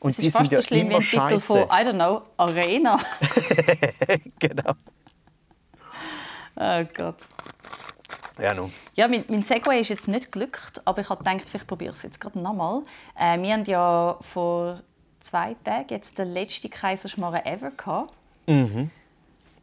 Und 0.00 0.16
das 0.16 0.22
die 0.22 0.30
sind 0.30 0.50
ja 0.50 0.60
so 0.60 0.66
schlimm 0.66 0.90
immer 0.90 1.02
scheiße. 1.02 1.46
von, 1.46 1.58
I 1.64 1.84
don't 1.84 1.94
know, 1.94 2.22
Arena. 2.36 2.98
genau. 4.38 4.72
Oh 6.56 6.84
Gott. 6.94 7.16
Ja, 8.40 8.54
nun. 8.54 8.72
Ja, 8.94 9.08
mein, 9.08 9.24
mein 9.28 9.42
Segway 9.42 9.82
ist 9.82 9.88
jetzt 9.88 10.08
nicht 10.08 10.32
glückt, 10.32 10.80
aber 10.86 11.02
ich 11.02 11.08
habe 11.10 11.22
gedacht, 11.22 11.48
vielleicht 11.48 11.66
probiere 11.66 11.92
es 11.92 12.02
jetzt 12.02 12.20
gerade 12.20 12.38
nochmal. 12.38 12.82
Äh, 13.18 13.40
wir 13.40 13.52
haben 13.52 13.64
ja 13.66 14.16
vor 14.20 14.80
zwei 15.20 15.54
Tagen 15.62 15.88
jetzt 15.90 16.18
den 16.18 16.32
letzten 16.32 16.70
Kaiserschmarrn 16.70 17.44
ever 17.44 17.70
gehabt. 17.70 18.14
Mhm. 18.46 18.90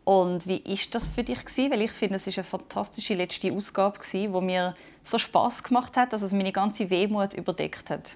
Und 0.03 0.47
wie 0.47 0.57
ist 0.57 0.93
das 0.95 1.09
für 1.09 1.23
dich 1.23 1.43
gewesen? 1.43 1.71
Weil 1.71 1.81
ich 1.81 1.91
finde, 1.91 2.15
es 2.15 2.27
ist 2.27 2.37
eine 2.37 2.45
fantastische 2.45 3.13
letzte 3.15 3.51
Ausgabe 3.51 3.99
gewesen, 3.99 4.31
wo 4.31 4.39
mir 4.39 4.75
so 5.03 5.17
Spaß 5.17 5.63
gemacht 5.63 5.97
hat, 5.97 6.13
dass 6.13 6.21
es 6.21 6.31
meine 6.31 6.51
ganze 6.51 6.89
Wehmut 6.89 7.33
überdeckt 7.33 7.89
hat. 7.89 8.11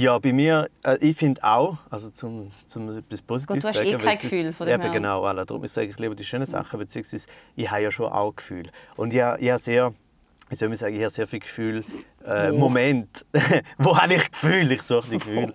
Ja, 0.00 0.18
bei 0.18 0.32
mir, 0.32 0.70
äh, 0.82 0.96
ich 1.00 1.14
finde 1.14 1.44
auch, 1.44 1.76
also 1.90 2.08
zum, 2.08 2.50
zum 2.66 2.96
etwas 2.96 3.20
Positives 3.20 3.64
Gut, 3.64 3.74
du 3.74 3.78
hast 3.80 3.86
eh 3.86 3.98
kein 3.98 4.18
Gefühl 4.18 4.46
ist, 4.46 4.56
von 4.56 4.66
dem 4.66 4.80
Eben 4.80 4.92
genau, 4.92 5.24
alle. 5.24 5.44
darum 5.44 5.66
sage 5.66 5.88
ich 5.88 5.98
lieber 5.98 6.14
die 6.14 6.24
schönen 6.24 6.46
Sachen, 6.46 6.78
beziehungsweise 6.78 7.26
ich 7.54 7.70
habe 7.70 7.82
ja 7.82 7.90
schon 7.90 8.10
auch 8.10 8.34
Gefühl. 8.34 8.70
Und 8.96 9.12
ich, 9.12 9.18
ich 9.18 9.50
habe 9.50 9.58
sehr, 9.58 9.92
wie 10.48 10.54
soll 10.54 10.72
ich 10.72 10.78
sagen, 10.78 10.96
ich 10.96 11.02
habe 11.02 11.10
sehr 11.10 11.26
viel 11.26 11.40
Gefühl, 11.40 11.84
äh, 12.24 12.50
oh. 12.50 12.56
Moment, 12.56 13.26
wo 13.78 13.94
habe 13.98 14.14
ich 14.14 14.30
Gefühl, 14.30 14.72
ich 14.72 14.80
suche 14.80 15.10
die 15.10 15.18
Gefühle. 15.18 15.52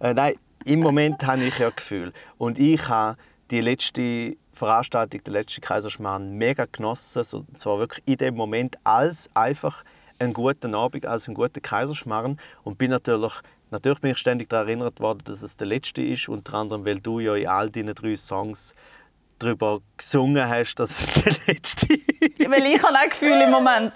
äh, 0.00 0.14
nein, 0.14 0.36
im 0.64 0.80
Moment 0.80 1.22
habe 1.26 1.44
ich 1.44 1.58
ja 1.58 1.68
Gefühl. 1.68 2.14
Und 2.38 2.58
ich 2.58 2.88
habe 2.88 3.18
die 3.50 3.60
letzte 3.60 4.38
Veranstaltung, 4.54 5.22
der 5.22 5.34
letzte 5.34 5.60
Kaiserschmarrn, 5.60 6.30
mega 6.38 6.64
genossen. 6.64 7.24
So, 7.24 7.44
zwar 7.56 7.78
wirklich 7.78 8.02
in 8.06 8.16
dem 8.16 8.36
Moment 8.36 8.78
als 8.84 9.28
einfach 9.34 9.84
einen 10.18 10.32
guten 10.32 10.74
Abend, 10.74 11.04
als 11.04 11.28
einen 11.28 11.34
guten 11.34 11.60
Kaiserschmarrn. 11.60 12.38
Und 12.64 12.78
bin 12.78 12.90
natürlich, 12.90 13.42
natürlich 13.72 14.00
bin 14.00 14.12
ich 14.12 14.18
ständig 14.18 14.48
daran 14.48 14.68
erinnert 14.68 15.00
worden, 15.00 15.22
dass 15.24 15.42
es 15.42 15.56
der 15.56 15.66
letzte 15.66 16.02
ist. 16.02 16.28
Unter 16.28 16.54
anderem, 16.54 16.86
weil 16.86 17.00
du 17.00 17.18
ja 17.18 17.34
in 17.34 17.48
all 17.48 17.70
deinen 17.70 17.94
drei 17.94 18.14
Songs 18.14 18.74
darüber 19.38 19.80
gesungen 19.96 20.48
hast, 20.48 20.76
dass 20.76 20.90
es 20.90 21.24
der 21.24 21.36
letzte 21.46 21.94
ist. 21.94 22.50
Weil 22.50 22.66
ich 22.66 22.82
habe 22.82 22.96
auch 22.96 23.08
Gefühl 23.08 23.40
im 23.40 23.50
Moment. 23.50 23.92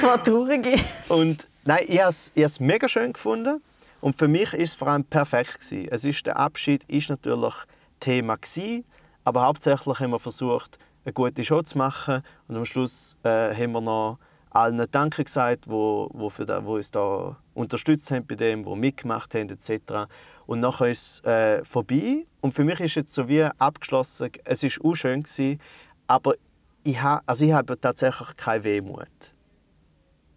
Zwar 0.00 0.22
traurig. 0.22 0.82
Und 1.08 1.46
nein, 1.64 1.84
ich 1.86 2.00
habe 2.00 2.14
es 2.34 2.60
mega 2.60 2.88
schön 2.88 3.12
gefunden. 3.12 3.62
Und 4.00 4.16
für 4.16 4.28
mich 4.28 4.52
ist 4.54 4.70
es 4.70 4.74
vor 4.76 4.88
allem 4.88 5.04
perfekt 5.04 5.60
gewesen. 5.60 5.88
Es 5.90 6.04
ist 6.04 6.26
der 6.26 6.38
Abschied 6.38 6.84
ist 6.84 7.10
natürlich 7.10 7.54
Thema 8.00 8.36
gewesen, 8.36 8.84
aber 9.24 9.42
hauptsächlich 9.42 10.00
haben 10.00 10.10
wir 10.10 10.18
versucht, 10.18 10.78
eine 11.04 11.12
gute 11.12 11.44
Show 11.44 11.62
zu 11.62 11.76
machen 11.76 12.22
und 12.48 12.56
am 12.56 12.64
Schluss 12.64 13.16
äh, 13.24 13.54
haben 13.54 13.72
wir 13.72 13.80
noch 13.80 14.18
allen 14.50 14.84
Danke 14.90 15.24
gesagt, 15.24 15.68
wo, 15.68 16.10
wo, 16.12 16.28
für 16.28 16.44
da, 16.44 16.64
wo 16.64 16.74
uns 16.74 16.90
da 16.90 17.36
unterstützt 17.54 18.10
haben 18.10 18.26
bei 18.26 18.34
dem, 18.34 18.64
wo 18.64 18.74
mitgemacht 18.74 19.34
haben 19.34 19.48
etc. 19.48 20.10
Und 20.46 20.60
nachher 20.60 20.88
ist 20.88 21.24
es 21.24 21.24
äh, 21.24 21.64
vorbei 21.64 22.26
und 22.40 22.52
für 22.52 22.64
mich 22.64 22.80
ist 22.80 22.96
jetzt 22.96 23.14
so 23.14 23.28
wie 23.28 23.42
abgeschlossen. 23.42 24.30
Es 24.44 24.62
ist 24.62 24.80
auch 24.84 24.94
schön 24.94 25.22
gewesen, 25.22 25.60
aber 26.06 26.34
ich 26.82 27.00
habe 27.00 27.22
also 27.26 27.44
ich 27.44 27.76
tatsächlich 27.80 28.36
keine 28.36 28.64
Wehmut, 28.64 29.34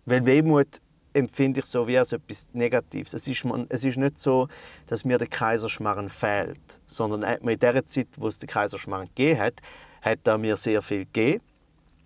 weil 0.05 0.25
Wehmut 0.25 0.79
empfinde 1.13 1.59
ich 1.59 1.65
so 1.65 1.87
wie 1.87 1.97
als 1.97 2.11
etwas 2.11 2.49
Negatives. 2.53 3.13
Es 3.13 3.27
ist, 3.27 3.45
es 3.69 3.85
ist 3.85 3.97
nicht 3.97 4.19
so, 4.19 4.47
dass 4.87 5.05
mir 5.05 5.17
der 5.17 5.27
Kaiserschmarrn 5.27 6.09
fehlt, 6.09 6.79
sondern 6.87 7.23
in 7.23 7.59
der 7.59 7.85
Zeit, 7.85 8.07
wo 8.17 8.27
es 8.27 8.39
den 8.39 8.47
Kaiserschmarrn 8.47 9.07
gegeben 9.07 9.39
hat, 9.39 9.53
hat 10.01 10.19
er 10.25 10.37
mir 10.37 10.57
sehr 10.57 10.81
viel 10.81 11.05
gegeben. 11.05 11.41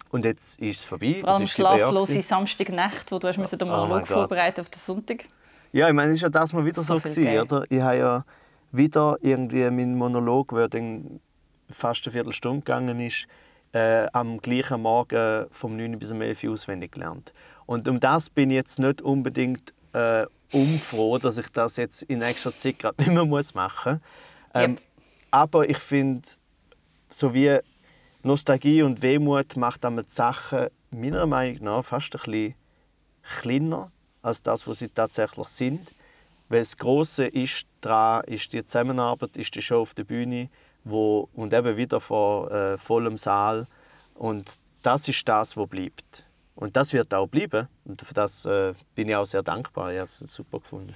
Und 0.10 0.26
jetzt 0.26 0.60
ist 0.60 0.80
es 0.80 0.84
vorbei. 0.84 1.18
Vor 1.22 1.30
allem 1.30 1.48
schlaflose 1.48 2.22
Samstagnacht, 2.22 3.12
wo 3.12 3.20
du 3.20 3.28
hast 3.28 3.38
den 3.38 3.68
Monolog 3.68 4.04
oh 4.04 4.06
vorbereitet 4.06 4.62
auf 4.62 4.70
den 4.70 4.80
Sonntag. 4.80 5.26
Ja, 5.72 5.88
ich 5.88 5.94
meine, 5.94 6.12
es 6.12 6.18
ist 6.18 6.24
ja 6.24 6.30
das 6.30 6.54
mal 6.54 6.66
wieder 6.66 6.82
so, 6.82 6.96
so 6.96 7.00
gewesen, 7.00 7.40
oder? 7.40 7.66
Ich 7.70 7.82
habe 7.82 7.98
ja 7.98 8.26
wieder 8.72 9.18
irgendwie 9.22 9.70
mein 9.70 9.96
Monolog, 9.96 10.50
der 10.50 10.68
dann 10.70 11.20
fast 11.70 12.06
eine 12.06 12.14
Viertelstunde 12.14 12.62
gegangen 12.62 13.00
ist, 13.00 13.28
äh, 13.74 14.08
am 14.14 14.40
gleichen 14.40 14.82
Morgen 14.82 15.48
vom 15.52 15.76
9 15.76 16.00
bis 16.00 16.12
11 16.12 16.44
Uhr 16.44 16.54
auswendig 16.54 16.94
gelernt. 16.94 17.34
Und 17.66 17.88
um 17.88 18.00
das 18.00 18.30
bin 18.30 18.50
ich 18.50 18.56
jetzt 18.56 18.80
nicht 18.80 19.02
unbedingt 19.02 19.74
äh, 19.94 20.26
umfroh, 20.52 21.18
dass 21.18 21.38
ich 21.38 21.50
das 21.50 21.76
jetzt 21.76 22.04
in 22.04 22.20
nächster 22.20 22.56
Zeit 22.56 22.80
gerade 22.80 22.96
nicht 23.02 23.12
mehr 23.12 23.26
muss 23.26 23.54
machen 23.54 23.94
muss. 24.54 24.64
Ähm, 24.64 24.72
yep. 24.72 24.82
Aber 25.32 25.70
ich 25.70 25.78
finde, 25.78 26.28
so 27.10 27.34
wie 27.34 27.60
Nostalgie 28.28 28.84
und 28.84 29.02
Wehmut 29.02 29.56
macht 29.56 29.84
damit 29.84 30.12
Sachen 30.12 30.68
meiner 30.92 31.26
Meinung 31.26 31.64
nach 31.64 31.86
fast 31.86 32.14
ein 32.14 32.20
bisschen 32.20 32.56
kleiner 33.42 33.92
als 34.22 34.44
das, 34.44 34.68
was 34.68 34.80
sie 34.80 34.90
tatsächlich 34.90 35.48
sind. 35.48 35.92
Weil 36.50 36.60
das 36.60 36.78
Große 36.78 37.26
ist 37.26 37.68
daran, 37.82 38.24
ist 38.26 38.54
die 38.54 38.64
Zusammenarbeit, 38.64 39.36
ist 39.38 39.56
die 39.56 39.62
Show 39.62 39.82
auf 39.82 39.94
der 39.94 40.04
Bühne 40.04 40.50
wo, 40.84 41.30
und 41.34 41.54
eben 41.54 41.76
wieder 41.78 42.00
vor 42.00 42.52
äh, 42.52 42.78
vollem 42.78 43.18
Saal. 43.18 43.68
Und 44.14 44.60
das 44.84 45.08
ist 45.08 45.28
das, 45.28 45.58
was 45.58 45.68
bleibt. 45.68 46.26
Und 46.56 46.76
das 46.76 46.94
wird 46.94 47.14
auch 47.14 47.28
bleiben. 47.28 47.68
Und 47.86 48.02
für 48.02 48.14
das 48.14 48.46
äh, 48.46 48.74
bin 48.96 49.10
ich 49.10 49.16
auch 49.16 49.26
sehr 49.26 49.44
dankbar. 49.44 49.92
Ich 49.92 50.00
habe 50.00 50.06
es 50.06 50.18
super 50.20 50.60
gefunden. 50.60 50.96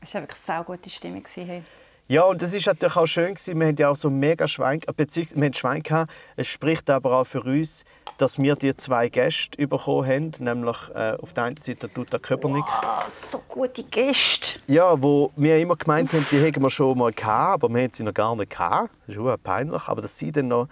Es 0.00 0.14
war 0.14 0.22
wirklich 0.22 0.38
eine 0.48 0.56
sehr 0.56 0.64
gute 0.64 0.90
Stimmung. 0.90 1.24
Hey. 1.34 1.62
Ja, 2.10 2.24
und 2.24 2.42
es 2.42 2.52
ist 2.54 2.66
natürlich 2.66 2.96
auch 2.96 3.06
schön 3.06 3.34
gewesen. 3.34 3.60
Wir 3.60 3.68
haben 3.68 3.76
ja 3.76 3.88
auch 3.88 3.94
so 3.94 4.10
mega 4.10 4.48
Schwein, 4.48 4.80
beziehungsweise 4.96 5.40
wir 5.40 5.46
haben 5.46 5.54
Schwein 5.54 5.80
gehabt. 5.84 6.12
Es 6.34 6.48
spricht 6.48 6.90
aber 6.90 7.20
auch 7.20 7.24
für 7.24 7.40
uns, 7.42 7.84
dass 8.18 8.36
wir 8.36 8.56
die 8.56 8.74
zwei 8.74 9.08
Gäste 9.08 9.64
bekommen 9.68 10.08
haben, 10.08 10.32
nämlich 10.40 10.76
äh, 10.92 11.12
auf 11.22 11.34
der 11.34 11.44
einen 11.44 11.56
Seite 11.56 11.88
Tuta 11.88 12.18
Köpernick. 12.18 12.64
Wow, 12.64 13.28
so 13.30 13.40
gute 13.46 13.84
Gäste. 13.84 14.58
Ja, 14.66 15.00
wo 15.00 15.30
wir 15.36 15.56
immer 15.60 15.76
gemeint 15.76 16.12
haben, 16.12 16.26
die 16.32 16.40
hätten 16.40 16.60
wir 16.60 16.70
schon 16.70 16.98
mal 16.98 17.12
gehabt, 17.12 17.62
aber 17.62 17.72
wir 17.72 17.80
haben 17.80 17.92
sie 17.92 18.02
noch 18.02 18.12
gar 18.12 18.34
nicht 18.34 18.50
gehabt. 18.50 18.90
Das 19.06 19.14
ist 19.14 19.22
auch 19.22 19.36
peinlich, 19.40 19.86
aber 19.86 20.02
dass 20.02 20.18
sie 20.18 20.32
dann 20.32 20.48
noch 20.48 20.66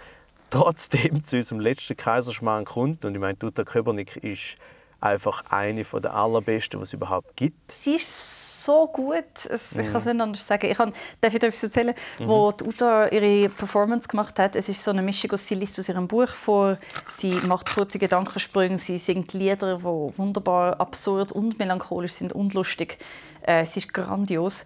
trotzdem 0.51 1.22
zu 1.24 1.37
unserem 1.37 1.61
letzten 1.61 1.96
Kaiserschmarrn 1.96 2.64
kommt. 2.64 3.05
Und 3.05 3.14
ich 3.14 3.20
meine, 3.20 3.38
Tuta 3.38 3.62
Köbernick 3.62 4.16
ist 4.24 4.57
einfach 5.01 5.44
eine 5.51 5.85
der 5.85 6.14
allerbesten, 6.14 6.81
die 6.81 6.83
es 6.83 6.92
überhaupt 6.94 7.37
gibt. 7.37 7.70
Sie 7.70 7.94
ist 7.94 8.47
so 8.68 8.87
gut. 8.87 9.24
Es, 9.48 9.78
ich 9.78 9.87
kann 9.87 9.96
es 9.96 10.04
nicht 10.04 10.20
anders 10.20 10.46
sagen. 10.46 10.70
Ich 10.70 10.76
kann, 10.76 10.92
darf 11.22 11.35
ich 11.35 11.42
etwas 11.42 11.62
erzählen? 11.62 11.94
Mhm. 12.18 12.28
Wo 12.28 12.52
die 12.52 12.64
Uta 12.64 13.07
ihre 13.09 13.48
Performance 13.48 14.07
gemacht 14.07 14.38
hat, 14.38 14.57
es 14.57 14.68
ist 14.68 14.85
so 14.85 14.90
eine 14.90 15.00
Mischung 15.00 15.33
aus, 15.33 15.46
sie 15.46 15.54
liest 15.54 15.78
aus 15.78 15.88
ihrem 15.88 16.07
Buch 16.07 16.28
vor, 16.28 16.76
sie 17.16 17.33
macht 17.46 17.74
kurze 17.74 17.98
Gedankensprünge, 17.98 18.78
sie 18.78 18.98
singt 18.98 19.33
Lieder, 19.33 19.78
die 19.78 19.85
wunderbar 19.85 20.78
absurd 20.81 21.33
und 21.33 21.59
melancholisch 21.59 22.12
sind 22.12 22.35
und 22.35 22.52
lustig. 22.52 22.98
Äh, 23.40 23.64
sie 23.64 23.81
ist 23.81 23.94
grandios. 23.94 24.64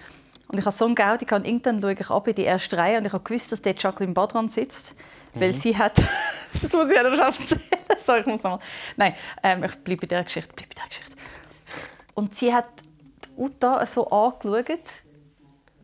Und 0.48 0.58
ich 0.58 0.64
habe 0.64 0.74
so 0.74 0.84
einen 0.84 0.96
Gaudi, 0.96 1.24
und 1.32 1.46
irgendwann 1.46 1.80
schaue 1.80 1.92
ich 1.92 2.10
ab 2.10 2.26
in 2.26 2.34
die 2.34 2.42
erste 2.42 2.76
Reihe 2.76 2.98
und 2.98 3.06
ich 3.06 3.12
habe 3.12 3.22
gewusst, 3.22 3.52
dass 3.52 3.62
dort 3.62 3.80
Jacqueline 3.80 4.14
Badran 4.14 4.48
sitzt. 4.48 4.96
Weil 5.34 5.52
mhm. 5.52 5.56
sie 5.56 5.78
hat. 5.78 5.96
das 6.60 6.72
muss 6.72 6.90
ich 6.90 6.96
ja 6.96 7.02
noch 7.04 7.16
erzählen. 7.16 7.60
Sorry, 8.04 8.20
ich 8.20 8.26
muss 8.26 8.42
nochmal. 8.42 8.58
Nein, 8.96 9.14
ähm, 9.44 9.62
ich 9.62 9.76
bleibe 9.76 10.00
bei 10.00 10.06
dieser 10.08 10.24
Geschichte. 10.24 10.52
Bleib 10.54 10.68
bei 10.70 10.74
dieser 10.74 10.88
Geschichte. 10.88 11.16
Und 12.14 12.34
sie 12.34 12.52
hat 12.52 12.66
Uta 13.36 13.84
so 13.86 14.08
angeschaut, 14.08 15.02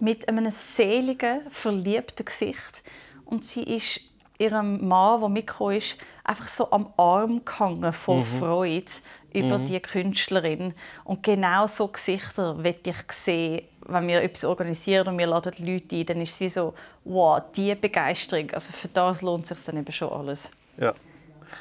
mit 0.01 0.29
einem 0.29 0.51
seligen, 0.51 1.41
verliebten 1.51 2.25
Gesicht. 2.25 2.83
Und 3.25 3.45
sie 3.45 3.63
ist 3.63 4.01
ihrem 4.39 4.87
Mann, 4.87 5.21
der 5.21 5.29
mitgekommen 5.29 5.77
ist, 5.77 5.97
einfach 6.25 6.47
so 6.47 6.71
am 6.71 6.93
Arm 6.97 7.45
gehangen 7.45 7.93
vor 7.93 8.19
mhm. 8.19 8.25
Freude 8.25 8.93
über 9.33 9.59
mhm. 9.59 9.65
die 9.65 9.81
Künstlerin. 9.81 10.75
Und 11.05 11.23
genau 11.23 11.67
so 11.67 11.89
Gesichter 11.89 12.55
möchte 12.55 12.91
ich 12.91 13.13
sehen, 13.13 13.63
wenn 13.87 14.07
wir 14.07 14.23
etwas 14.23 14.45
organisieren 14.45 15.09
und 15.09 15.19
wir 15.19 15.27
laden 15.27 15.53
Leute 15.59 15.97
ein, 15.97 16.07
dann 16.07 16.21
ist 16.21 16.35
es 16.35 16.41
wie 16.41 16.49
so, 16.49 16.75
wow, 17.05 17.43
diese 17.55 17.77
Begeisterung. 17.77 18.51
Also 18.53 18.73
für 18.73 18.89
das 18.89 19.23
lohnt 19.23 19.43
es 19.43 19.49
sich 19.49 19.67
dann 19.67 19.79
eben 19.79 19.93
schon 19.93 20.11
alles. 20.11 20.51
Ja. 20.77 20.95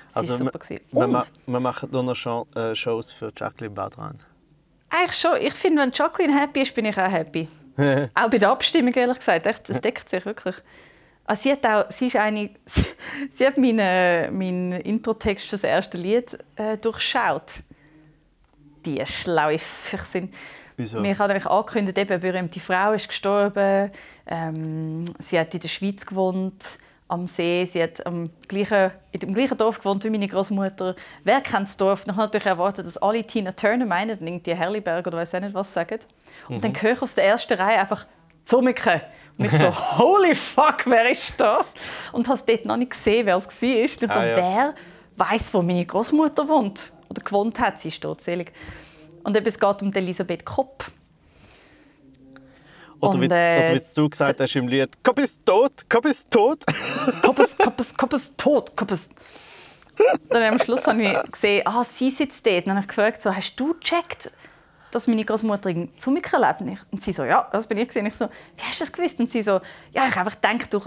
Das 0.08 0.18
also, 0.18 0.38
super. 0.38 0.60
Wir, 0.68 0.82
wir, 0.92 1.24
wir 1.46 1.60
machen 1.60 1.90
nur 1.92 2.04
noch 2.04 2.48
äh, 2.56 2.76
Shows 2.76 3.12
für 3.12 3.32
Jacqueline 3.36 3.74
Badran. 3.74 4.20
Eigentlich 4.90 5.16
schon. 5.16 5.38
Ich 5.40 5.54
finde, 5.54 5.82
wenn 5.82 5.92
Jacqueline 5.92 6.40
happy 6.40 6.62
ist, 6.62 6.74
bin 6.74 6.86
ich 6.86 6.98
auch 6.98 7.12
happy. 7.12 7.48
auch 8.16 8.30
bei 8.30 8.38
der 8.38 8.50
Abstimmung, 8.50 8.94
ehrlich 8.94 9.20
gesagt. 9.20 9.70
Das 9.70 9.82
deckt 9.82 10.10
sich 10.10 10.26
wirklich. 10.26 10.56
Also 11.26 11.44
sie, 11.44 11.52
hat 11.52 11.66
auch, 11.66 11.92
sie, 11.92 12.08
ist 12.08 12.16
eine, 12.16 12.50
sie 13.32 13.46
hat 13.46 13.58
meinen, 13.58 14.38
meinen 14.38 14.72
Intro-Text 14.74 15.46
für 15.46 15.52
das 15.52 15.64
erste 15.64 15.98
Lied 15.98 16.38
äh, 16.56 16.78
durchschaut. 16.78 17.64
Die 18.86 19.06
schlaue 19.06 19.60
Füchsin. 19.60 20.32
Wieso? 20.78 21.02
Mir 21.02 21.18
hat 21.18 21.28
nämlich 21.28 21.46
angekündigt, 21.46 21.98
eben, 21.98 22.20
berühmte 22.20 22.60
Frau 22.60 22.94
ist 22.94 23.10
gestorben. 23.10 23.92
Ähm, 24.26 25.06
sie 25.20 25.38
hat 25.38 25.54
in 25.54 25.60
der 25.60 25.68
Schweiz 25.68 26.06
gewohnt, 26.06 26.78
am 27.08 27.28
See. 27.28 27.66
Sie 27.66 27.82
hat 27.82 28.06
am 28.06 28.30
gleichen, 28.48 28.92
in 29.12 29.20
dem 29.20 29.34
gleichen 29.34 29.58
Dorf 29.58 29.78
gewohnt 29.80 30.04
wie 30.04 30.10
meine 30.10 30.28
Großmutter. 30.28 30.96
Wer 31.24 31.42
kennt 31.42 31.68
das 31.68 31.78
Dorf? 31.78 32.02
Ich 32.02 32.08
habe 32.10 32.22
natürlich 32.22 32.46
erwartet, 32.46 32.86
dass 32.86 32.98
alle 32.98 33.24
Tina 33.24 33.52
Turner 33.52 33.86
meinen, 33.86 34.18
irgendwie 34.26 34.56
Herliberg 34.56 35.08
oder 35.08 35.18
weiß 35.18 35.34
nicht 35.34 35.54
was 35.54 35.72
sagen. 35.74 36.00
Und 36.50 36.58
mhm. 36.58 36.62
dann 36.62 36.82
höre 36.82 36.94
ich 36.94 37.02
aus 37.02 37.16
der 37.16 37.26
ersten 37.26 37.54
Reihe 37.54 37.80
einfach 37.80 38.06
«Zumike!» 38.46 39.02
Und 39.38 39.46
ich 39.46 39.52
so 39.52 39.74
«Holy 39.98 40.36
fuck, 40.36 40.84
wer 40.86 41.12
ist 41.12 41.34
da?» 41.38 41.64
Und 42.12 42.28
habe 42.28 42.38
es 42.38 42.46
dort 42.46 42.66
noch 42.66 42.78
nicht 42.78 42.92
gesehen, 42.92 43.26
wer 43.26 43.38
es 43.38 43.46
war. 43.46 43.70
Und 43.70 43.86
ich 43.86 43.98
dachte, 43.98 44.14
ah, 44.14 44.26
ja. 44.26 44.36
wer 44.38 44.74
weiß, 45.16 45.54
wo 45.54 45.62
meine 45.62 45.86
Großmutter 45.86 46.48
wohnt 46.48 46.92
oder 47.10 47.22
gewohnt 47.22 47.60
hat. 47.60 47.80
Sie 47.80 47.90
ist 47.90 48.02
totselig. 48.02 48.52
Und 49.24 49.36
es 49.36 49.60
geht 49.60 49.82
um 49.82 49.94
Elisabeth 49.94 50.46
Kopp. 50.46 50.86
Oder, 53.00 53.14
und, 53.14 53.22
wie, 53.22 53.26
äh, 53.26 53.72
oder 53.72 53.76
wie 53.76 53.96
du 53.96 54.10
gesagt 54.10 54.40
hast 54.40 54.56
im 54.56 54.68
Lied, 54.68 54.90
Kopp 55.04 55.20
ist 55.20 55.46
tot, 55.46 55.90
Kopp 55.90 56.06
ist 56.06 56.30
tot. 56.32 56.64
Kopp 57.22 57.40
ist, 57.40 57.58
Kopp 57.58 57.80
ist, 57.80 57.98
Kopp 57.98 58.14
ist 58.14 58.38
tot, 58.38 58.76
Kopp 58.76 58.92
ist... 58.92 59.12
Dann 60.30 60.44
am 60.44 60.60
Schluss 60.60 60.86
habe 60.86 61.02
ich 61.02 61.32
gesehen, 61.32 61.64
ah, 61.66 61.84
sie 61.84 62.12
sitzt 62.12 62.46
dort. 62.46 62.58
Und 62.58 62.68
dann 62.68 62.76
habe 62.76 62.84
ich 62.84 62.88
gefragt, 62.88 63.22
so, 63.22 63.36
hast 63.36 63.56
du 63.56 63.74
gecheckt, 63.74 64.32
dass 64.92 65.08
meine 65.08 65.26
Großmutter 65.26 65.74
zu 65.98 66.12
mir 66.12 66.22
lebt? 66.22 66.86
Und 66.92 67.02
sie 67.02 67.14
so, 67.14 67.24
ja, 67.24 67.48
das 67.52 67.66
bin 67.66 67.80
ich. 67.80 67.96
Und 67.96 68.06
ich 68.06 68.14
so, 68.14 68.26
wie 68.26 68.64
hast 68.64 68.80
du 68.80 68.84
das 68.84 68.92
gewusst? 68.92 69.20
Und 69.20 69.30
sie 69.30 69.42
so, 69.42 69.60
ja, 69.94 70.08
ich 70.08 70.16
habe 70.16 70.30
einfach 70.30 70.40
gedacht, 70.40 70.72
du, 70.74 70.82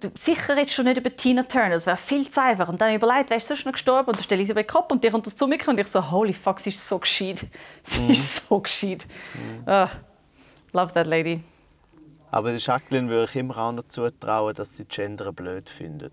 du 0.00 0.10
sicher 0.14 0.56
redest 0.56 0.78
du 0.78 0.82
nicht 0.82 0.98
über 0.98 1.14
Tina 1.14 1.42
Turner, 1.42 1.70
das 1.70 1.86
wäre 1.86 1.96
viel 1.96 2.28
zu 2.30 2.40
einfach. 2.40 2.68
Und 2.68 2.80
dann 2.80 2.94
überlegt, 2.94 3.30
wer 3.30 3.38
ist 3.38 3.48
sonst 3.48 3.64
noch 3.64 3.72
gestorben? 3.72 4.08
Und 4.08 4.16
dann 4.16 4.24
stelle 4.24 4.42
ich 4.42 4.48
Elisabeth 4.48 4.68
Kopp 4.68 4.92
und 4.92 5.02
die 5.02 5.10
kommt 5.10 5.26
das 5.26 5.36
zu 5.36 5.46
mir 5.46 5.58
und 5.66 5.78
ich 5.78 5.88
so, 5.88 6.10
holy 6.10 6.32
fuck, 6.32 6.60
sie 6.60 6.70
ist 6.70 6.86
so 6.86 6.98
gescheit. 6.98 7.40
Sie 7.82 8.02
mm. 8.02 8.10
ist 8.10 8.48
so 8.48 8.60
gescheit. 8.60 9.06
Mm. 9.34 9.70
Uh, 9.70 9.88
love 10.72 10.92
that 10.94 11.06
lady. 11.06 11.40
Aber 12.30 12.54
Jacqueline 12.54 13.08
würde 13.08 13.24
ich 13.30 13.36
immer 13.36 13.56
auch 13.56 13.72
noch 13.72 13.88
zutrauen, 13.88 14.54
dass 14.54 14.76
sie 14.76 14.84
Gender 14.84 15.32
blöd 15.32 15.70
findet. 15.70 16.12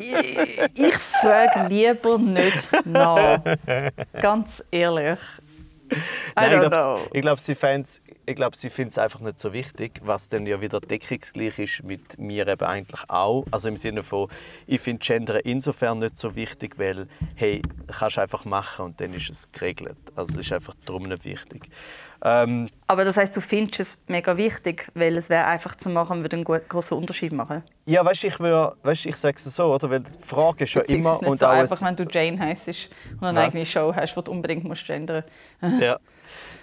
ich, 0.00 0.62
ich 0.74 0.94
frage 0.96 1.66
lieber 1.68 2.18
nicht 2.18 2.70
nach. 2.86 3.40
Ganz 4.20 4.62
ehrlich. 4.70 5.18
Nein, 6.36 6.52
ich 6.52 6.58
don't 6.58 6.68
glaube, 6.68 7.20
glaube, 7.20 7.40
sie 7.40 7.54
fänden's- 7.54 8.00
ich 8.24 8.36
glaube, 8.36 8.56
sie 8.56 8.70
finden 8.70 8.90
es 8.90 8.98
einfach 8.98 9.20
nicht 9.20 9.38
so 9.38 9.52
wichtig, 9.52 10.00
was 10.04 10.28
dann 10.28 10.46
ja 10.46 10.60
wieder 10.60 10.80
deckungsgleich 10.80 11.58
ist 11.58 11.82
mit 11.82 12.18
mir 12.18 12.46
eben 12.46 12.64
eigentlich 12.64 13.02
auch. 13.08 13.44
Also 13.50 13.68
im 13.68 13.76
Sinne 13.76 14.02
von, 14.02 14.28
ich 14.66 14.80
finde 14.80 15.04
Gender 15.04 15.44
insofern 15.44 15.98
nicht 15.98 16.18
so 16.18 16.34
wichtig, 16.34 16.78
weil, 16.78 17.08
hey, 17.34 17.62
kannst 17.86 18.16
du 18.16 18.20
einfach 18.20 18.44
machen 18.44 18.86
und 18.86 19.00
dann 19.00 19.12
ist 19.14 19.30
es 19.30 19.50
geregelt. 19.50 19.96
Also 20.14 20.38
es 20.38 20.46
ist 20.46 20.52
einfach 20.52 20.74
darum 20.84 21.04
nicht 21.04 21.24
wichtig. 21.24 21.68
Ähm, 22.24 22.68
Aber 22.86 23.04
das 23.04 23.16
heißt, 23.16 23.36
du 23.36 23.40
findest 23.40 23.80
es 23.80 23.98
mega 24.06 24.36
wichtig, 24.36 24.88
weil 24.94 25.16
es 25.16 25.28
wäre 25.28 25.46
einfach 25.46 25.74
zu 25.74 25.90
machen, 25.90 26.20
würde 26.20 26.36
einen 26.36 26.44
großen 26.44 26.96
Unterschied 26.96 27.32
machen. 27.32 27.64
ja, 27.84 28.04
weißt 28.04 28.22
du, 28.22 28.26
ich, 28.28 28.38
weißt, 28.38 29.06
ich 29.06 29.16
sage 29.16 29.36
es 29.36 29.44
so, 29.56 29.74
oder? 29.74 29.90
Weil 29.90 30.00
die 30.00 30.24
Frage 30.24 30.64
ist 30.64 30.74
ja 30.74 30.82
immer 30.82 31.10
es 31.10 31.14
ist 31.14 31.22
nicht 31.22 31.30
und 31.30 31.38
so 31.40 31.46
einfach, 31.46 31.82
wenn 31.82 31.96
du 31.96 32.04
Jane 32.04 32.38
heisst 32.38 32.88
und 33.20 33.24
eine 33.24 33.40
eigene 33.40 33.66
Show 33.66 33.92
hast, 33.94 34.14
die 34.14 34.22
du 34.22 34.30
unbedingt 34.30 34.62
musst 34.62 34.86
gendern 34.86 35.24
Ja. 35.80 35.98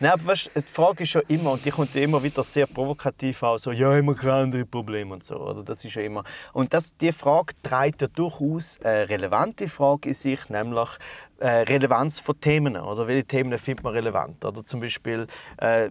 Nein, 0.02 0.12
aber 0.12 0.28
weißt, 0.28 0.52
die 0.56 0.62
Frage 0.72 1.04
ist 1.04 1.14
ja 1.14 1.22
immer, 1.28 1.52
und 1.52 1.66
die 1.66 1.72
kommt 1.72 1.94
immer 1.98 2.24
wieder 2.24 2.42
sehr 2.42 2.68
provokativ 2.68 3.44
auch, 3.44 3.58
so, 3.58 3.72
ja, 3.72 3.98
immer 3.98 4.16
keine 4.16 4.34
anderen 4.34 4.70
Probleme 4.70 5.14
und 5.14 5.26
so. 5.26 5.36
Oder? 5.36 5.62
Das 5.62 5.84
ist 5.84 5.94
ja 5.94 6.04
immer. 6.04 6.24
Und 6.54 6.74
das, 6.74 6.96
die 6.96 7.12
Frage 7.12 7.54
trägt 7.62 8.02
ja 8.02 8.08
durchaus 8.08 8.80
eine 8.82 9.10
relevante 9.10 9.68
Frage 9.68 10.10
in 10.10 10.16
sich, 10.16 10.48
nämlich 10.50 10.90
äh, 11.40 11.50
Relevanz 11.50 12.22
von 12.22 12.40
Themen. 12.40 12.78
Oder 12.78 13.08
welche 13.08 13.26
Themen 13.26 13.58
findet 13.58 13.84
man 13.84 13.94
relevant? 13.94 14.46
Oder 14.46 14.66
zum 14.66 14.80
Beispiel, 14.80 15.28
äh, 15.58 15.90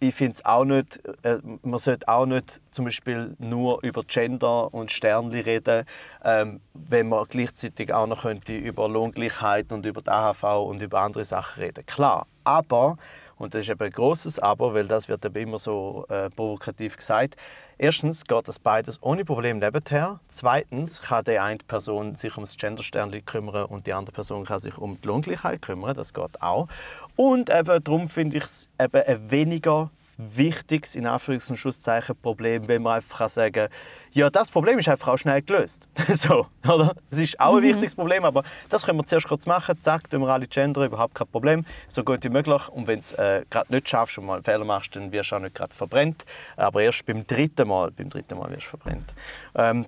ich 0.00 0.14
finde 0.14 0.32
es 0.32 0.44
auch 0.46 0.64
nicht, 0.64 1.02
äh, 1.22 1.38
man 1.62 1.78
sollte 1.78 2.08
auch 2.08 2.24
nicht 2.24 2.62
zum 2.70 2.86
Beispiel 2.86 3.36
nur 3.38 3.82
über 3.82 4.04
Gender 4.04 4.72
und 4.72 4.90
Sternli 4.90 5.40
reden, 5.40 5.84
ähm, 6.24 6.60
wenn 6.72 7.10
man 7.10 7.24
gleichzeitig 7.28 7.92
auch 7.92 8.06
noch 8.06 8.22
könnte 8.22 8.56
über 8.56 8.88
Lohngleichheit 8.88 9.70
und 9.70 9.84
über 9.84 10.00
die 10.00 10.10
AHV 10.10 10.44
und 10.66 10.80
über 10.80 11.00
andere 11.00 11.24
Sachen 11.24 11.62
reden. 11.62 11.84
Klar, 11.86 12.26
aber, 12.42 12.96
und 13.44 13.54
das 13.54 13.62
ist 13.62 13.70
eben 13.70 13.84
ein 13.84 13.92
grosses 13.92 14.38
Aber, 14.38 14.74
weil 14.74 14.88
das 14.88 15.08
wird 15.08 15.24
eben 15.24 15.36
immer 15.36 15.58
so 15.58 16.06
äh, 16.08 16.30
provokativ 16.30 16.96
gesagt, 16.96 17.36
erstens 17.78 18.24
geht 18.24 18.48
das 18.48 18.58
beides 18.58 19.00
ohne 19.02 19.24
Problem 19.24 19.58
nebenher. 19.58 20.18
Zweitens 20.28 21.02
kann 21.02 21.24
die 21.24 21.38
eine 21.38 21.58
Person 21.58 22.16
sich 22.16 22.34
ums 22.36 22.56
Gendersternli 22.56 23.22
kümmern 23.22 23.66
und 23.66 23.86
die 23.86 23.92
andere 23.92 24.14
Person 24.14 24.44
kann 24.44 24.58
sich 24.58 24.78
um 24.78 25.00
die 25.00 25.06
Lohngleichheit 25.06 25.62
kümmern, 25.62 25.94
das 25.94 26.12
geht 26.12 26.42
auch. 26.42 26.68
Und 27.16 27.50
eben 27.50 27.84
darum 27.84 28.08
finde 28.08 28.38
ich 28.38 28.44
es 28.44 28.68
eben 28.80 29.02
ein 29.02 29.30
weniger 29.30 29.90
wichtiges, 30.16 30.94
in 30.94 31.06
Anführungs- 31.06 31.50
und 31.50 31.56
Schlusszeichen, 31.56 32.16
Problem, 32.16 32.68
wenn 32.68 32.82
man 32.82 32.96
einfach 32.96 33.18
kann 33.18 33.28
sagen 33.28 33.52
kann, 33.52 33.68
ja, 34.12 34.30
das 34.30 34.50
Problem 34.50 34.78
ist 34.78 34.88
einfach 34.88 35.08
auch 35.08 35.16
schnell 35.16 35.42
gelöst. 35.42 35.88
so, 36.12 36.46
oder? 36.68 36.94
Es 37.10 37.18
ist 37.18 37.40
auch 37.40 37.56
ein 37.56 37.62
wichtiges 37.62 37.96
Problem, 37.96 38.24
aber 38.24 38.44
das 38.68 38.84
können 38.84 38.98
wir 38.98 39.04
zuerst 39.04 39.26
kurz 39.26 39.44
machen. 39.44 39.76
Zack, 39.80 40.08
tun 40.08 40.20
wir 40.20 40.28
alle 40.28 40.46
gendern, 40.46 40.86
überhaupt 40.86 41.16
kein 41.16 41.26
Problem. 41.26 41.66
So 41.88 42.04
gut 42.04 42.22
wie 42.22 42.28
möglich. 42.28 42.68
Und 42.68 42.86
wenn 42.86 43.00
du 43.00 43.00
es 43.00 43.12
äh, 43.12 43.44
gerade 43.50 43.72
nicht 43.72 43.88
schaffst 43.88 44.16
und 44.18 44.26
mal 44.26 44.34
einen 44.34 44.44
Fehler 44.44 44.64
machst, 44.64 44.94
dann 44.94 45.10
wirst 45.10 45.32
du 45.32 45.36
auch 45.36 45.40
nicht 45.40 45.54
gerade 45.56 45.74
verbrennt. 45.74 46.24
Aber 46.56 46.82
erst 46.82 47.04
beim 47.06 47.26
dritten 47.26 47.66
Mal, 47.66 47.90
beim 47.90 48.08
dritten 48.08 48.38
Mal 48.38 48.50
wirst 48.50 48.66
du 48.66 48.70
verbrennt. 48.70 49.12
Ähm, 49.56 49.86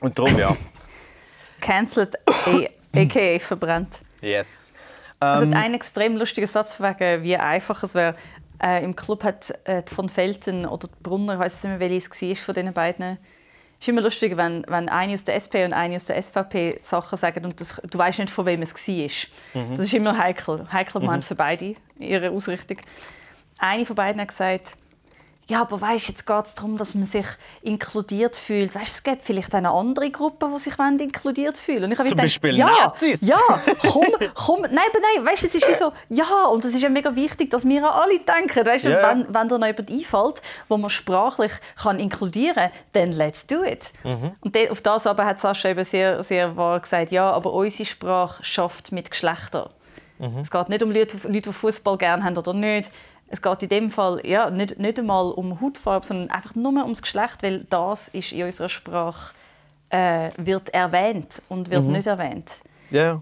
und 0.00 0.18
darum, 0.18 0.36
ja. 0.36 0.56
Cancelled, 1.60 2.16
aka 2.94 3.38
verbrannt. 3.38 4.02
Yes. 4.20 4.72
Also 5.20 5.44
Ähm, 5.44 5.54
hat 5.54 5.62
einen 5.64 5.74
extrem 5.74 6.16
lustigen 6.16 6.46
Satz 6.46 6.80
wegen, 6.80 7.22
wie 7.22 7.36
einfach 7.36 7.82
es 7.82 7.94
wäre. 7.94 8.14
Äh, 8.62 8.82
Im 8.82 8.96
Club 8.96 9.24
hat 9.24 9.52
äh, 9.64 9.82
die 9.82 9.94
von 9.94 10.08
Felten 10.08 10.66
oder 10.66 10.88
Brunner, 11.02 11.34
ich 11.34 11.38
weiß 11.38 11.64
nicht 11.64 11.78
mehr, 11.78 11.90
welches 11.90 12.08
es 12.10 12.22
war 12.22 12.34
von 12.36 12.54
diesen 12.54 12.72
beiden. 12.72 13.18
Es 13.80 13.84
ist 13.84 13.88
immer 13.88 14.00
lustig, 14.00 14.36
wenn, 14.36 14.64
wenn 14.66 14.88
eine 14.88 15.14
aus 15.14 15.22
der 15.22 15.36
SP 15.38 15.62
und 15.64 15.72
eine 15.72 15.94
aus 15.94 16.06
der 16.06 16.20
SVP 16.20 16.78
Sachen 16.80 17.16
sagen 17.16 17.44
und 17.44 17.60
das, 17.60 17.80
du 17.88 17.96
weißt 17.96 18.18
nicht, 18.18 18.30
von 18.30 18.44
wem 18.46 18.62
es 18.62 18.74
war. 18.74 19.62
Mhm. 19.62 19.70
Das 19.70 19.80
ist 19.80 19.94
immer 19.94 20.18
heikel. 20.18 20.66
Heikel 20.72 21.00
Moment 21.00 21.24
für 21.24 21.36
beide, 21.36 21.74
ihre 21.98 22.30
Ausrichtung. 22.30 22.78
Eine 23.60 23.86
von 23.86 23.94
beiden 23.94 24.20
hat 24.20 24.28
gesagt, 24.28 24.76
ja, 25.48 25.62
aber 25.62 25.80
weißt, 25.80 26.08
jetzt 26.08 26.26
geht 26.26 26.44
es 26.44 26.54
darum, 26.54 26.76
dass 26.76 26.94
man 26.94 27.06
sich 27.06 27.24
inkludiert 27.62 28.36
fühlt. 28.36 28.74
Weißt, 28.74 28.92
es 28.92 29.02
gibt 29.02 29.24
vielleicht 29.24 29.54
eine 29.54 29.70
andere 29.70 30.10
Gruppe, 30.10 30.46
die 30.52 30.58
sich 30.58 30.74
inkludiert 30.78 31.56
fühlen. 31.56 31.84
Und 31.84 31.92
ich 31.92 31.98
habe 31.98 32.08
Zum 32.08 32.18
gedacht, 32.18 32.26
Beispiel 32.26 32.56
ja, 32.58 32.66
Nazis. 32.66 33.22
Ja, 33.22 33.40
komm, 33.90 34.08
komm. 34.34 34.60
Nein, 34.60 34.84
aber 34.90 35.00
nein, 35.00 35.24
weißt, 35.24 35.44
es 35.44 35.54
ist 35.54 35.66
wie 35.66 35.72
so, 35.72 35.90
ja, 36.10 36.44
und 36.52 36.66
es 36.66 36.74
ist 36.74 36.82
ja 36.82 36.90
mega 36.90 37.16
wichtig, 37.16 37.48
dass 37.48 37.66
wir 37.66 37.82
an 37.82 38.02
alle 38.02 38.18
denken. 38.18 38.66
Weißt, 38.66 38.84
ja. 38.84 39.10
wenn, 39.10 39.26
wenn 39.32 39.48
dir 39.48 39.58
noch 39.58 39.66
jemand 39.66 39.90
einfällt, 39.90 40.42
wo 40.68 40.76
man 40.76 40.90
sprachlich 40.90 41.52
kann 41.82 41.98
inkludieren 41.98 42.54
kann, 42.54 42.70
dann 42.92 43.12
let's 43.12 43.46
do 43.46 43.64
it. 43.64 43.92
Mhm. 44.04 44.34
Und 44.40 44.70
auf 44.70 44.82
das 44.82 45.06
aber 45.06 45.24
hat 45.24 45.40
Sascha 45.40 45.70
eben 45.70 45.84
sehr, 45.84 46.22
sehr 46.22 46.58
wahr 46.58 46.78
gesagt, 46.78 47.10
ja, 47.10 47.30
aber 47.30 47.54
unsere 47.54 47.88
Sprache 47.88 48.44
schafft 48.44 48.92
mit 48.92 49.10
Geschlechtern. 49.10 49.70
Mhm. 50.18 50.40
Es 50.40 50.50
geht 50.50 50.68
nicht 50.68 50.82
um 50.82 50.90
Leute, 50.90 51.16
Leute, 51.24 51.40
die 51.40 51.52
Fußball 51.52 51.96
gerne 51.96 52.24
haben 52.24 52.36
oder 52.36 52.52
nicht. 52.52 52.90
Es 53.30 53.42
geht 53.42 53.62
in 53.62 53.68
dem 53.68 53.90
Fall 53.90 54.20
ja, 54.24 54.50
nicht, 54.50 54.78
nicht 54.78 54.98
einmal 54.98 55.30
um 55.32 55.60
Hautfarbe, 55.60 56.06
sondern 56.06 56.30
einfach 56.30 56.54
nur 56.54 56.82
ums 56.82 57.02
Geschlecht, 57.02 57.42
weil 57.42 57.64
das 57.64 58.08
ist 58.08 58.32
in 58.32 58.44
unserer 58.44 58.68
Sprache 58.68 59.34
äh, 59.90 60.30
wird 60.36 60.70
erwähnt 60.70 61.42
und 61.48 61.68
Mhm. 61.68 61.72
wird 61.72 61.84
nicht 61.84 62.06
erwähnt. 62.06 62.62
Ja, 62.90 63.20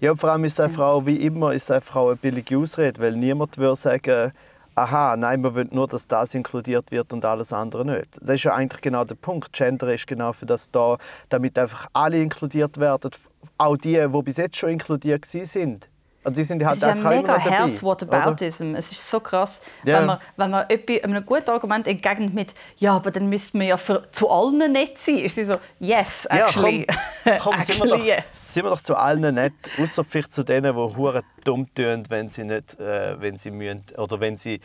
ja. 0.00 0.14
Vor 0.14 0.30
allem 0.30 0.44
ist 0.44 0.60
einfach 0.60 0.84
auch, 0.84 1.06
wie 1.06 1.16
immer, 1.16 1.52
ist 1.52 1.70
einfach 1.70 1.96
auch 1.96 2.08
eine 2.08 2.16
billige 2.16 2.58
Ausrede, 2.58 3.00
weil 3.00 3.12
niemand 3.16 3.56
würde 3.58 3.76
sagen, 3.76 4.32
aha, 4.74 5.16
nein, 5.16 5.40
man 5.40 5.54
will 5.54 5.68
nur, 5.70 5.86
dass 5.86 6.06
das 6.06 6.34
inkludiert 6.34 6.90
wird 6.90 7.12
und 7.12 7.24
alles 7.24 7.52
andere 7.52 7.84
nicht. 7.84 8.18
Das 8.20 8.36
ist 8.36 8.44
ja 8.44 8.54
eigentlich 8.54 8.82
genau 8.82 9.04
der 9.04 9.14
Punkt. 9.14 9.52
Gender 9.52 9.92
ist 9.92 10.06
genau 10.06 10.32
für 10.32 10.46
das 10.46 10.70
da, 10.70 10.98
damit 11.28 11.58
einfach 11.58 11.86
alle 11.92 12.20
inkludiert 12.20 12.78
werden, 12.78 13.10
auch 13.58 13.76
die, 13.76 13.94
die 14.06 14.22
bis 14.22 14.36
jetzt 14.36 14.56
schon 14.56 14.70
inkludiert 14.70 15.22
waren. 15.34 15.46
sind. 15.46 15.88
Also 16.26 16.40
die 16.40 16.44
sind 16.44 16.64
halt 16.64 16.76
Es 16.76 16.82
ist 16.82 16.88
ein 16.88 17.06
einfach 17.06 17.10
mega. 17.10 17.38
Herz? 17.38 17.82
Whataboutism. 17.84 18.74
Es 18.74 18.90
ist 18.90 19.08
so 19.08 19.20
krass, 19.20 19.60
Ja. 19.84 19.98
wenn 20.00 20.06
man, 20.06 20.18
wenn 20.36 20.50
man 20.50 20.68
etwas- 20.68 21.04
einem 21.04 21.24
guten 21.24 21.48
Argument 21.50 21.86
entgegnet 21.86 22.34
mit 22.34 22.52
«Ja, 22.78 22.96
aber 22.96 23.12
dann 23.12 23.28
müsste 23.28 23.56
man 23.56 23.68
ja 23.68 23.76
für, 23.76 24.10
zu 24.10 24.28
allen 24.28 24.72
nett 24.72 24.98
sein». 24.98 25.18
Ist 25.18 25.36
sie 25.36 25.44
so 25.44 25.54
«Yes, 25.78 26.26
actually». 26.26 26.84
Ja, 27.24 27.38
komm, 27.38 27.52
komm 27.54 27.62
sind, 27.62 27.76
wir 27.78 27.84
actually, 27.84 27.90
doch, 27.90 28.04
yes. 28.04 28.24
sind 28.48 28.64
wir 28.64 28.70
doch 28.70 28.80
zu 28.80 28.96
allen 28.96 29.34
nett, 29.36 29.52
außer 29.80 30.02
vielleicht 30.02 30.32
zu 30.32 30.42
denen, 30.42 30.74
die 30.74 30.96
hure 30.96 31.22
dumm 31.44 31.72
tun, 31.72 32.02
wenn 32.08 32.28
sie 32.28 32.42
nicht, 32.42 32.78
äh, 32.80 33.20
wenn 33.20 33.36
sie 33.38 33.52
müssen, 33.52 33.84
oder 33.96 34.18
wenn 34.18 34.36
sie, 34.36 34.60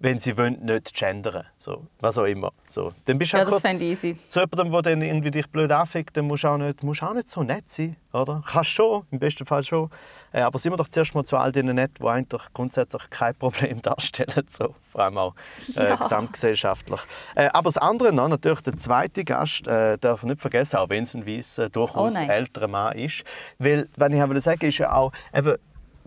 wenn 0.00 0.18
sie 0.20 0.36
wollen, 0.36 0.64
nicht 0.64 0.94
gendern, 0.94 1.44
so, 1.58 1.86
was 2.00 2.18
auch 2.18 2.24
immer. 2.24 2.52
So, 2.66 2.92
dann 3.06 3.18
bist 3.18 3.32
du 3.32 3.38
Ja, 3.38 3.44
das 3.44 3.60
fände 3.60 3.84
ich 3.84 3.90
easy. 3.92 4.16
zu 4.28 4.40
jemandem, 4.40 4.70
der 4.70 4.82
dann 4.82 5.02
irgendwie 5.02 5.30
dich 5.30 5.48
blöd 5.48 5.72
anfickt, 5.72 6.16
dann 6.16 6.26
musst 6.26 6.44
du 6.44 6.48
auch 6.48 6.58
nicht, 6.58 6.82
musst 6.82 7.02
auch 7.02 7.14
nicht 7.14 7.28
so 7.28 7.42
nett 7.42 7.68
sein, 7.68 7.96
oder? 8.12 8.42
Kannst 8.46 8.70
schon, 8.70 9.04
im 9.10 9.18
besten 9.18 9.46
Fall 9.46 9.62
schon. 9.62 9.90
Äh, 10.32 10.42
aber 10.42 10.58
sind 10.58 10.72
wir 10.72 10.76
doch 10.76 10.88
zuerst 10.88 11.14
mal 11.14 11.24
zu 11.24 11.36
all 11.38 11.52
denen 11.52 11.76
nett, 11.76 11.92
die 11.98 12.04
eigentlich 12.06 12.42
grundsätzlich 12.52 13.08
kein 13.10 13.34
Problem 13.34 13.80
darstellen, 13.82 14.46
so, 14.50 14.74
vor 14.82 15.02
allem 15.04 15.18
auch 15.18 15.34
äh, 15.76 15.88
Ja. 15.88 15.96
gesamtgesellschaftlich. 15.96 17.00
Äh, 17.34 17.48
aber 17.52 17.64
das 17.68 17.78
andere 17.78 18.12
noch, 18.12 18.28
natürlich 18.28 18.60
der 18.60 18.76
zweite 18.76 19.24
Gast, 19.24 19.66
äh, 19.66 19.96
darf 19.98 20.22
man 20.22 20.30
nicht 20.30 20.40
vergessen, 20.42 20.76
auch 20.76 20.90
wenn 20.90 21.04
es 21.04 21.14
ein 21.14 21.26
weißer, 21.26 21.70
durchaus 21.70 22.14
Oh 22.14 22.18
nein. 22.18 22.30
älterer 22.30 22.68
Mann 22.68 22.96
ist. 22.98 23.24
Weil, 23.58 23.88
wenn 23.96 24.12
ich 24.12 24.20
wollte 24.20 24.40
sagen, 24.40 24.66
ist 24.66 24.78
ja 24.78 24.92
auch, 24.92 25.12
eben, 25.34 25.56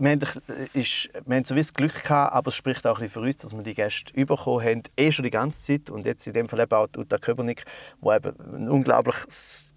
wir 0.02 0.10
haben, 0.10 0.20
äh, 0.48 0.78
ist, 0.78 1.10
wir 1.26 1.36
haben 1.36 1.44
so 1.44 1.54
das 1.54 1.72
Glück 1.72 2.02
gehabt, 2.02 2.32
aber 2.32 2.48
es 2.48 2.56
spricht 2.56 2.86
auch 2.86 2.96
ein 2.96 3.02
bisschen 3.02 3.10
für 3.10 3.20
uns, 3.20 3.36
dass 3.36 3.52
wir 3.54 3.62
die 3.62 3.74
Gäste 3.74 4.12
bekommen 4.12 4.64
haben, 4.64 4.82
eh 4.96 5.12
schon 5.12 5.22
die 5.22 5.30
ganze 5.30 5.64
Zeit. 5.64 5.90
Und 5.90 6.06
jetzt 6.06 6.26
in 6.26 6.32
dem 6.32 6.48
Fall 6.48 6.60
eben 6.60 6.72
auch 6.72 6.88
Uta 6.96 7.18
Köbernick, 7.18 7.64
die 8.00 8.08
eben 8.08 8.40
einen 8.40 8.68
unglaublich 8.68 9.14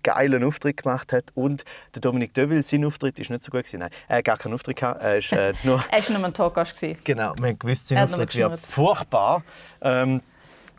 geilen 0.02 0.44
Auftritt 0.44 0.82
gemacht 0.82 1.14
hat. 1.14 1.26
Und 1.36 1.64
der 1.94 2.02
Dominik 2.02 2.34
Deville, 2.34 2.64
sein 2.64 2.86
Auftritt 2.86 3.20
ist 3.20 3.30
nicht 3.30 3.44
so 3.44 3.52
gut 3.52 3.64
gewesen. 3.64 3.80
Nein, 3.80 3.92
er 4.08 4.18
hat 4.18 4.26
gar 4.26 4.38
keinen 4.38 4.54
Auftritt 4.54 4.78
gehabt. 4.78 5.02
Er 5.02 5.18
ist 5.18 5.32
äh, 5.32 5.54
nur... 5.64 5.84
Er 5.92 6.10
war 6.10 6.18
nur 6.18 6.28
ein 6.28 6.34
Talkgast. 6.34 6.82
Genau, 7.04 7.36
wir 7.38 7.50
haben 7.50 7.60
gewusst, 7.60 7.88
sein 7.88 8.00
Auftritt 8.00 8.36
wird 8.36 8.60
furchtbar. 8.60 9.44
Ähm, 9.82 10.22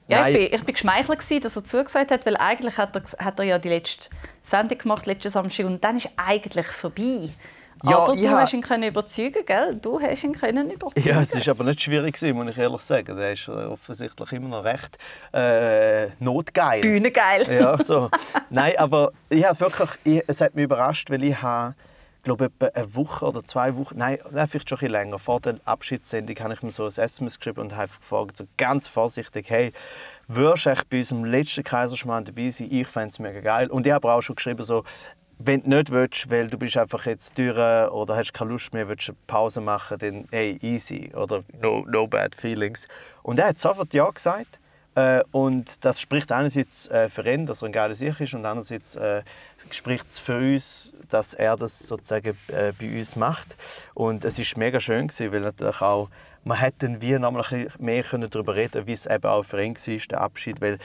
Ja, 0.08 0.20
nein, 0.20 0.34
ich 0.34 0.50
bin, 0.50 0.58
ich 0.58 0.64
bin 0.64 0.74
geschmeichelt, 0.74 1.18
gewesen, 1.18 1.40
dass 1.40 1.56
er 1.56 1.64
zugesagt 1.64 2.10
hat, 2.10 2.26
weil 2.26 2.36
eigentlich 2.36 2.78
hat 2.78 2.96
er, 2.96 3.24
hat 3.24 3.38
er 3.38 3.44
ja 3.44 3.58
die 3.58 3.68
letzte 3.68 4.10
Sendung 4.42 4.78
gemacht, 4.78 5.06
letzten 5.06 5.30
Samstag, 5.30 5.66
und 5.66 5.82
dann 5.82 5.96
ist 5.96 6.08
eigentlich 6.16 6.66
vorbei. 6.66 7.30
Ja, 7.84 7.98
aber 7.98 8.14
ich 8.14 8.22
du 8.22 8.30
ha- 8.30 8.40
hast 8.40 8.52
ihn 8.54 8.62
können 8.62 8.84
überzeugen, 8.84 9.44
gell? 9.46 9.78
Du 9.80 10.00
hast 10.00 10.24
ihn 10.24 10.32
können 10.32 10.70
überzeugen. 10.70 11.06
Ja, 11.08 11.20
es 11.20 11.34
war 11.46 11.54
aber 11.54 11.64
nicht 11.64 11.82
schwierig, 11.82 12.20
muss 12.34 12.48
ich 12.50 12.58
ehrlich 12.58 12.80
sagen. 12.80 13.16
Der 13.16 13.32
ist 13.32 13.48
äh, 13.48 13.50
offensichtlich 13.50 14.32
immer 14.32 14.48
noch 14.48 14.64
recht 14.64 14.96
äh, 15.32 16.08
notgeil. 16.18 16.80
Bühnengeil. 16.80 17.52
Ja, 17.60 17.76
so. 17.78 18.10
Nein, 18.50 18.72
aber 18.78 19.12
ich 19.28 19.44
habe 19.44 19.60
wirklich, 19.60 19.90
ich, 20.04 20.22
es 20.26 20.40
hat 20.40 20.54
mich 20.54 20.64
überrascht, 20.64 21.10
weil 21.10 21.22
ich 21.22 21.40
habe, 21.42 21.74
glaube 22.22 22.46
etwa 22.46 22.66
eine 22.74 22.94
Woche 22.94 23.24
oder 23.26 23.44
zwei 23.44 23.76
Wochen, 23.76 23.98
nein, 23.98 24.18
vielleicht 24.30 24.68
schon 24.68 24.76
ein 24.78 24.80
bisschen 24.80 24.90
länger, 24.90 25.18
vor 25.20 25.40
der 25.40 25.56
Abschiedssendung 25.64 26.36
habe 26.40 26.54
ich 26.54 26.62
mir 26.62 26.70
so 26.72 26.84
ein 26.84 26.88
SMS 26.88 27.38
geschrieben 27.38 27.60
und 27.60 27.76
habe 27.76 27.86
gefragt, 27.88 28.36
so 28.38 28.44
ganz 28.56 28.88
vorsichtig, 28.88 29.48
hey, 29.48 29.72
würdest 30.26 30.66
du 30.66 30.70
echt 30.70 30.88
bei 30.90 30.98
unserem 30.98 31.24
letzten 31.24 31.62
Kaiserschmarrn 31.62 32.24
dabei 32.24 32.50
sein? 32.50 32.66
Ich 32.70 32.88
fände 32.88 33.10
es 33.10 33.20
mega 33.20 33.40
geil. 33.40 33.68
Und 33.70 33.86
ich 33.86 33.92
habe 33.92 34.10
auch 34.12 34.22
schon 34.22 34.34
geschrieben, 34.34 34.64
so, 34.64 34.82
wenn 35.38 35.62
du 35.62 35.68
nicht 35.70 35.90
willst, 35.90 36.30
weil 36.30 36.48
du 36.48 36.58
bist 36.58 36.76
einfach 36.76 37.06
jetzt 37.06 37.36
durch 37.38 37.56
oder 37.56 38.16
hast 38.16 38.32
keine 38.32 38.50
Lust 38.50 38.72
mehr, 38.72 38.88
willst 38.88 39.08
eine 39.08 39.18
Pause 39.26 39.60
machen, 39.60 39.98
dann 39.98 40.24
hey, 40.30 40.58
easy 40.62 41.10
oder 41.14 41.44
no, 41.60 41.84
no 41.86 42.06
bad 42.06 42.34
feelings. 42.34 42.88
Und 43.22 43.38
er 43.38 43.48
hat 43.48 43.58
sofort 43.58 43.92
Ja 43.92 44.10
gesagt. 44.10 44.58
Äh, 44.94 45.22
und 45.30 45.84
das 45.84 46.00
spricht 46.00 46.32
einerseits 46.32 46.88
äh, 46.88 47.10
für 47.10 47.30
ihn, 47.30 47.44
dass 47.44 47.62
er 47.62 47.68
ein 47.68 47.72
geiler 47.72 47.94
Sieg 47.94 48.18
ist, 48.18 48.32
und 48.32 48.46
andererseits 48.46 48.96
äh, 48.96 49.22
spricht 49.70 50.08
es 50.08 50.18
für 50.18 50.38
uns, 50.38 50.94
dass 51.10 51.34
er 51.34 51.56
das 51.56 51.80
sozusagen 51.80 52.36
bei 52.48 52.98
uns 52.98 53.14
macht. 53.14 53.56
Und 53.94 54.24
es 54.24 54.38
ist 54.38 54.56
mega 54.56 54.80
schön 54.80 55.08
gewesen, 55.08 55.32
weil 55.32 55.40
natürlich 55.40 55.82
auch 55.82 56.08
man 56.44 56.58
hätte 56.58 57.00
wir 57.00 57.18
noch 57.18 57.32
mal 57.32 57.44
mehr 57.80 58.04
darüber 58.04 58.54
reden, 58.54 58.86
wie 58.86 58.92
es 58.92 59.04
eben 59.04 59.24
auch 59.24 59.42
für 59.42 59.60
ihn 59.60 59.74
war, 59.74 59.98
der 60.08 60.20
Abschied, 60.20 60.60
weil 60.60 60.78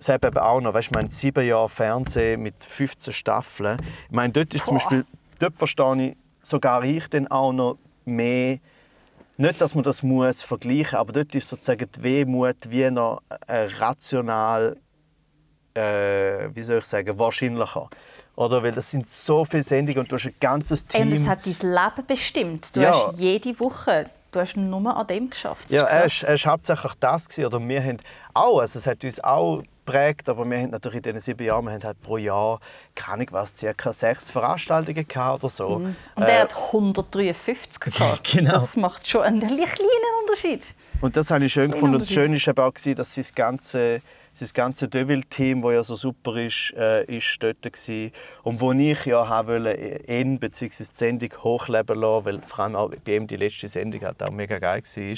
es 0.00 0.08
eben 0.08 0.36
auch 0.38 0.60
noch, 0.60 0.74
weißt, 0.74 0.88
ich 0.88 0.94
meine, 0.94 1.10
sieben 1.10 1.46
Jahre 1.46 1.68
Fernsehen 1.68 2.42
mit 2.42 2.64
15 2.64 3.12
Staffeln. 3.12 3.78
Ich 4.06 4.14
meine, 4.14 4.32
dort 4.32 4.54
ist 4.54 4.66
zum 4.66 4.74
Beispiel, 4.76 5.04
dort 5.38 5.56
verstehe 5.56 6.08
ich 6.10 6.16
sogar 6.42 6.82
ich 6.84 7.08
dann 7.08 7.28
auch 7.28 7.52
noch 7.52 7.78
mehr 8.04 8.58
nicht, 9.36 9.60
dass 9.60 9.74
man 9.74 9.84
das 9.84 10.02
muss 10.02 10.42
vergleichen, 10.42 10.98
aber 10.98 11.12
dort 11.12 11.34
ist 11.34 11.48
sozusagen 11.48 11.90
die 11.90 12.02
Wehmut 12.02 12.56
wie 12.68 12.90
noch 12.90 13.22
äh, 13.46 13.68
rational, 13.78 14.76
äh, 15.74 16.48
wie 16.54 16.62
soll 16.62 16.78
ich 16.78 16.84
sagen, 16.84 17.18
wahrscheinlicher. 17.18 17.88
Oder? 18.36 18.62
Weil 18.62 18.72
das 18.72 18.90
sind 18.90 19.06
so 19.06 19.44
viele 19.44 19.62
Sendungen 19.62 20.00
und 20.00 20.12
du 20.12 20.16
hast 20.16 20.26
ein 20.26 20.34
ganzes 20.40 20.86
Team. 20.86 21.08
Und 21.08 21.12
es 21.12 21.26
hat 21.26 21.46
dein 21.46 21.52
Leben 21.54 22.06
bestimmt. 22.06 22.74
Du 22.76 22.80
Ja. 22.80 22.92
hast 22.92 23.18
jede 23.18 23.58
Woche, 23.60 24.10
du 24.30 24.40
hast 24.40 24.56
nur 24.56 24.96
an 24.96 25.06
dem 25.06 25.30
geschafft. 25.30 25.64
Das 25.64 25.72
Ja, 25.72 25.84
er 25.84 26.04
er 26.04 26.34
ist 26.34 26.46
hauptsächlich 26.46 26.92
das 27.00 27.28
gewesen, 27.28 27.46
oder 27.46 27.60
wir 27.60 27.82
haben 27.82 27.98
auch, 28.34 28.60
also 28.60 28.78
es 28.78 28.86
hat 28.86 29.02
uns 29.04 29.22
auch 29.22 29.62
geprägt, 29.90 30.28
aber 30.28 30.44
wir 30.48 30.58
haben 30.58 30.70
natürlich 30.70 30.98
in 30.98 31.02
diesen 31.02 31.20
sieben 31.20 31.44
Jahren, 31.44 31.64
wir 31.64 31.72
haben 31.72 31.82
halt 31.82 32.00
pro 32.00 32.16
Jahr, 32.16 32.60
keine 32.94 33.26
was, 33.30 33.56
circa 33.56 33.92
sechs 33.92 34.30
Veranstaltungen 34.30 35.06
gehabt 35.06 35.42
oder 35.42 35.50
so. 35.50 35.66
Und 35.66 35.96
er 36.16 36.42
hat 36.42 36.54
153 36.54 37.80
gehabt. 37.80 38.32
Genau. 38.32 38.52
Das 38.52 38.76
macht 38.76 39.06
schon 39.06 39.22
einen 39.22 39.40
kleinen 39.40 40.14
Unterschied. 40.22 40.74
Und 41.00 41.16
das 41.16 41.30
habe 41.30 41.44
ich 41.44 41.52
schön 41.52 41.70
gefunden. 41.70 41.96
Und 41.96 42.02
das. 42.02 42.12
Schöne 42.12 42.36
war 42.36 42.66
auch, 42.66 42.72
dass 42.94 43.14
sein 43.14 43.24
ganze, 43.34 44.02
sein 44.34 44.48
ganze 44.54 44.88
Deville-Team, 44.88 45.62
das 45.62 45.72
ja 45.72 45.82
so 45.82 45.96
super 45.96 46.36
ist, 46.36 46.72
äh, 46.76 47.04
ist 47.04 47.42
dort 47.42 47.64
war. 47.64 48.10
Und 48.42 48.60
wo 48.60 48.72
ich 48.72 49.04
ja 49.04 49.28
haben 49.28 49.64
wollte, 49.64 50.02
ihn 50.06 50.38
bzw. 50.38 50.68
die 50.68 50.96
Sendung 50.96 51.30
hochleben 51.42 52.00
lassen, 52.00 52.24
weil 52.24 52.40
vor 52.42 52.64
allem 52.64 52.76
auch 52.76 52.92
ihm 53.06 53.26
die 53.26 53.36
letzte 53.36 53.68
Sendung 53.68 54.02
halt 54.02 54.22
auch 54.22 54.30
mega 54.30 54.58
geil 54.58 54.82
war, 54.82 55.16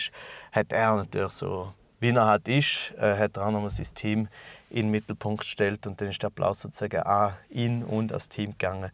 hat 0.52 0.72
er 0.72 0.96
natürlich 0.96 1.32
so, 1.32 1.72
wie 2.00 2.10
er 2.10 2.26
halt 2.26 2.48
ist, 2.48 2.92
äh, 2.98 3.16
hat 3.16 3.36
er 3.36 3.46
auch 3.46 3.50
nochmal 3.50 3.70
sein 3.70 3.86
Team 3.94 4.28
in 4.70 4.86
den 4.86 4.90
Mittelpunkt 4.90 5.40
gestellt. 5.40 5.86
Und 5.86 6.00
dann 6.00 6.08
ist 6.08 6.22
der 6.22 6.28
Applaus 6.28 6.60
sozusagen 6.60 7.02
an 7.02 7.34
ihn 7.50 7.84
und 7.84 8.08
das 8.08 8.28
Team 8.28 8.52
gegangen. 8.52 8.90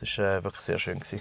Das 0.00 0.18
war 0.18 0.38
äh, 0.38 0.44
wirklich 0.44 0.62
sehr 0.62 0.78
schön. 0.78 0.98
Gewesen. 0.98 1.20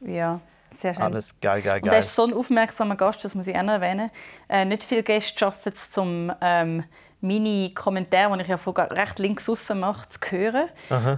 Ja, 0.00 0.40
sehr 0.80 0.94
schön. 0.94 1.02
Alles 1.02 1.34
geil, 1.40 1.62
geil, 1.62 1.80
Und 1.82 1.88
er 1.88 1.92
geil. 1.92 2.00
ist 2.00 2.14
so 2.14 2.24
ein 2.24 2.32
aufmerksamer 2.32 2.96
Gast, 2.96 3.24
das 3.24 3.34
muss 3.34 3.46
ich 3.46 3.56
auch 3.56 3.62
noch 3.62 3.74
erwähnen. 3.74 4.10
Äh, 4.48 4.64
nicht 4.64 4.84
viele 4.84 5.02
Gäste 5.02 5.38
schaffen 5.38 5.72
es, 5.74 5.90
zum 5.90 6.32
ähm, 6.40 6.84
meine 7.24 7.70
Kommentare, 7.70 8.36
die 8.36 8.42
ich 8.42 8.48
ja 8.48 8.56
von 8.58 8.74
recht 8.74 9.18
links 9.18 9.48
außen 9.48 9.78
mache, 9.78 10.08
zu 10.08 10.18
hören. 10.30 10.68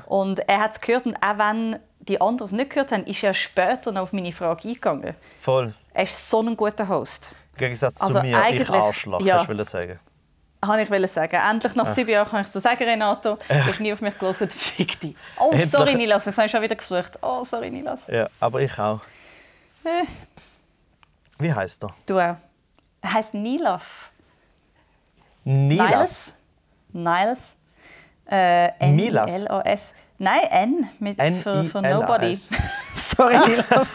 Und 0.06 0.40
er 0.48 0.60
hat 0.60 0.72
es 0.72 0.80
gehört 0.80 1.06
und 1.06 1.16
auch 1.16 1.38
wenn 1.38 1.78
die 2.00 2.20
anderen 2.20 2.44
es 2.46 2.52
nicht 2.52 2.70
gehört 2.70 2.92
haben, 2.92 3.04
ist 3.04 3.22
er 3.22 3.34
später 3.34 3.90
noch 3.92 4.02
auf 4.02 4.12
meine 4.12 4.32
Frage 4.32 4.68
eingegangen. 4.68 5.14
Voll. 5.40 5.74
Er 5.92 6.04
ist 6.04 6.28
so 6.30 6.40
ein 6.42 6.56
guter 6.56 6.86
Host. 6.88 7.34
Im 7.54 7.58
Gegensatz 7.58 8.00
Also 8.00 8.14
zu 8.14 8.20
mir, 8.20 8.30
ich 8.30 8.36
eigentlich- 8.36 8.70
Arschloch, 8.70 9.20
ja. 9.22 9.38
hast 9.40 9.48
du 9.48 9.64
sagen. 9.64 9.98
Habe 10.64 10.82
ich 10.82 11.10
sagen. 11.12 11.36
Endlich 11.50 11.74
nach 11.74 11.86
sieben 11.86 12.10
Jahren 12.10 12.28
kann 12.28 12.40
ich 12.42 12.48
so 12.48 12.60
sagen, 12.60 12.82
Renato. 12.84 13.36
Du 13.48 13.54
hast 13.66 13.80
nie 13.80 13.92
auf 13.92 14.00
mich 14.00 14.18
gehört. 14.18 14.52
Fick 14.52 14.98
dich. 15.00 15.14
Oh, 15.38 15.50
Endlich. 15.50 15.70
sorry, 15.70 15.94
Nilas. 15.94 16.24
Jetzt 16.24 16.36
habe 16.38 16.46
ich 16.46 16.52
schon 16.52 16.62
wieder 16.62 16.76
geflucht. 16.76 17.18
Oh, 17.22 17.44
sorry, 17.44 17.70
Nilas. 17.70 18.00
Ja, 18.08 18.28
aber 18.40 18.60
ich 18.62 18.78
auch. 18.78 19.00
Äh, 19.84 20.04
Wie 21.38 21.52
heißt 21.52 21.82
er? 21.84 21.94
du 22.06 22.14
auch. 22.18 22.36
Er 23.02 23.12
heißt 23.12 23.34
Nilas. 23.34 24.12
Nilas. 25.46 26.34
Niles. 26.92 27.56
Äh, 28.28 28.68
N 28.80 28.96
Milas? 28.96 29.32
L 29.32 29.46
O 29.50 29.60
S. 29.60 29.94
Nein, 30.18 30.40
N 30.50 30.88
mit 30.98 31.16
für, 31.20 31.64
für 31.64 31.78
N-I-L-A-S. 31.78 32.00
Nobody. 32.00 32.38
Sorry, 32.96 33.38
Nilas. 33.38 33.88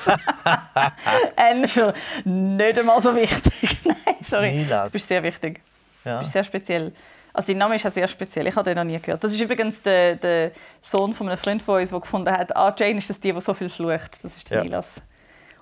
N 1.35 1.67
für 1.67 1.93
nicht 2.23 2.79
einmal 2.79 3.01
so 3.01 3.13
wichtig. 3.13 3.77
Nein, 3.83 4.15
sorry. 4.27 4.51
Nilas. 4.51 4.87
Du 4.87 4.93
bist 4.93 5.07
sehr 5.07 5.21
wichtig. 5.23 5.61
Ja. 6.05 6.15
Du 6.15 6.19
bist 6.21 6.31
sehr 6.31 6.43
speziell. 6.43 6.93
Also 7.33 7.51
dein 7.51 7.57
Name 7.57 7.75
ist 7.75 7.83
ja 7.83 7.91
sehr 7.91 8.07
speziell. 8.07 8.47
Ich 8.47 8.55
habe 8.55 8.69
den 8.69 8.77
noch 8.77 8.83
nie 8.85 8.99
gehört. 8.99 9.21
Das 9.23 9.33
ist 9.33 9.41
übrigens 9.41 9.81
der, 9.81 10.15
der 10.15 10.51
Sohn 10.79 11.13
von 11.13 11.27
einem 11.27 11.37
Freund 11.37 11.61
von 11.61 11.79
uns, 11.81 11.89
der 11.89 11.99
gefunden 11.99 12.31
hat, 12.31 12.55
ah, 12.55 12.73
Jane 12.77 12.99
ist 12.99 13.09
das 13.09 13.19
die, 13.19 13.33
die 13.33 13.41
so 13.41 13.53
viel 13.53 13.69
flucht. 13.69 14.23
Das 14.23 14.37
ist 14.37 14.49
der 14.49 14.59
Ja. 14.59 14.63
Nilas. 14.63 15.01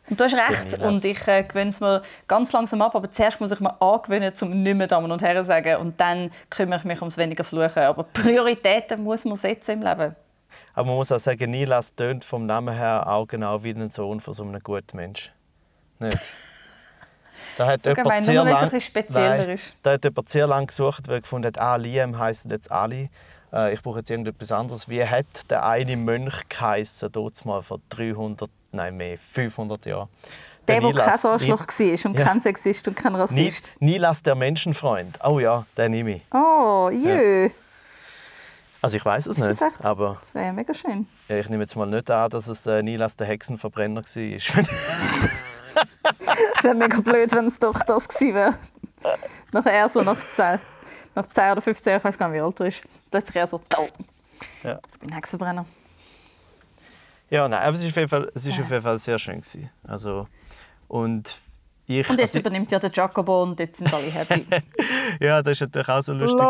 Und 0.09 0.19
du 0.19 0.23
hast 0.23 0.33
recht. 0.33 0.79
Und 0.79 1.03
ich 1.03 1.27
äh, 1.27 1.43
gewöhne 1.43 1.69
es 1.69 1.79
mir 1.79 2.01
ganz 2.27 2.51
langsam 2.51 2.81
ab. 2.81 2.95
Aber 2.95 3.11
zuerst 3.11 3.39
muss 3.39 3.51
ich 3.51 3.59
mir 3.59 3.79
angewöhnen, 3.81 4.33
um 4.41 4.63
nicht 4.63 4.75
mehr 4.75 4.87
Damen 4.87 5.11
und 5.11 5.21
Herren 5.21 5.43
zu 5.43 5.45
sagen. 5.45 5.77
Und 5.77 5.99
dann 5.99 6.31
kümmere 6.49 6.79
ich 6.79 6.85
mich 6.85 6.99
ums 6.99 7.17
weniger 7.17 7.43
Fluchen. 7.43 7.83
Aber 7.83 8.03
Prioritäten 8.03 9.03
muss 9.03 9.25
man 9.25 9.35
setzen 9.35 9.71
im 9.71 9.83
Leben. 9.83 10.15
Aber 10.73 10.87
man 10.87 10.95
muss 10.95 11.11
auch 11.11 11.19
sagen, 11.19 11.51
Nilas 11.51 11.93
tönt 11.95 12.23
vom 12.23 12.45
Namen 12.45 12.73
her 12.73 13.05
auch 13.07 13.27
genau 13.27 13.63
wie 13.63 13.71
ein 13.71 13.91
Sohn 13.91 14.19
von 14.19 14.33
so 14.33 14.43
einem 14.43 14.61
guten 14.61 14.97
Mensch. 14.97 15.31
Nicht? 15.99 16.17
Da 17.57 17.67
hat 17.67 17.83
So 17.83 17.93
gemein, 17.93 18.23
jemand 18.23 18.47
nur 18.47 18.69
lang, 18.69 18.81
Nein. 19.09 19.59
Da 19.83 19.91
hat 19.91 20.03
jemand 20.05 20.29
sehr 20.29 20.47
lange 20.47 20.67
gesucht, 20.67 21.09
weil 21.09 21.15
er 21.15 21.21
gefunden 21.21 21.47
hat, 21.47 21.57
ah, 21.57 21.75
Liam 21.75 22.17
heisst 22.17 22.49
jetzt 22.49 22.71
Ali. 22.71 23.09
Äh, 23.51 23.73
ich 23.73 23.81
brauche 23.81 23.99
jetzt 23.99 24.09
irgendetwas 24.09 24.53
anderes. 24.53 24.87
Wie 24.87 25.03
hat 25.05 25.25
der 25.49 25.65
eine 25.65 25.97
Mönch 25.97 26.47
geheissen, 26.47 27.11
dort 27.11 27.43
mal 27.45 27.61
vor 27.61 27.81
300, 27.89 28.49
nein 28.71 28.95
mehr, 28.97 29.17
500 29.17 29.85
Jahren? 29.85 30.09
Der, 30.67 30.79
der 30.81 30.89
Nilas. 30.89 31.05
kein 31.21 31.31
Arschloch 31.31 31.59
war 31.67 32.05
und 32.11 32.19
Ja. 32.19 32.25
kein 32.25 32.41
Sexist 32.41 32.87
und 32.87 32.95
kein 32.95 33.15
Rassist. 33.15 33.75
Nilas 33.79 34.21
der 34.21 34.35
Menschenfreund. 34.35 35.17
Oh 35.23 35.39
ja, 35.39 35.65
den 35.77 35.91
nehme 35.91 36.15
ich. 36.17 36.21
Oh, 36.31 36.89
jö. 36.91 37.49
Also 38.81 38.95
ich 38.97 39.03
weiß 39.03 39.25
es 39.25 39.37
Ist 39.37 39.43
nicht, 39.45 39.61
das 39.61 39.73
echt? 39.73 39.83
aber 39.85 40.17
Das 40.21 40.35
wäre 40.35 40.45
ja 40.45 40.53
mega 40.53 40.73
schön. 40.73 41.07
ja, 41.27 41.37
ich 41.37 41.49
nehme 41.49 41.63
jetzt 41.63 41.75
mal 41.75 41.85
nicht 41.87 42.09
an, 42.11 42.29
dass 42.29 42.47
es 42.47 42.65
äh, 42.67 42.81
Nilas 42.83 43.17
der 43.17 43.27
Hexenverbrenner 43.27 44.03
war. 44.03 44.63
Es 46.57 46.63
wäre 46.63 46.75
mega 46.75 46.99
blöd, 46.99 47.31
wenn 47.33 47.47
es 47.47 47.57
doch 47.59 47.79
das 47.83 48.07
gewesen 48.07 48.33
wäre. 48.35 48.55
Nachher 49.51 49.71
er 49.71 49.89
so 49.89 50.01
nach 50.01 50.19
10, 50.19 50.59
nach 51.15 51.25
10 51.27 51.51
oder 51.53 51.61
15 51.61 51.91
Jahren, 51.91 51.99
ich 51.99 52.03
weiß 52.05 52.17
gar 52.17 52.27
nicht, 52.29 52.39
wie 52.39 52.43
alt 52.43 52.59
er 52.59 52.65
ist, 52.67 52.81
plötzlich 53.09 53.35
er 53.35 53.47
so, 53.47 53.61
oh, 53.77 53.87
ja. 54.63 54.79
ich 54.93 54.99
bin 54.99 55.13
Hexenbrenner. 55.13 55.65
Ja, 57.29 57.47
nein, 57.47 57.61
aber 57.61 57.75
es 57.75 57.83
ist 57.83 57.89
auf 57.89 57.95
jeden 57.95 58.09
Fall, 58.09 58.31
es 58.33 58.45
ist 58.45 58.59
auf 58.59 58.69
jeden 58.69 58.81
Fall 58.81 58.97
sehr 58.97 59.19
schön 59.19 59.41
gewesen. 59.41 59.69
Also 59.83 60.27
und 60.87 61.37
ich, 61.85 62.07
Und 62.07 62.19
jetzt 62.19 62.35
also, 62.35 62.39
übernimmt 62.39 62.71
ja 62.71 62.77
der 62.77 62.91
Jacobo 62.93 63.43
und 63.43 63.59
jetzt 63.59 63.77
sind 63.77 63.91
alle 63.91 64.11
happy. 64.11 64.45
ja, 65.19 65.41
das 65.41 65.53
ist 65.53 65.61
natürlich 65.61 65.89
auch 65.89 66.03
so 66.03 66.13
lustig 66.13 66.45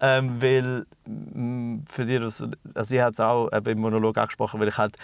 ähm, 0.00 0.40
weil 0.40 0.86
mm, 1.06 1.84
für 1.88 2.04
die, 2.04 2.18
das, 2.18 2.44
also 2.74 2.94
ich 2.94 3.00
habe 3.00 3.12
es 3.12 3.20
auch 3.20 3.48
eben 3.52 3.70
im 3.70 3.78
Monolog 3.80 4.16
angesprochen, 4.18 4.60
weil 4.60 4.68
ich 4.68 4.78
halt 4.78 4.96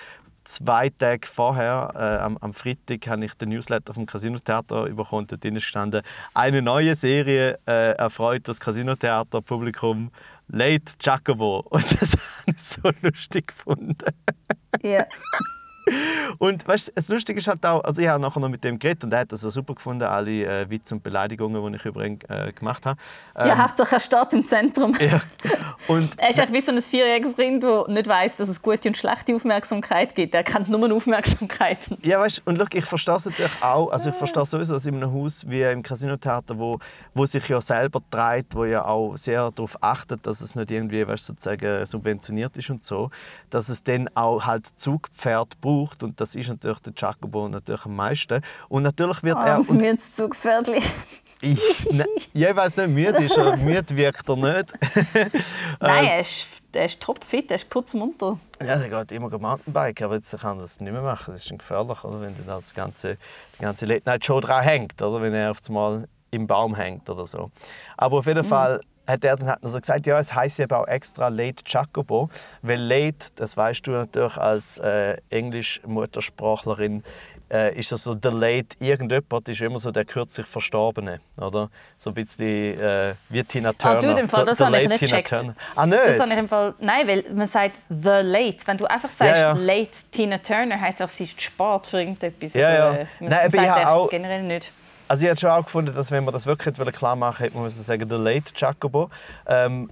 zwei 0.44 0.90
Tage 0.90 1.26
vorher, 1.26 1.92
äh, 1.94 2.22
am, 2.22 2.36
am 2.38 2.52
Freitag, 2.52 3.06
habe 3.08 3.24
ich 3.24 3.34
den 3.34 3.48
Newsletter 3.48 3.94
vom 3.94 4.06
Casino 4.06 4.38
Theater 4.38 4.84
bekommen. 4.84 5.22
und 5.22 5.32
Dort 5.32 5.42
gestanden, 5.42 6.02
eine 6.34 6.62
neue 6.62 6.94
Serie 6.94 7.58
äh, 7.66 7.92
erfreut 7.92 8.46
das 8.46 8.60
Casino 8.60 8.94
Theater 8.94 9.40
Publikum. 9.40 10.10
Late 10.48 10.92
Jacobo. 11.00 11.60
Und 11.70 12.00
das 12.00 12.12
habe 12.12 12.56
ich 12.56 12.62
so 12.62 12.90
lustig 13.02 13.48
gefunden. 13.48 13.96
ja. 14.82 15.06
Und 16.38 16.66
weißt, 16.66 16.92
das 16.94 17.08
Lustige 17.08 17.38
ist 17.38 17.46
halt 17.46 17.64
auch, 17.66 17.84
also 17.84 18.00
ich 18.00 18.08
habe 18.08 18.20
nachher 18.20 18.40
noch 18.40 18.48
mit 18.48 18.64
dem 18.64 18.78
geredet 18.78 19.04
und 19.04 19.12
er 19.12 19.20
hat 19.20 19.32
das 19.32 19.44
auch 19.44 19.50
super 19.50 19.74
gefunden, 19.74 20.04
alle 20.04 20.44
äh, 20.44 20.70
Witze 20.70 20.94
und 20.94 21.02
Beleidigungen, 21.02 21.72
die 21.72 21.76
ich 21.76 21.84
über 21.84 22.04
ihn 22.04 22.18
äh, 22.28 22.52
gemacht 22.52 22.86
habe. 22.86 22.98
Ähm, 23.36 23.48
ja, 23.48 23.58
Hauptsache 23.58 23.96
er 23.96 24.00
steht 24.00 24.32
im 24.32 24.44
Zentrum. 24.44 24.96
ja. 25.00 25.20
Und 25.86 26.10
Er 26.16 26.30
ist 26.30 26.52
wie 26.52 26.60
so 26.60 26.72
ein 26.72 26.80
vierjähriges 26.80 27.36
Kind, 27.36 27.62
das 27.62 27.88
nicht 27.88 28.08
weiß, 28.08 28.38
dass 28.38 28.48
es 28.48 28.62
gute 28.62 28.88
und 28.88 28.96
schlechte 28.96 29.34
Aufmerksamkeit 29.34 30.14
gibt. 30.14 30.34
Er 30.34 30.42
kennt 30.42 30.68
nur 30.68 30.90
Aufmerksamkeit. 30.92 31.78
Ja, 32.02 32.20
weißt, 32.20 32.42
und 32.46 32.56
schau, 32.56 32.64
ich 32.72 32.84
verstehe 32.84 33.16
es 33.16 33.26
natürlich 33.26 33.62
auch. 33.62 33.90
Also 33.90 34.10
ich 34.10 34.16
verstehe 34.16 34.44
sowieso, 34.44 34.74
dass 34.74 34.86
in 34.86 34.96
einem 34.96 35.12
Haus 35.12 35.48
wie 35.48 35.62
im 35.62 35.82
Casino-Theater, 35.82 36.58
wo, 36.58 36.78
wo 37.12 37.26
sich 37.26 37.46
ja 37.48 37.60
selber 37.60 38.00
trägt, 38.10 38.54
wo 38.54 38.64
ja 38.64 38.84
auch 38.84 39.16
sehr 39.16 39.50
darauf 39.50 39.76
achtet, 39.82 40.26
dass 40.26 40.40
es 40.40 40.54
nicht 40.54 40.70
irgendwie 40.70 41.06
weißt, 41.06 41.26
sozusagen 41.26 41.84
subventioniert 41.84 42.56
ist 42.56 42.70
und 42.70 42.82
so, 42.82 43.10
dass 43.50 43.68
es 43.68 43.82
dann 43.82 44.08
auch 44.14 44.44
halt 44.44 44.66
Zugpferd 44.78 45.60
braucht 45.60 45.73
und 46.02 46.20
das 46.20 46.34
ist 46.34 46.48
natürlich 46.48 46.80
der 46.80 46.92
Jacobo 46.96 47.48
natürlich 47.48 47.84
am 47.84 47.96
meisten. 47.96 48.40
Und 48.68 48.82
natürlich 48.84 49.22
wird 49.22 49.36
er... 49.36 49.54
Armes 49.54 49.70
und 49.70 49.78
Mützugpferdli. 49.78 50.80
ich, 51.40 51.90
ne, 51.90 52.06
ja, 52.32 52.50
ich 52.50 52.56
weiß 52.56 52.76
nicht, 52.78 52.88
müde 52.88 53.24
ist 53.24 53.36
er, 53.36 53.56
müde 53.56 53.96
wirkt 53.96 54.28
er 54.28 54.36
nicht. 54.36 54.72
Nein, 55.80 56.04
er 56.04 56.20
ist, 56.20 56.46
er 56.72 56.86
ist 56.86 57.00
topfit, 57.00 57.50
er 57.50 57.56
ist 57.56 57.68
putzmunter. 57.68 58.38
Ja, 58.60 58.76
der 58.76 58.88
geht 58.88 59.12
immer 59.12 59.36
Mountainbike, 59.38 60.02
aber 60.02 60.14
jetzt 60.14 60.38
kann 60.38 60.58
er 60.58 60.62
das 60.62 60.80
nicht 60.80 60.92
mehr 60.92 61.02
machen. 61.02 61.32
Das 61.32 61.42
ist 61.42 61.48
schon 61.48 61.58
gefährlich, 61.58 62.02
oder? 62.04 62.20
wenn 62.20 62.36
dann 62.36 62.46
das 62.46 62.74
ganze, 62.74 63.18
die 63.58 63.62
ganze 63.62 63.86
Late-Night-Show 63.86 64.40
dran 64.40 64.62
hängt, 64.62 65.00
oder? 65.02 65.20
wenn 65.20 65.34
er 65.34 65.50
auf 65.50 65.58
einmal 65.68 66.08
im 66.30 66.46
Baum 66.46 66.74
hängt 66.74 67.08
oder 67.08 67.26
so. 67.26 67.50
Aber 67.96 68.18
auf 68.18 68.26
jeden 68.26 68.44
Fall 68.44 68.80
hat 69.06 69.24
er 69.24 69.36
dann 69.36 69.48
hat 69.48 69.58
er 69.62 69.68
so 69.68 69.78
gesagt, 69.78 70.06
ja, 70.06 70.18
es 70.18 70.34
heißt 70.34 70.60
aber 70.60 70.80
auch 70.80 70.88
extra 70.88 71.28
Late 71.28 71.62
Jacobo, 71.66 72.30
weil 72.62 72.80
Late, 72.80 73.28
das 73.36 73.56
weißt 73.56 73.86
du 73.86 73.92
natürlich 73.92 74.36
als 74.36 74.78
äh, 74.78 75.16
Englisch-Muttersprachlerin, 75.30 77.04
äh, 77.50 77.78
ist 77.78 77.90
so 77.90 78.14
der 78.14 78.32
Late 78.32 78.76
irgendjemand 78.80 79.48
ist 79.48 79.60
immer 79.60 79.78
so 79.78 79.90
der 79.90 80.04
kürzlich 80.04 80.46
Verstorbene, 80.46 81.20
oder? 81.36 81.70
So 81.98 82.10
ein 82.10 82.14
bisschen 82.14 82.80
äh, 82.80 83.14
wie 83.28 83.44
Tina 83.44 83.72
Turner. 83.72 83.98
Ah, 83.98 84.14
du, 84.14 84.20
im 84.20 84.28
Fall, 84.28 84.44
das 84.46 84.60
habe 84.60 84.80
ich 84.80 84.88
nicht 84.88 84.98
Tina 84.98 85.22
Turner. 85.22 85.54
Ah, 85.76 85.86
nicht? 85.86 86.00
Das 86.04 86.20
habe 86.20 86.32
ich 86.32 86.38
im 86.38 86.48
Fall, 86.48 86.74
nein, 86.80 87.06
weil 87.06 87.24
man 87.32 87.46
sagt 87.46 87.76
The 87.88 88.20
Late. 88.22 88.66
Wenn 88.66 88.78
du 88.78 88.86
einfach 88.86 89.10
sagst 89.10 89.36
ja, 89.36 89.36
ja. 89.36 89.52
Late 89.52 89.90
Tina 90.10 90.38
Turner, 90.38 90.80
heisst 90.80 91.00
es 91.00 91.06
auch, 91.06 91.10
sie 91.10 91.24
ist 91.24 91.40
spät 91.40 91.86
für 91.86 91.98
irgendetwas. 91.98 92.54
Ja, 92.54 92.72
ja. 92.72 92.92
Äh, 92.94 93.06
man, 93.20 93.30
nein, 93.30 93.50
man 93.52 93.66
sagt 93.66 93.86
auch, 93.86 94.08
generell 94.08 94.42
nicht. 94.42 94.72
Also 95.06 95.24
ich 95.24 95.30
habe 95.30 95.38
schon 95.38 95.50
auch 95.50 95.64
gefunden, 95.64 95.94
dass 95.94 96.10
wenn 96.10 96.24
man 96.24 96.32
das 96.32 96.46
wirklich 96.46 96.74
klar 96.94 97.14
machen 97.14 97.42
hätte 97.44 97.56
man 97.56 97.68
sagen, 97.68 98.08
The 98.08 98.16
Late 98.16 98.52
Jacobo. 98.56 99.10
Ähm, 99.46 99.90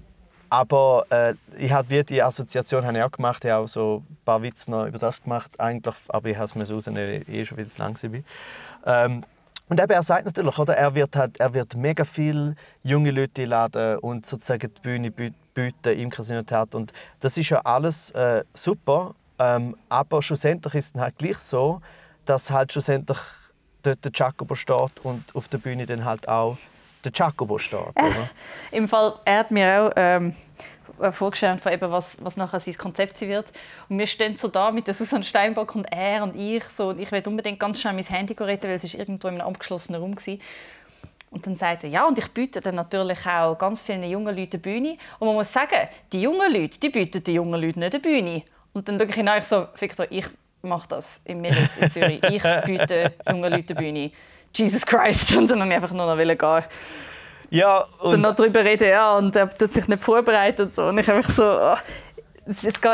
aber 0.48 1.06
äh, 1.10 1.34
ich 1.58 1.72
habe 1.72 1.88
wie 1.90 2.04
die 2.04 2.22
Assoziation 2.22 2.84
habe 2.84 2.98
ich 2.98 3.04
auch 3.04 3.10
gemacht, 3.10 3.44
ich 3.44 3.50
habe 3.50 3.64
auch 3.64 3.68
so 3.68 4.02
ein 4.08 4.18
paar 4.24 4.42
Witze 4.42 4.70
noch 4.70 4.86
über 4.86 4.98
das 4.98 5.22
gemacht, 5.22 5.58
eigentlich, 5.58 5.94
aber 6.08 6.28
ich 6.28 6.36
habe 6.36 6.44
es 6.44 6.54
mir 6.54 6.66
so 6.66 6.74
rausnehmen, 6.74 7.24
eh 7.26 7.44
schon 7.44 7.56
wieder 7.56 7.68
zu 7.68 7.78
lang 7.78 7.96
war. 8.02 9.04
Ähm, 9.04 9.24
und 9.68 9.80
eben, 9.80 9.90
er 9.90 10.02
sagt 10.02 10.26
natürlich, 10.26 10.58
oder, 10.58 10.76
er, 10.76 10.94
wird 10.94 11.16
halt, 11.16 11.40
er 11.40 11.54
wird 11.54 11.74
mega 11.74 12.04
viele 12.04 12.54
junge 12.82 13.10
Leute 13.10 13.42
einladen 13.42 13.98
und 14.00 14.26
sozusagen 14.26 14.70
die 14.74 14.80
Bühne 14.82 15.10
bieten 15.10 15.98
im 15.98 16.10
Casino 16.10 16.42
Theater. 16.42 16.76
Und 16.76 16.92
das 17.20 17.38
ist 17.38 17.48
ja 17.48 17.60
alles 17.60 18.10
äh, 18.10 18.44
super, 18.52 19.14
ähm, 19.38 19.74
aber 19.88 20.20
schlussendlich 20.20 20.74
ist 20.74 20.94
es 20.94 21.00
halt 21.00 21.16
gleich 21.16 21.38
so, 21.38 21.80
dass 22.26 22.50
halt 22.50 22.72
schlussendlich 22.72 23.18
dort 23.82 24.04
der 24.04 24.12
Jacobo 24.14 24.54
steht 24.54 25.00
und 25.02 25.24
auf 25.34 25.48
der 25.48 25.58
Bühne 25.58 25.86
dann 25.86 26.04
halt 26.04 26.28
auch 26.28 26.56
der 27.04 27.12
Jacobo 27.14 27.58
steht. 27.58 27.80
Oder? 27.80 28.30
Im 28.70 28.88
Fall, 28.88 29.14
er 29.24 29.38
hat 29.38 29.50
mir 29.50 29.82
auch 29.82 29.92
ähm, 29.96 30.34
vorgestellt, 31.10 31.60
von 31.60 31.72
eben, 31.72 31.90
was, 31.90 32.22
was 32.22 32.36
nachher 32.36 32.60
sein 32.60 32.76
Konzept 32.76 33.18
sein 33.18 33.28
wird. 33.28 33.46
Und 33.88 33.98
wir 33.98 34.06
stehen 34.06 34.36
so 34.36 34.48
da 34.48 34.70
mit 34.70 34.86
der 34.86 34.94
Susanne 34.94 35.24
Steinbock 35.24 35.74
und 35.74 35.84
er 35.86 36.22
und 36.22 36.36
ich. 36.36 36.64
So, 36.64 36.90
und 36.90 37.00
ich 37.00 37.10
will 37.10 37.22
unbedingt 37.26 37.58
ganz 37.58 37.80
schnell 37.80 37.94
mein 37.94 38.04
Handy 38.04 38.34
retten, 38.34 38.68
weil 38.68 38.76
es 38.76 38.94
irgendwo 38.94 39.28
in 39.28 39.34
einem 39.34 39.48
abgeschlossenen 39.48 40.00
Raum 40.00 40.16
war. 40.16 40.36
Und 41.30 41.46
dann 41.46 41.56
sagt 41.56 41.84
er, 41.84 41.90
ja, 41.90 42.06
und 42.06 42.18
ich 42.18 42.28
biete 42.28 42.60
dann 42.60 42.74
natürlich 42.74 43.26
auch 43.26 43.56
ganz 43.56 43.80
vielen 43.80 44.02
jungen 44.04 44.36
Leuten 44.36 44.52
eine 44.52 44.60
Bühne. 44.60 44.98
Und 45.18 45.26
man 45.26 45.34
muss 45.34 45.52
sagen, 45.52 45.88
die 46.12 46.20
jungen 46.20 46.52
Leute, 46.52 46.78
die 46.78 46.90
bieten 46.90 47.24
den 47.24 47.34
jungen 47.34 47.60
Leuten 47.60 47.80
nicht 47.80 47.94
eine 47.94 48.00
Bühne. 48.00 48.42
Und 48.74 48.88
dann 48.88 48.98
schaue 48.98 49.08
ich 49.08 49.16
ihn 49.16 49.28
an, 49.28 49.38
ich 49.38 49.44
so, 49.44 49.66
Victor, 49.78 50.06
ich 50.10 50.26
mache 50.62 50.88
das 50.88 51.20
im 51.24 51.40
Mittels 51.40 51.76
in 51.76 51.90
Zürich. 51.90 52.22
Ich 52.24 52.42
biete 52.64 53.12
jungen 53.28 53.52
Leuten 53.52 53.74
Bühne. 53.76 54.10
Jesus 54.54 54.84
Christ. 54.86 55.32
Und 55.36 55.50
dann 55.50 55.60
habe 55.60 55.70
ich 55.70 55.76
einfach 55.76 55.92
nur 55.92 56.06
noch 56.06 56.16
gehen. 56.16 56.64
Ja, 57.50 57.86
und 57.98 58.12
dann 58.12 58.20
noch 58.22 58.34
darüber 58.34 58.64
reden, 58.64 58.88
ja, 58.88 59.14
und 59.14 59.36
er 59.36 59.50
tut 59.50 59.74
sich 59.74 59.86
nicht 59.86 60.02
vorbereitet 60.02 60.68
und 60.68 60.74
so. 60.74 60.86
Und 60.86 60.96
ich 60.96 61.10
einfach 61.10 61.34
so, 61.34 61.44
oh, 61.44 61.76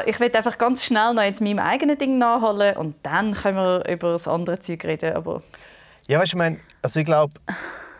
ich 0.06 0.18
will 0.18 0.36
einfach 0.36 0.58
ganz 0.58 0.84
schnell 0.84 1.14
noch 1.14 1.22
jetzt 1.22 1.40
meinem 1.40 1.60
eigenen 1.60 1.96
Ding 1.96 2.18
nachholen 2.18 2.76
und 2.76 2.96
dann 3.04 3.34
können 3.34 3.56
wir 3.56 3.88
über 3.88 4.10
das 4.10 4.26
andere 4.26 4.58
Zeug 4.58 4.84
reden. 4.84 5.14
Aber 5.14 5.44
ja, 6.08 6.18
weißt 6.18 6.32
du, 6.32 6.36
ich 6.36 6.38
meine, 6.38 6.58
also 6.82 6.98
ich 6.98 7.06
glaube, 7.06 7.34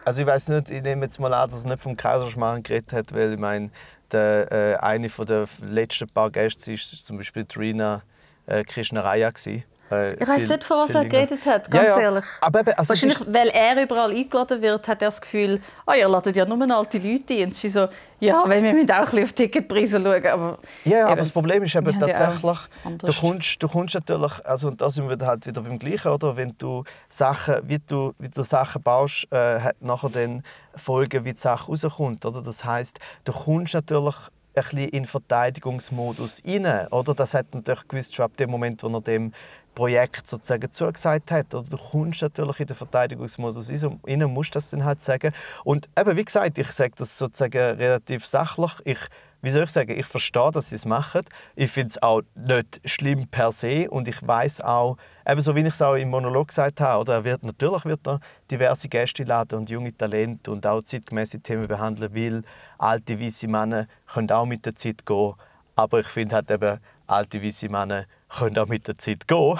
also 0.05 0.21
ich 0.21 0.27
weiß 0.27 0.49
nicht, 0.49 0.71
ich 0.71 0.83
nehme 0.83 1.05
jetzt 1.05 1.21
mal 1.21 1.33
an, 1.33 1.49
dass 1.49 1.63
er 1.63 1.71
nicht 1.71 1.81
vom 1.81 1.97
Kaiserschmarrn 1.97 2.65
geredet 2.65 2.93
hat, 2.93 3.15
weil 3.15 3.35
ich 3.35 3.39
meine, 3.39 3.71
der, 4.11 4.51
äh, 4.51 4.77
eine 4.79 5.09
der 5.09 5.47
letzten 5.63 6.09
paar 6.09 6.31
Gäste 6.31 6.73
war 6.73 6.79
zum 6.79 7.19
Beispiel 7.19 7.45
Trina 7.45 8.03
äh, 8.49 8.65
Krishnaraya. 8.65 9.31
Gewesen. 9.31 9.65
Ich 9.91 10.29
weiß 10.29 10.49
nicht, 10.49 10.65
von 10.65 10.79
was 10.81 10.91
er 10.91 11.07
geredet 11.07 11.47
hat, 11.47 11.71
ganz 11.71 11.89
ja, 11.89 11.97
ja. 11.97 12.01
ehrlich. 12.01 12.25
Aber 12.43 12.61
eben, 12.61 12.73
also 12.75 12.91
Wahrscheinlich, 12.91 13.21
ist... 13.21 13.33
weil 13.33 13.49
er 13.49 13.83
überall 13.83 14.11
eingeladen 14.11 14.61
wird, 14.61 14.87
hat 14.87 15.01
er 15.01 15.09
das 15.09 15.19
Gefühl, 15.19 15.63
oh, 15.87 15.93
ihr 15.99 16.07
ladet 16.07 16.37
ja 16.37 16.45
nur 16.45 16.77
alte 16.77 16.99
Leute 16.99 17.35
ein. 17.35 17.49
Es 17.49 17.65
ist 17.65 17.73
so, 17.73 17.89
ja, 18.21 18.45
weil 18.47 18.63
wir 18.63 18.75
müssen 18.75 18.91
auch 18.91 18.97
ein 18.97 19.05
bisschen 19.05 19.25
auf 19.25 19.33
Ticketpreise 19.33 20.03
schauen. 20.03 20.27
Aber, 20.27 20.59
ja, 20.85 21.07
aber 21.07 21.17
das 21.17 21.31
Problem 21.31 21.63
ist 21.63 21.75
eben 21.75 21.99
tatsächlich, 21.99 22.59
du 22.99 23.13
kommst, 23.15 23.63
du 23.63 23.69
kommst 23.69 23.95
natürlich, 23.95 24.45
also, 24.45 24.69
und 24.69 24.79
da 24.79 24.91
sind 24.91 25.09
wir 25.09 25.27
halt 25.27 25.47
wieder 25.47 25.63
beim 25.63 25.79
Gleichen, 25.79 26.13
oder? 26.13 26.37
wenn 26.37 26.55
du 26.59 26.85
Sachen, 27.09 27.55
wie 27.63 27.79
du, 27.79 28.13
wie 28.19 28.29
du 28.29 28.43
Sachen 28.43 28.83
baust, 28.83 29.27
äh, 29.33 29.61
hat 29.61 29.81
nachher 29.81 30.11
dann 30.11 30.43
Folgen, 30.75 31.25
wie 31.25 31.33
die 31.33 31.41
Sache 31.41 31.67
rauskommt. 31.69 32.27
Oder? 32.27 32.43
Das 32.43 32.63
heißt, 32.63 32.99
du 33.25 33.33
kommst 33.33 33.73
natürlich 33.73 34.17
ein 34.59 34.77
bisschen 34.77 34.89
in 34.91 35.05
Verteidigungsmodus 35.07 36.43
rein. 36.47 36.89
Oder? 36.89 37.15
Das 37.15 37.35
hat 37.35 37.55
natürlich 37.55 37.87
gewusst 37.89 38.15
schon 38.15 38.25
ab 38.25 38.37
dem 38.37 38.51
Moment, 38.51 38.83
wo 38.83 38.89
er 38.89 39.01
dem 39.01 39.33
Projekt 39.75 40.27
sozusagen 40.27 40.73
zugesagt 40.73 41.31
hat. 41.31 41.55
Oder 41.55 41.69
du 41.69 41.77
kommst 41.77 42.23
natürlich 42.23 42.61
in 42.61 42.67
den 42.67 42.77
Verteidigungsmodus 42.77 43.71
rein 43.71 44.25
musst 44.25 44.57
das 44.57 44.71
dann 44.71 44.85
halt 44.85 45.01
sagen. 45.01 45.33
Und 45.65 45.89
eben, 45.99 46.17
wie 46.17 46.25
gesagt, 46.25 46.59
ich 46.59 46.71
sage 46.73 46.95
das 46.97 47.17
sozusagen 47.17 47.77
relativ 47.77 48.27
sachlich. 48.27 48.73
Ich, 48.85 48.99
wie 49.41 49.51
soll 49.51 49.65
ich 49.65 49.71
sagen, 49.71 49.97
ich 49.97 50.07
verstehe, 50.07 50.51
dass 50.53 50.71
sie 50.71 50.77
es 50.77 50.85
machen. 50.85 51.23
Ich 51.55 51.71
finde 51.71 51.91
es 51.91 52.03
auch 52.03 52.23
nicht 52.35 52.81
schlimm 52.85 53.29
per 53.29 53.53
se 53.53 53.89
und 53.89 54.09
ich 54.09 54.27
weiß 54.27 54.63
auch, 54.63 54.97
ebenso 55.27 55.55
wie 55.55 55.61
ich 55.61 55.75
es 55.75 55.83
auch 55.83 55.95
im 55.95 56.11
Monolog 56.11 56.49
gesagt 56.49 56.81
habe, 56.81 57.01
oder 57.01 57.15
er 57.15 57.25
wird, 57.25 57.45
natürlich 57.45 57.85
wird 57.85 58.07
er 58.07 58.21
diverse 58.51 58.89
Gäste 58.89 59.23
laden 59.23 59.61
und 59.61 59.71
junge 59.71 59.97
Talente 59.97 60.51
und 60.51 60.67
auch 60.67 60.83
zeitgemäße 60.83 61.41
Themen 61.41 61.69
behandeln, 61.69 62.13
weil 62.15 62.43
alte, 62.79 63.21
weiße 63.21 63.47
Männer 63.47 63.87
können 64.13 64.31
auch 64.33 64.47
mit 64.47 64.67
der 64.67 64.75
Zeit 64.75 65.07
gehen. 65.07 65.35
Aber 65.77 66.01
ich 66.01 66.09
finde 66.09 66.35
halt 66.35 66.51
eben, 66.51 66.81
alte, 67.07 67.43
weiße 67.43 67.69
Männer 67.69 68.07
können 68.29 68.59
auch 68.59 68.67
mit 68.67 68.89
der 68.89 68.99
Zeit 68.99 69.29
gehen. 69.29 69.57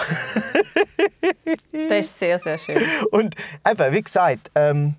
das 1.71 2.05
ist 2.05 2.19
sehr, 2.19 2.37
sehr 2.39 2.57
schön. 2.57 2.83
Und 3.11 3.35
eben, 3.65 3.93
wie 3.93 4.01
gesagt, 4.01 4.51
ähm, 4.55 4.95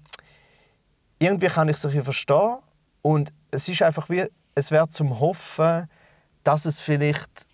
irgendwie 1.18 1.48
kann 1.48 1.68
ich 1.68 1.76
es 1.76 2.02
verstehen. 2.02 2.56
Und 3.02 3.32
es 3.50 3.68
ist 3.68 3.82
einfach 3.82 4.08
wie, 4.08 4.26
es 4.54 4.70
wäre 4.70 4.88
zum 4.88 5.20
Hoffen, 5.20 5.88
dass 6.44 6.64
es 6.64 6.80
vielleicht 6.80 7.46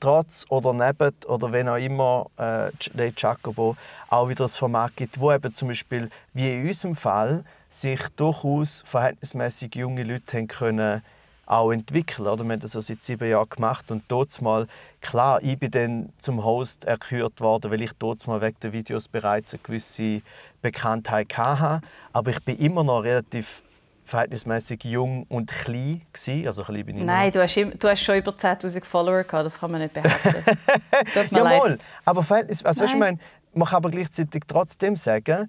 trotz 0.00 0.46
oder 0.48 0.72
neben 0.72 1.14
oder 1.26 1.52
wenn 1.52 1.68
auch 1.68 1.76
immer 1.76 2.26
äh, 2.38 2.70
Le 2.94 3.12
Jacobo 3.16 3.76
auch 4.08 4.28
wieder 4.28 4.44
ein 4.44 4.48
Format 4.48 4.96
gibt, 4.96 5.18
wo 5.18 5.32
eben 5.32 5.54
zum 5.54 5.68
Beispiel, 5.68 6.10
wie 6.34 6.54
in 6.54 6.66
unserem 6.66 6.94
Fall, 6.94 7.44
sich 7.68 8.00
durchaus 8.16 8.82
verhältnismäßig 8.86 9.74
junge 9.74 10.04
Leute 10.04 10.38
haben 10.38 10.48
können 10.48 11.02
auch 11.46 11.72
entwickeln. 11.72 12.28
Oder? 12.28 12.44
Wir 12.44 12.52
haben 12.52 12.60
das 12.60 12.72
so 12.72 12.80
seit 12.80 13.02
sieben 13.02 13.28
Jahren 13.28 13.48
gemacht 13.48 13.90
und 13.90 14.04
dort 14.08 14.40
mal, 14.42 14.66
klar, 15.00 15.42
ich 15.42 15.58
bin 15.58 15.70
dann 15.70 16.12
zum 16.18 16.44
Host 16.44 16.84
erkürt 16.84 17.40
worden, 17.40 17.70
weil 17.70 17.82
ich 17.82 17.92
dort 17.98 18.26
mal 18.26 18.40
wegen 18.40 18.56
der 18.62 18.72
Videos 18.72 19.08
bereits 19.08 19.54
eine 19.54 19.62
gewisse 19.62 20.22
Bekanntheit 20.60 21.36
hatte. 21.36 21.86
Aber 22.12 22.30
ich 22.30 22.42
bin 22.44 22.58
immer 22.58 22.84
noch 22.84 23.02
relativ 23.02 23.62
verhältnismäßig 24.08 24.84
jung 24.84 25.24
und 25.28 25.50
klein 25.50 26.02
gewesen. 26.12 26.46
Also 26.46 26.64
klein 26.64 26.84
bin 26.86 26.98
ich 26.98 27.04
Nein, 27.04 27.30
du 27.30 27.42
hast, 27.42 27.54
du 27.56 27.88
hast 27.88 28.02
schon 28.02 28.16
über 28.16 28.32
10'000 28.32 28.84
Follower 28.84 29.22
gehabt, 29.22 29.46
das 29.46 29.60
kann 29.60 29.70
man 29.70 29.82
nicht 29.82 29.94
behaupten. 29.94 30.44
Tut 31.14 31.32
mir 31.32 31.38
Jawohl, 31.38 31.70
leid. 31.70 31.80
aber 32.04 32.22
Verhältnis, 32.22 32.64
also, 32.64 32.82
weißt, 32.82 32.94
ich 32.94 32.98
meine, 32.98 33.18
man 33.52 33.68
kann 33.68 33.76
aber 33.76 33.90
gleichzeitig 33.90 34.42
trotzdem 34.48 34.96
sagen, 34.96 35.48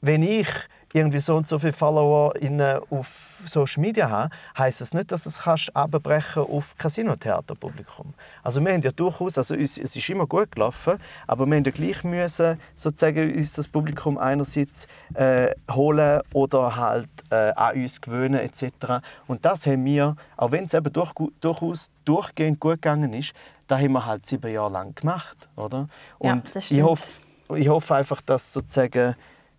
wenn 0.00 0.22
ich 0.22 0.48
irgendwie 0.92 1.20
so 1.20 1.36
und 1.36 1.46
so 1.46 1.58
viele 1.58 1.72
Follower 1.72 2.34
in, 2.36 2.60
auf 2.62 3.42
Social 3.44 3.80
Media 3.82 4.08
haben, 4.08 4.30
heisst 4.56 4.80
das 4.80 4.94
nicht, 4.94 5.12
dass 5.12 5.24
du 5.24 5.28
es 5.28 5.40
kannst 5.40 5.74
abbrechen 5.76 6.42
auf 6.42 6.76
Casino-Theaterpublikum. 6.78 8.14
Also 8.42 8.64
wir 8.64 8.72
haben 8.72 8.80
ja 8.80 8.90
durchaus, 8.90 9.36
also 9.36 9.54
uns, 9.54 9.76
es 9.76 9.94
ist 9.96 10.08
immer 10.08 10.26
gut 10.26 10.52
gelaufen, 10.52 10.98
aber 11.26 11.46
wir 11.46 11.56
haben 11.56 11.64
ja 11.64 11.70
gleich 11.70 12.04
müssen 12.04 12.58
sozusagen 12.74 13.34
uns 13.34 13.52
das 13.52 13.68
Publikum 13.68 14.16
einerseits 14.18 14.86
äh, 15.14 15.50
holen 15.70 16.22
oder 16.32 16.76
halt 16.76 17.08
äh, 17.30 17.52
an 17.52 17.76
uns 17.76 18.00
gewöhnen 18.00 18.40
etc. 18.40 19.04
Und 19.26 19.44
das 19.44 19.66
haben 19.66 19.84
wir, 19.84 20.16
auch 20.36 20.50
wenn 20.50 20.64
es 20.64 20.74
eben 20.74 20.92
durch, 20.92 21.12
durchaus 21.40 21.90
durchgehend 22.04 22.60
gut 22.60 22.76
gegangen 22.76 23.12
ist, 23.12 23.34
da 23.66 23.78
haben 23.78 23.92
wir 23.92 24.06
halt 24.06 24.26
sieben 24.26 24.50
Jahre 24.50 24.72
lang 24.72 24.94
gemacht, 24.94 25.36
oder? 25.54 25.88
Und 26.18 26.28
ja, 26.28 26.42
das 26.54 26.64
stimmt. 26.64 26.78
ich 26.78 26.84
hoffe, 26.84 27.20
ich 27.54 27.68
hoffe 27.68 27.94
einfach, 27.94 28.22
dass 28.22 28.52
sozusagen 28.52 29.14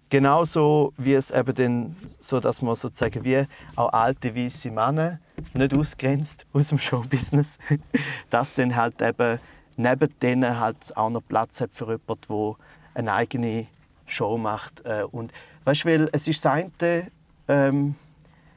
Genauso 0.09 0.93
wie 0.97 1.13
es 1.13 1.29
eben 1.29 1.53
dann, 1.53 1.95
so 2.19 2.39
dass 2.39 2.61
man 2.63 2.75
sozusagen 2.75 3.23
wie 3.23 3.45
auch 3.75 3.93
alte 3.93 4.35
weiße 4.35 4.71
Männer 4.71 5.19
nicht 5.53 5.73
ausgrenzt 5.73 6.47
aus 6.51 6.69
dem 6.69 6.79
Showbusiness, 6.79 7.59
dass 8.29 8.53
dann 8.55 8.75
halt 8.75 8.99
eben 9.01 9.39
neben 9.77 10.19
denen 10.19 10.59
halt 10.59 10.95
auch 10.97 11.09
noch 11.09 11.21
Platz 11.21 11.61
hat 11.61 11.71
für 11.73 11.85
jemanden, 11.85 12.27
der 12.27 12.55
eine 12.95 13.13
eigene 13.13 13.67
Show 14.07 14.37
macht. 14.37 14.83
Äh, 14.85 15.03
und 15.03 15.31
weißt, 15.63 15.85
weil 15.85 16.09
es 16.11 16.27
ist 16.27 16.43
das 16.43 16.53
eine, 16.53 17.11
ähm, 17.47 17.95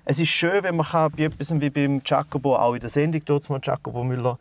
es 0.04 0.18
ist 0.18 0.30
schön, 0.30 0.62
wenn 0.64 0.76
man 0.76 0.86
kann, 0.86 1.12
bei 1.12 1.24
etwas 1.24 1.60
wie 1.60 1.70
beim 1.70 2.00
Jacobo, 2.04 2.56
auch 2.56 2.74
in 2.74 2.80
der 2.80 2.88
Sendung 2.88 3.22
dort 3.24 3.48
mal 3.50 3.60
Jacobo 3.62 4.02
Müller, 4.02 4.38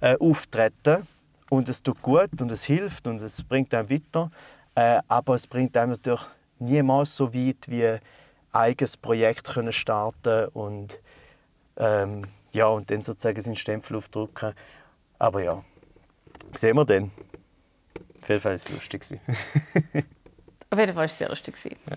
äh, 0.00 0.16
auftreten 0.18 1.06
und 1.48 1.68
es 1.68 1.82
tut 1.82 2.02
gut 2.02 2.40
und 2.40 2.50
es 2.50 2.64
hilft 2.64 3.06
und 3.06 3.20
es 3.20 3.42
bringt 3.42 3.72
einem 3.72 3.88
weiter. 3.88 4.30
Äh, 4.74 5.00
aber 5.06 5.36
es 5.36 5.46
bringt 5.46 5.76
einem 5.76 5.92
natürlich 5.92 6.20
niemals 6.58 7.16
so 7.16 7.32
weit 7.34 7.68
wie 7.68 7.86
ein 7.86 8.00
eigenes 8.52 8.96
Projekt 8.96 9.44
können 9.44 9.72
starten 9.72 10.48
und 10.48 10.98
ähm, 11.76 12.22
ja 12.52 12.66
und 12.66 12.90
dann 12.90 13.02
sozusagen 13.02 13.40
seinen 13.40 13.56
Stempel 13.56 13.96
aufdrücken. 13.96 14.54
Aber 15.18 15.42
ja, 15.42 15.62
sehen 16.54 16.76
wir 16.76 16.84
dann. 16.84 17.10
Auf 18.20 18.28
jeden 18.28 18.40
Fall 18.40 18.50
war 18.50 18.54
es 18.54 18.68
lustig. 18.70 19.02
Auf 20.70 20.78
jeden 20.78 20.88
Fall 20.88 20.96
war 20.96 21.04
es 21.04 21.18
sehr 21.18 21.28
lustig. 21.28 21.56
Ja. 21.64 21.96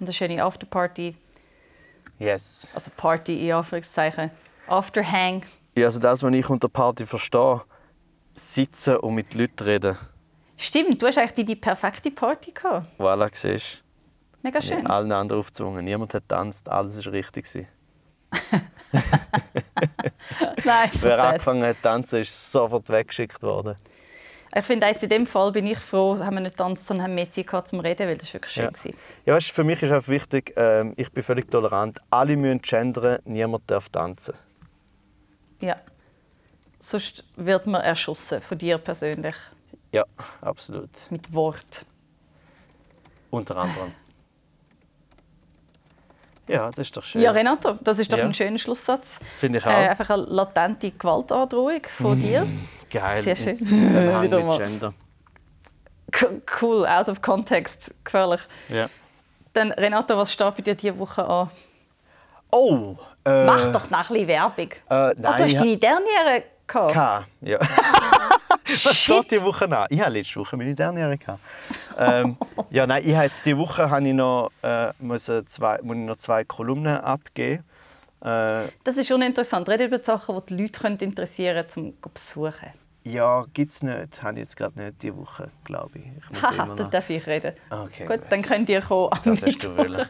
Und 0.00 0.06
eine 0.06 0.12
schöne 0.12 0.42
Afterparty. 0.42 1.14
Yes. 2.18 2.68
Also 2.74 2.90
Party 2.96 3.46
in 3.46 3.54
Anführungszeichen. 3.54 4.30
Afterhang. 4.66 5.44
Ja, 5.76 5.86
also 5.86 5.98
das, 5.98 6.22
was 6.22 6.32
ich 6.32 6.50
unter 6.50 6.68
Party 6.68 7.06
verstehe, 7.06 7.62
sitzen 8.34 8.96
und 8.96 9.14
mit 9.14 9.34
Leuten 9.34 9.64
reden. 9.64 9.96
Stimmt, 10.60 11.00
du 11.00 11.06
hast 11.06 11.16
eigentlich 11.16 11.46
die 11.46 11.56
perfekte 11.56 12.10
Party 12.10 12.52
gehabt. 12.52 12.86
Voilà, 12.98 13.30
siehst 13.32 13.82
Mega 14.42 14.58
du. 14.58 14.66
schön. 14.66 14.86
Allen 14.86 15.10
anderen 15.10 15.40
aufgezwungen. 15.40 15.82
Niemand 15.82 16.12
hat 16.12 16.28
getanzt, 16.28 16.68
alles 16.68 17.02
war 17.06 17.14
richtig. 17.14 17.46
Nein, 20.64 20.90
Wer 21.00 21.18
angefangen 21.18 21.62
hat 21.62 21.76
zu 21.76 21.82
tanzen, 21.82 22.20
ist 22.20 22.52
sofort 22.52 22.90
weggeschickt 22.90 23.42
worden. 23.42 23.74
Ich 24.54 24.64
finde, 24.66 24.86
jetzt 24.86 25.02
in 25.02 25.08
dem 25.08 25.26
Fall 25.26 25.50
bin 25.50 25.66
ich 25.66 25.78
froh, 25.78 26.18
haben 26.18 26.34
wir 26.34 26.40
nicht 26.40 26.58
getanzt, 26.58 26.86
sondern 26.86 27.04
haben 27.06 27.14
mehr 27.14 27.30
Zeit 27.30 27.46
gehabt 27.46 27.68
zum 27.68 27.80
Reden, 27.80 28.06
weil 28.06 28.18
das 28.18 28.28
war 28.28 28.34
wirklich 28.34 28.52
schön. 28.52 28.64
Ja. 28.64 28.70
gewesen. 28.70 28.94
Ja, 29.24 29.34
weißt, 29.36 29.52
für 29.52 29.64
mich 29.64 29.82
ist 29.82 29.92
auch 29.92 30.08
wichtig, 30.08 30.52
ähm, 30.56 30.92
ich 30.98 31.10
bin 31.10 31.22
völlig 31.22 31.50
tolerant. 31.50 32.00
Alle 32.10 32.36
müssen 32.36 32.60
gendern, 32.60 33.20
niemand 33.24 33.62
darf 33.70 33.88
tanzen. 33.88 34.34
Ja. 35.60 35.76
Sonst 36.78 37.24
wird 37.36 37.66
man 37.66 37.80
erschossen 37.80 38.42
von 38.42 38.58
dir 38.58 38.76
persönlich 38.76 39.36
Ja, 39.92 40.04
absolut. 40.40 40.90
mit 41.10 41.32
Wort. 41.32 41.84
Unter 43.30 43.56
anderem. 43.56 43.92
Ja, 46.48 46.68
das 46.70 46.78
ist 46.78 46.96
doch 46.96 47.04
schön. 47.04 47.20
Ja, 47.22 47.30
Renato, 47.30 47.74
das 47.80 47.98
ist 48.00 48.12
doch 48.12 48.18
Ja. 48.18 48.24
ein 48.24 48.34
schöner 48.34 48.58
Schlusssatz. 48.58 49.20
Finde 49.38 49.58
ich 49.58 49.66
Äh, 49.66 49.68
auch. 49.68 49.74
einfach 49.90 50.10
eine 50.10 50.22
latente 50.24 50.90
Gewaltandrohung 50.90 51.82
von 51.96 52.18
dir. 52.18 52.46
Geil. 52.90 53.22
sehr 53.22 53.36
schön. 53.36 53.58
Wieder 53.60 54.38
mit 54.38 54.46
mal. 54.46 54.58
Gender. 54.58 54.92
Cool, 56.60 56.86
out 56.88 57.08
of 57.08 57.22
context, 57.22 57.94
gefährlich. 58.02 58.40
Ja. 58.68 58.88
Dann, 59.52 59.70
Renato, 59.72 60.16
was 60.16 60.32
steht 60.32 60.56
bei 60.56 60.62
dir 60.62 60.74
diese 60.74 60.98
Woche 60.98 61.24
an? 61.24 61.50
Oh! 62.50 62.96
Äh, 63.24 63.44
Mach 63.44 63.70
doch 63.70 63.88
noch 63.90 63.98
ein 64.10 64.14
bisschen 64.14 64.26
Werbung. 64.28 64.70
Äh, 64.70 64.76
Ah, 64.88 65.12
nein, 65.16 65.36
du 65.36 65.44
hast 65.44 65.52
ich 65.52 65.56
deine 65.58 65.76
Derniere 65.76 66.42
gehabt. 66.66 66.92
K. 66.94 67.26
Ja. 67.42 67.58
Was 68.84 68.96
steht 68.96 69.30
diese 69.30 69.42
Woche 69.44 69.64
an? 69.70 69.86
Ich 69.90 70.00
hatte 70.00 70.12
letzte 70.12 70.40
Woche 70.40 70.56
meine 70.56 70.74
Derniere. 70.74 71.18
Ähm, 71.98 72.36
ja, 72.70 72.86
nein, 72.86 73.02
ich 73.04 73.14
jetzt 73.14 73.44
diese 73.44 73.58
Woche 73.58 73.88
habe 73.90 74.06
ich 74.06 74.14
noch, 74.14 74.50
äh, 74.62 74.92
müssen 74.98 75.46
zwei, 75.46 75.78
muss 75.82 75.96
ich 75.96 76.02
noch 76.04 76.16
zwei 76.16 76.44
Kolumnen 76.44 76.96
abgeben. 76.98 77.64
Äh, 78.20 78.68
Das 78.84 78.96
ist 78.96 79.08
schon 79.08 79.22
interessant. 79.22 79.68
Rede 79.68 79.84
über 79.84 79.98
die 79.98 80.04
Sachen, 80.04 80.40
die 80.48 80.56
die 80.56 80.72
Leute 80.82 81.04
interessieren 81.04 81.66
können, 81.68 81.86
um 81.88 81.94
zu 82.02 82.10
besuchen. 82.10 82.72
ja, 83.04 83.44
gibt 83.54 83.70
es 83.72 83.82
nicht. 83.82 84.22
Habe 84.22 84.34
ich 84.34 84.38
jetzt 84.40 84.56
gerade 84.56 84.78
nicht 84.80 85.02
diese 85.02 85.16
Woche, 85.16 85.50
glaube 85.64 85.98
ich. 85.98 86.04
Ich 86.18 86.30
muss 86.30 86.42
Haha, 86.42 86.64
immer 86.64 86.76
dann 86.76 86.86
noch. 86.86 86.90
darf 86.90 87.08
ich 87.10 87.26
reden. 87.26 87.54
Okay, 87.70 88.04
gut, 88.06 88.18
gut. 88.20 88.26
dann 88.30 88.42
könnt 88.42 88.68
ihr 88.68 88.82
kommen. 88.82 89.10
Das 89.24 89.42
hast 89.42 89.64
du 89.64 89.76
wollen. 89.76 90.06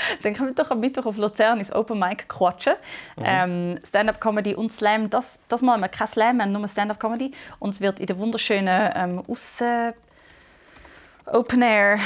Dann 0.22 0.34
können 0.34 0.48
wir 0.48 0.54
doch 0.54 0.70
am 0.70 0.80
Mittwoch 0.80 1.06
auf 1.06 1.16
Luzern 1.16 1.58
ins 1.58 1.72
Open 1.72 1.98
Mic 1.98 2.24
quatschen. 2.28 2.74
Mhm. 3.16 3.24
Ähm, 3.24 3.78
Stand-up-Comedy 3.86 4.54
und 4.54 4.72
Slam. 4.72 5.10
Das, 5.10 5.40
das 5.48 5.62
Mal 5.62 5.78
wir 5.78 5.88
kein 5.88 6.08
Slam, 6.08 6.36
wir 6.36 6.44
haben 6.44 6.52
nur 6.52 6.68
Stand-up-Comedy. 6.68 7.32
Und 7.58 7.74
es 7.74 7.80
wird 7.80 8.00
in 8.00 8.06
der 8.06 8.18
wunderschönen 8.18 8.90
ähm, 8.94 9.22
Aussen 9.28 9.92
Open 11.26 11.62
Air 11.62 12.00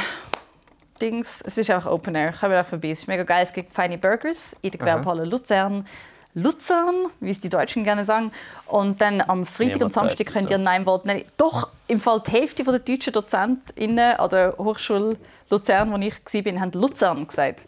Dings. 1.00 1.42
Es 1.44 1.58
ist 1.58 1.70
einfach 1.70 1.90
Open 1.90 2.14
Air. 2.14 2.32
Kommen 2.32 2.52
wir 2.52 2.60
auch 2.60 2.66
vorbei. 2.66 2.90
Es 2.90 3.00
ist 3.00 3.08
mega 3.08 3.22
geil. 3.22 3.44
Es 3.44 3.52
gibt 3.52 3.72
feine 3.72 3.98
Burgers 3.98 4.56
in 4.62 4.70
der 4.70 4.80
Gewerbehalle 4.80 5.24
Luzern. 5.24 5.86
Luzern, 6.34 7.06
wie 7.20 7.30
es 7.30 7.40
die 7.40 7.48
Deutschen 7.48 7.84
gerne 7.84 8.04
sagen. 8.04 8.32
Und 8.66 9.00
dann 9.00 9.20
am 9.20 9.46
Freitag 9.46 9.82
und 9.82 9.92
Samstag 9.92 10.26
könnt 10.26 10.50
ihr 10.50 10.58
Nein 10.58 10.84
Wort 10.84 11.06
nennen. 11.06 11.24
Doch, 11.36 11.68
im 11.86 12.00
Fall 12.00 12.20
die 12.26 12.32
Hälfte 12.32 12.64
der 12.64 12.80
deutschen 12.80 13.12
DozentInnen 13.12 14.16
an 14.16 14.30
der 14.30 14.56
Hochschule 14.58 15.16
Luzern, 15.48 15.92
wo 15.92 15.96
ich 15.98 16.44
war, 16.44 16.60
haben 16.60 16.72
Luzern 16.72 17.26
gesagt. 17.26 17.64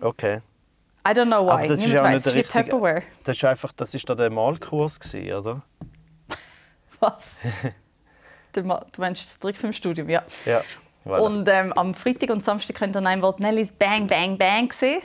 Okay. 0.00 0.40
I 1.06 1.12
don't 1.12 1.26
know 1.26 1.46
why. 1.46 1.52
Aber 1.52 1.66
das 1.66 1.80
ist 1.80 1.86
Niemand 1.86 1.94
ja 1.94 2.00
auch 2.00 2.04
weiss. 2.04 2.26
nicht 2.26 2.36
ist 2.36 2.54
richtige. 2.54 2.70
Tupperware. 2.70 3.02
Das 3.24 3.36
ist 3.36 3.44
einfach, 3.44 3.72
das 3.72 3.94
ist 3.94 4.08
da 4.08 4.14
der 4.14 4.30
Malkurs 4.30 5.00
gewesen, 5.00 5.32
oder? 5.32 5.62
Was? 7.00 7.14
Du 8.52 8.62
meinst 8.62 9.24
das 9.24 9.38
Trickfilmstudium, 9.38 10.08
ja. 10.08 10.22
Ja. 10.44 10.62
Voilà. 11.06 11.18
Und 11.20 11.48
ähm, 11.48 11.72
am 11.74 11.94
Freitag 11.94 12.30
und 12.30 12.44
Samstag 12.44 12.76
könnt 12.76 12.96
ihr 12.96 13.00
Nein 13.00 13.22
Wort 13.22 13.40
Nellis 13.40 13.72
Bang 13.72 14.06
Bang 14.06 14.36
Bang 14.36 14.72
sehen. 14.72 15.00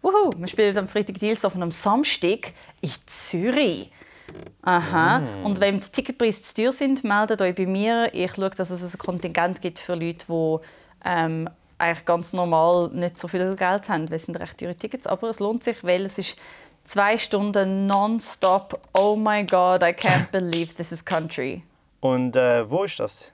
Wuhu, 0.00 0.30
wir 0.36 0.48
spielen 0.48 0.76
am 0.78 0.88
Freitag 0.88 1.18
Deals 1.18 1.44
auf 1.44 1.54
und 1.54 1.62
am 1.62 1.72
Samstag 1.72 2.52
in 2.80 2.90
Zürich. 3.06 3.90
Aha. 4.62 5.20
Mm. 5.20 5.46
Und 5.46 5.60
wenn 5.60 5.80
die 5.80 5.88
Ticketpreise 5.88 6.42
zu 6.42 6.54
teuer 6.54 6.72
sind, 6.72 7.04
meldet 7.04 7.42
euch 7.42 7.54
bei 7.54 7.66
mir. 7.66 8.08
Ich 8.12 8.34
schaue, 8.34 8.50
dass 8.50 8.70
es 8.70 8.94
ein 8.94 8.98
Kontingent 8.98 9.60
gibt 9.60 9.78
für 9.78 9.94
Leute, 9.94 10.26
die 10.28 10.56
ähm, 11.04 11.50
eigentlich 11.78 12.04
ganz 12.04 12.32
normal 12.32 12.88
nicht 12.92 13.18
so 13.18 13.28
viel 13.28 13.56
Geld 13.56 13.88
haben, 13.88 14.08
weil 14.10 14.16
es 14.16 14.24
sind 14.24 14.36
recht 14.36 14.58
teure 14.58 14.74
Tickets. 14.74 15.06
Aber 15.06 15.28
es 15.28 15.40
lohnt 15.40 15.64
sich, 15.64 15.82
weil 15.84 16.06
es 16.06 16.18
ist 16.18 16.36
zwei 16.84 17.18
Stunden 17.18 17.86
nonstop. 17.86 18.80
Oh 18.92 19.16
my 19.16 19.44
God, 19.44 19.82
I 19.82 19.92
can't 19.92 20.28
believe 20.32 20.74
this 20.74 20.92
is 20.92 21.04
country. 21.04 21.62
Und 22.00 22.36
äh, 22.36 22.68
wo 22.68 22.84
ist 22.84 23.00
das? 23.00 23.30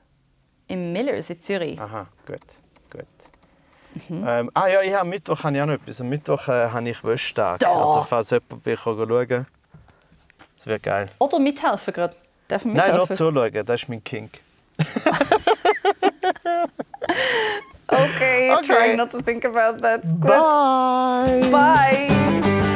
Im 0.68 0.92
Millers 0.92 1.30
in 1.30 1.40
Zürich. 1.40 1.80
Aha, 1.80 2.06
gut. 2.26 2.38
gut. 2.90 3.06
Mhm. 4.08 4.24
Ähm, 4.26 4.50
ah 4.54 4.68
ja, 4.68 4.82
ich 4.82 4.92
habe 4.92 5.00
am 5.00 5.08
Mittwoch 5.08 5.42
habe 5.42 5.56
ich 5.56 5.62
auch 5.62 5.66
noch 5.66 5.74
etwas. 5.74 6.00
Am 6.00 6.08
Mittwoch 6.08 6.48
äh, 6.48 6.68
habe 6.68 6.88
ich 6.88 7.02
Wäschtag. 7.02 7.66
Also 7.66 8.02
falls 8.02 8.30
jemand 8.30 8.64
will 8.64 8.76
schauen, 8.76 9.46
das 10.56 10.66
wäre 10.66 10.78
geil. 10.78 11.10
Oder 11.18 11.38
mithelfen 11.38 11.92
gerade. 11.92 12.14
Darf 12.46 12.64
Nein, 12.64 12.94
nur 12.96 13.08
zuschauen, 13.08 13.66
das 13.66 13.82
ist 13.82 13.88
mein 13.88 14.02
Kink. 14.02 14.40
Okay, 17.92 18.52
Okay. 18.52 18.66
trying 18.66 18.96
not 18.96 19.10
to 19.12 19.22
think 19.22 19.44
about 19.44 19.80
that. 19.82 20.02
Bye! 20.20 21.48
Bye. 21.50 22.66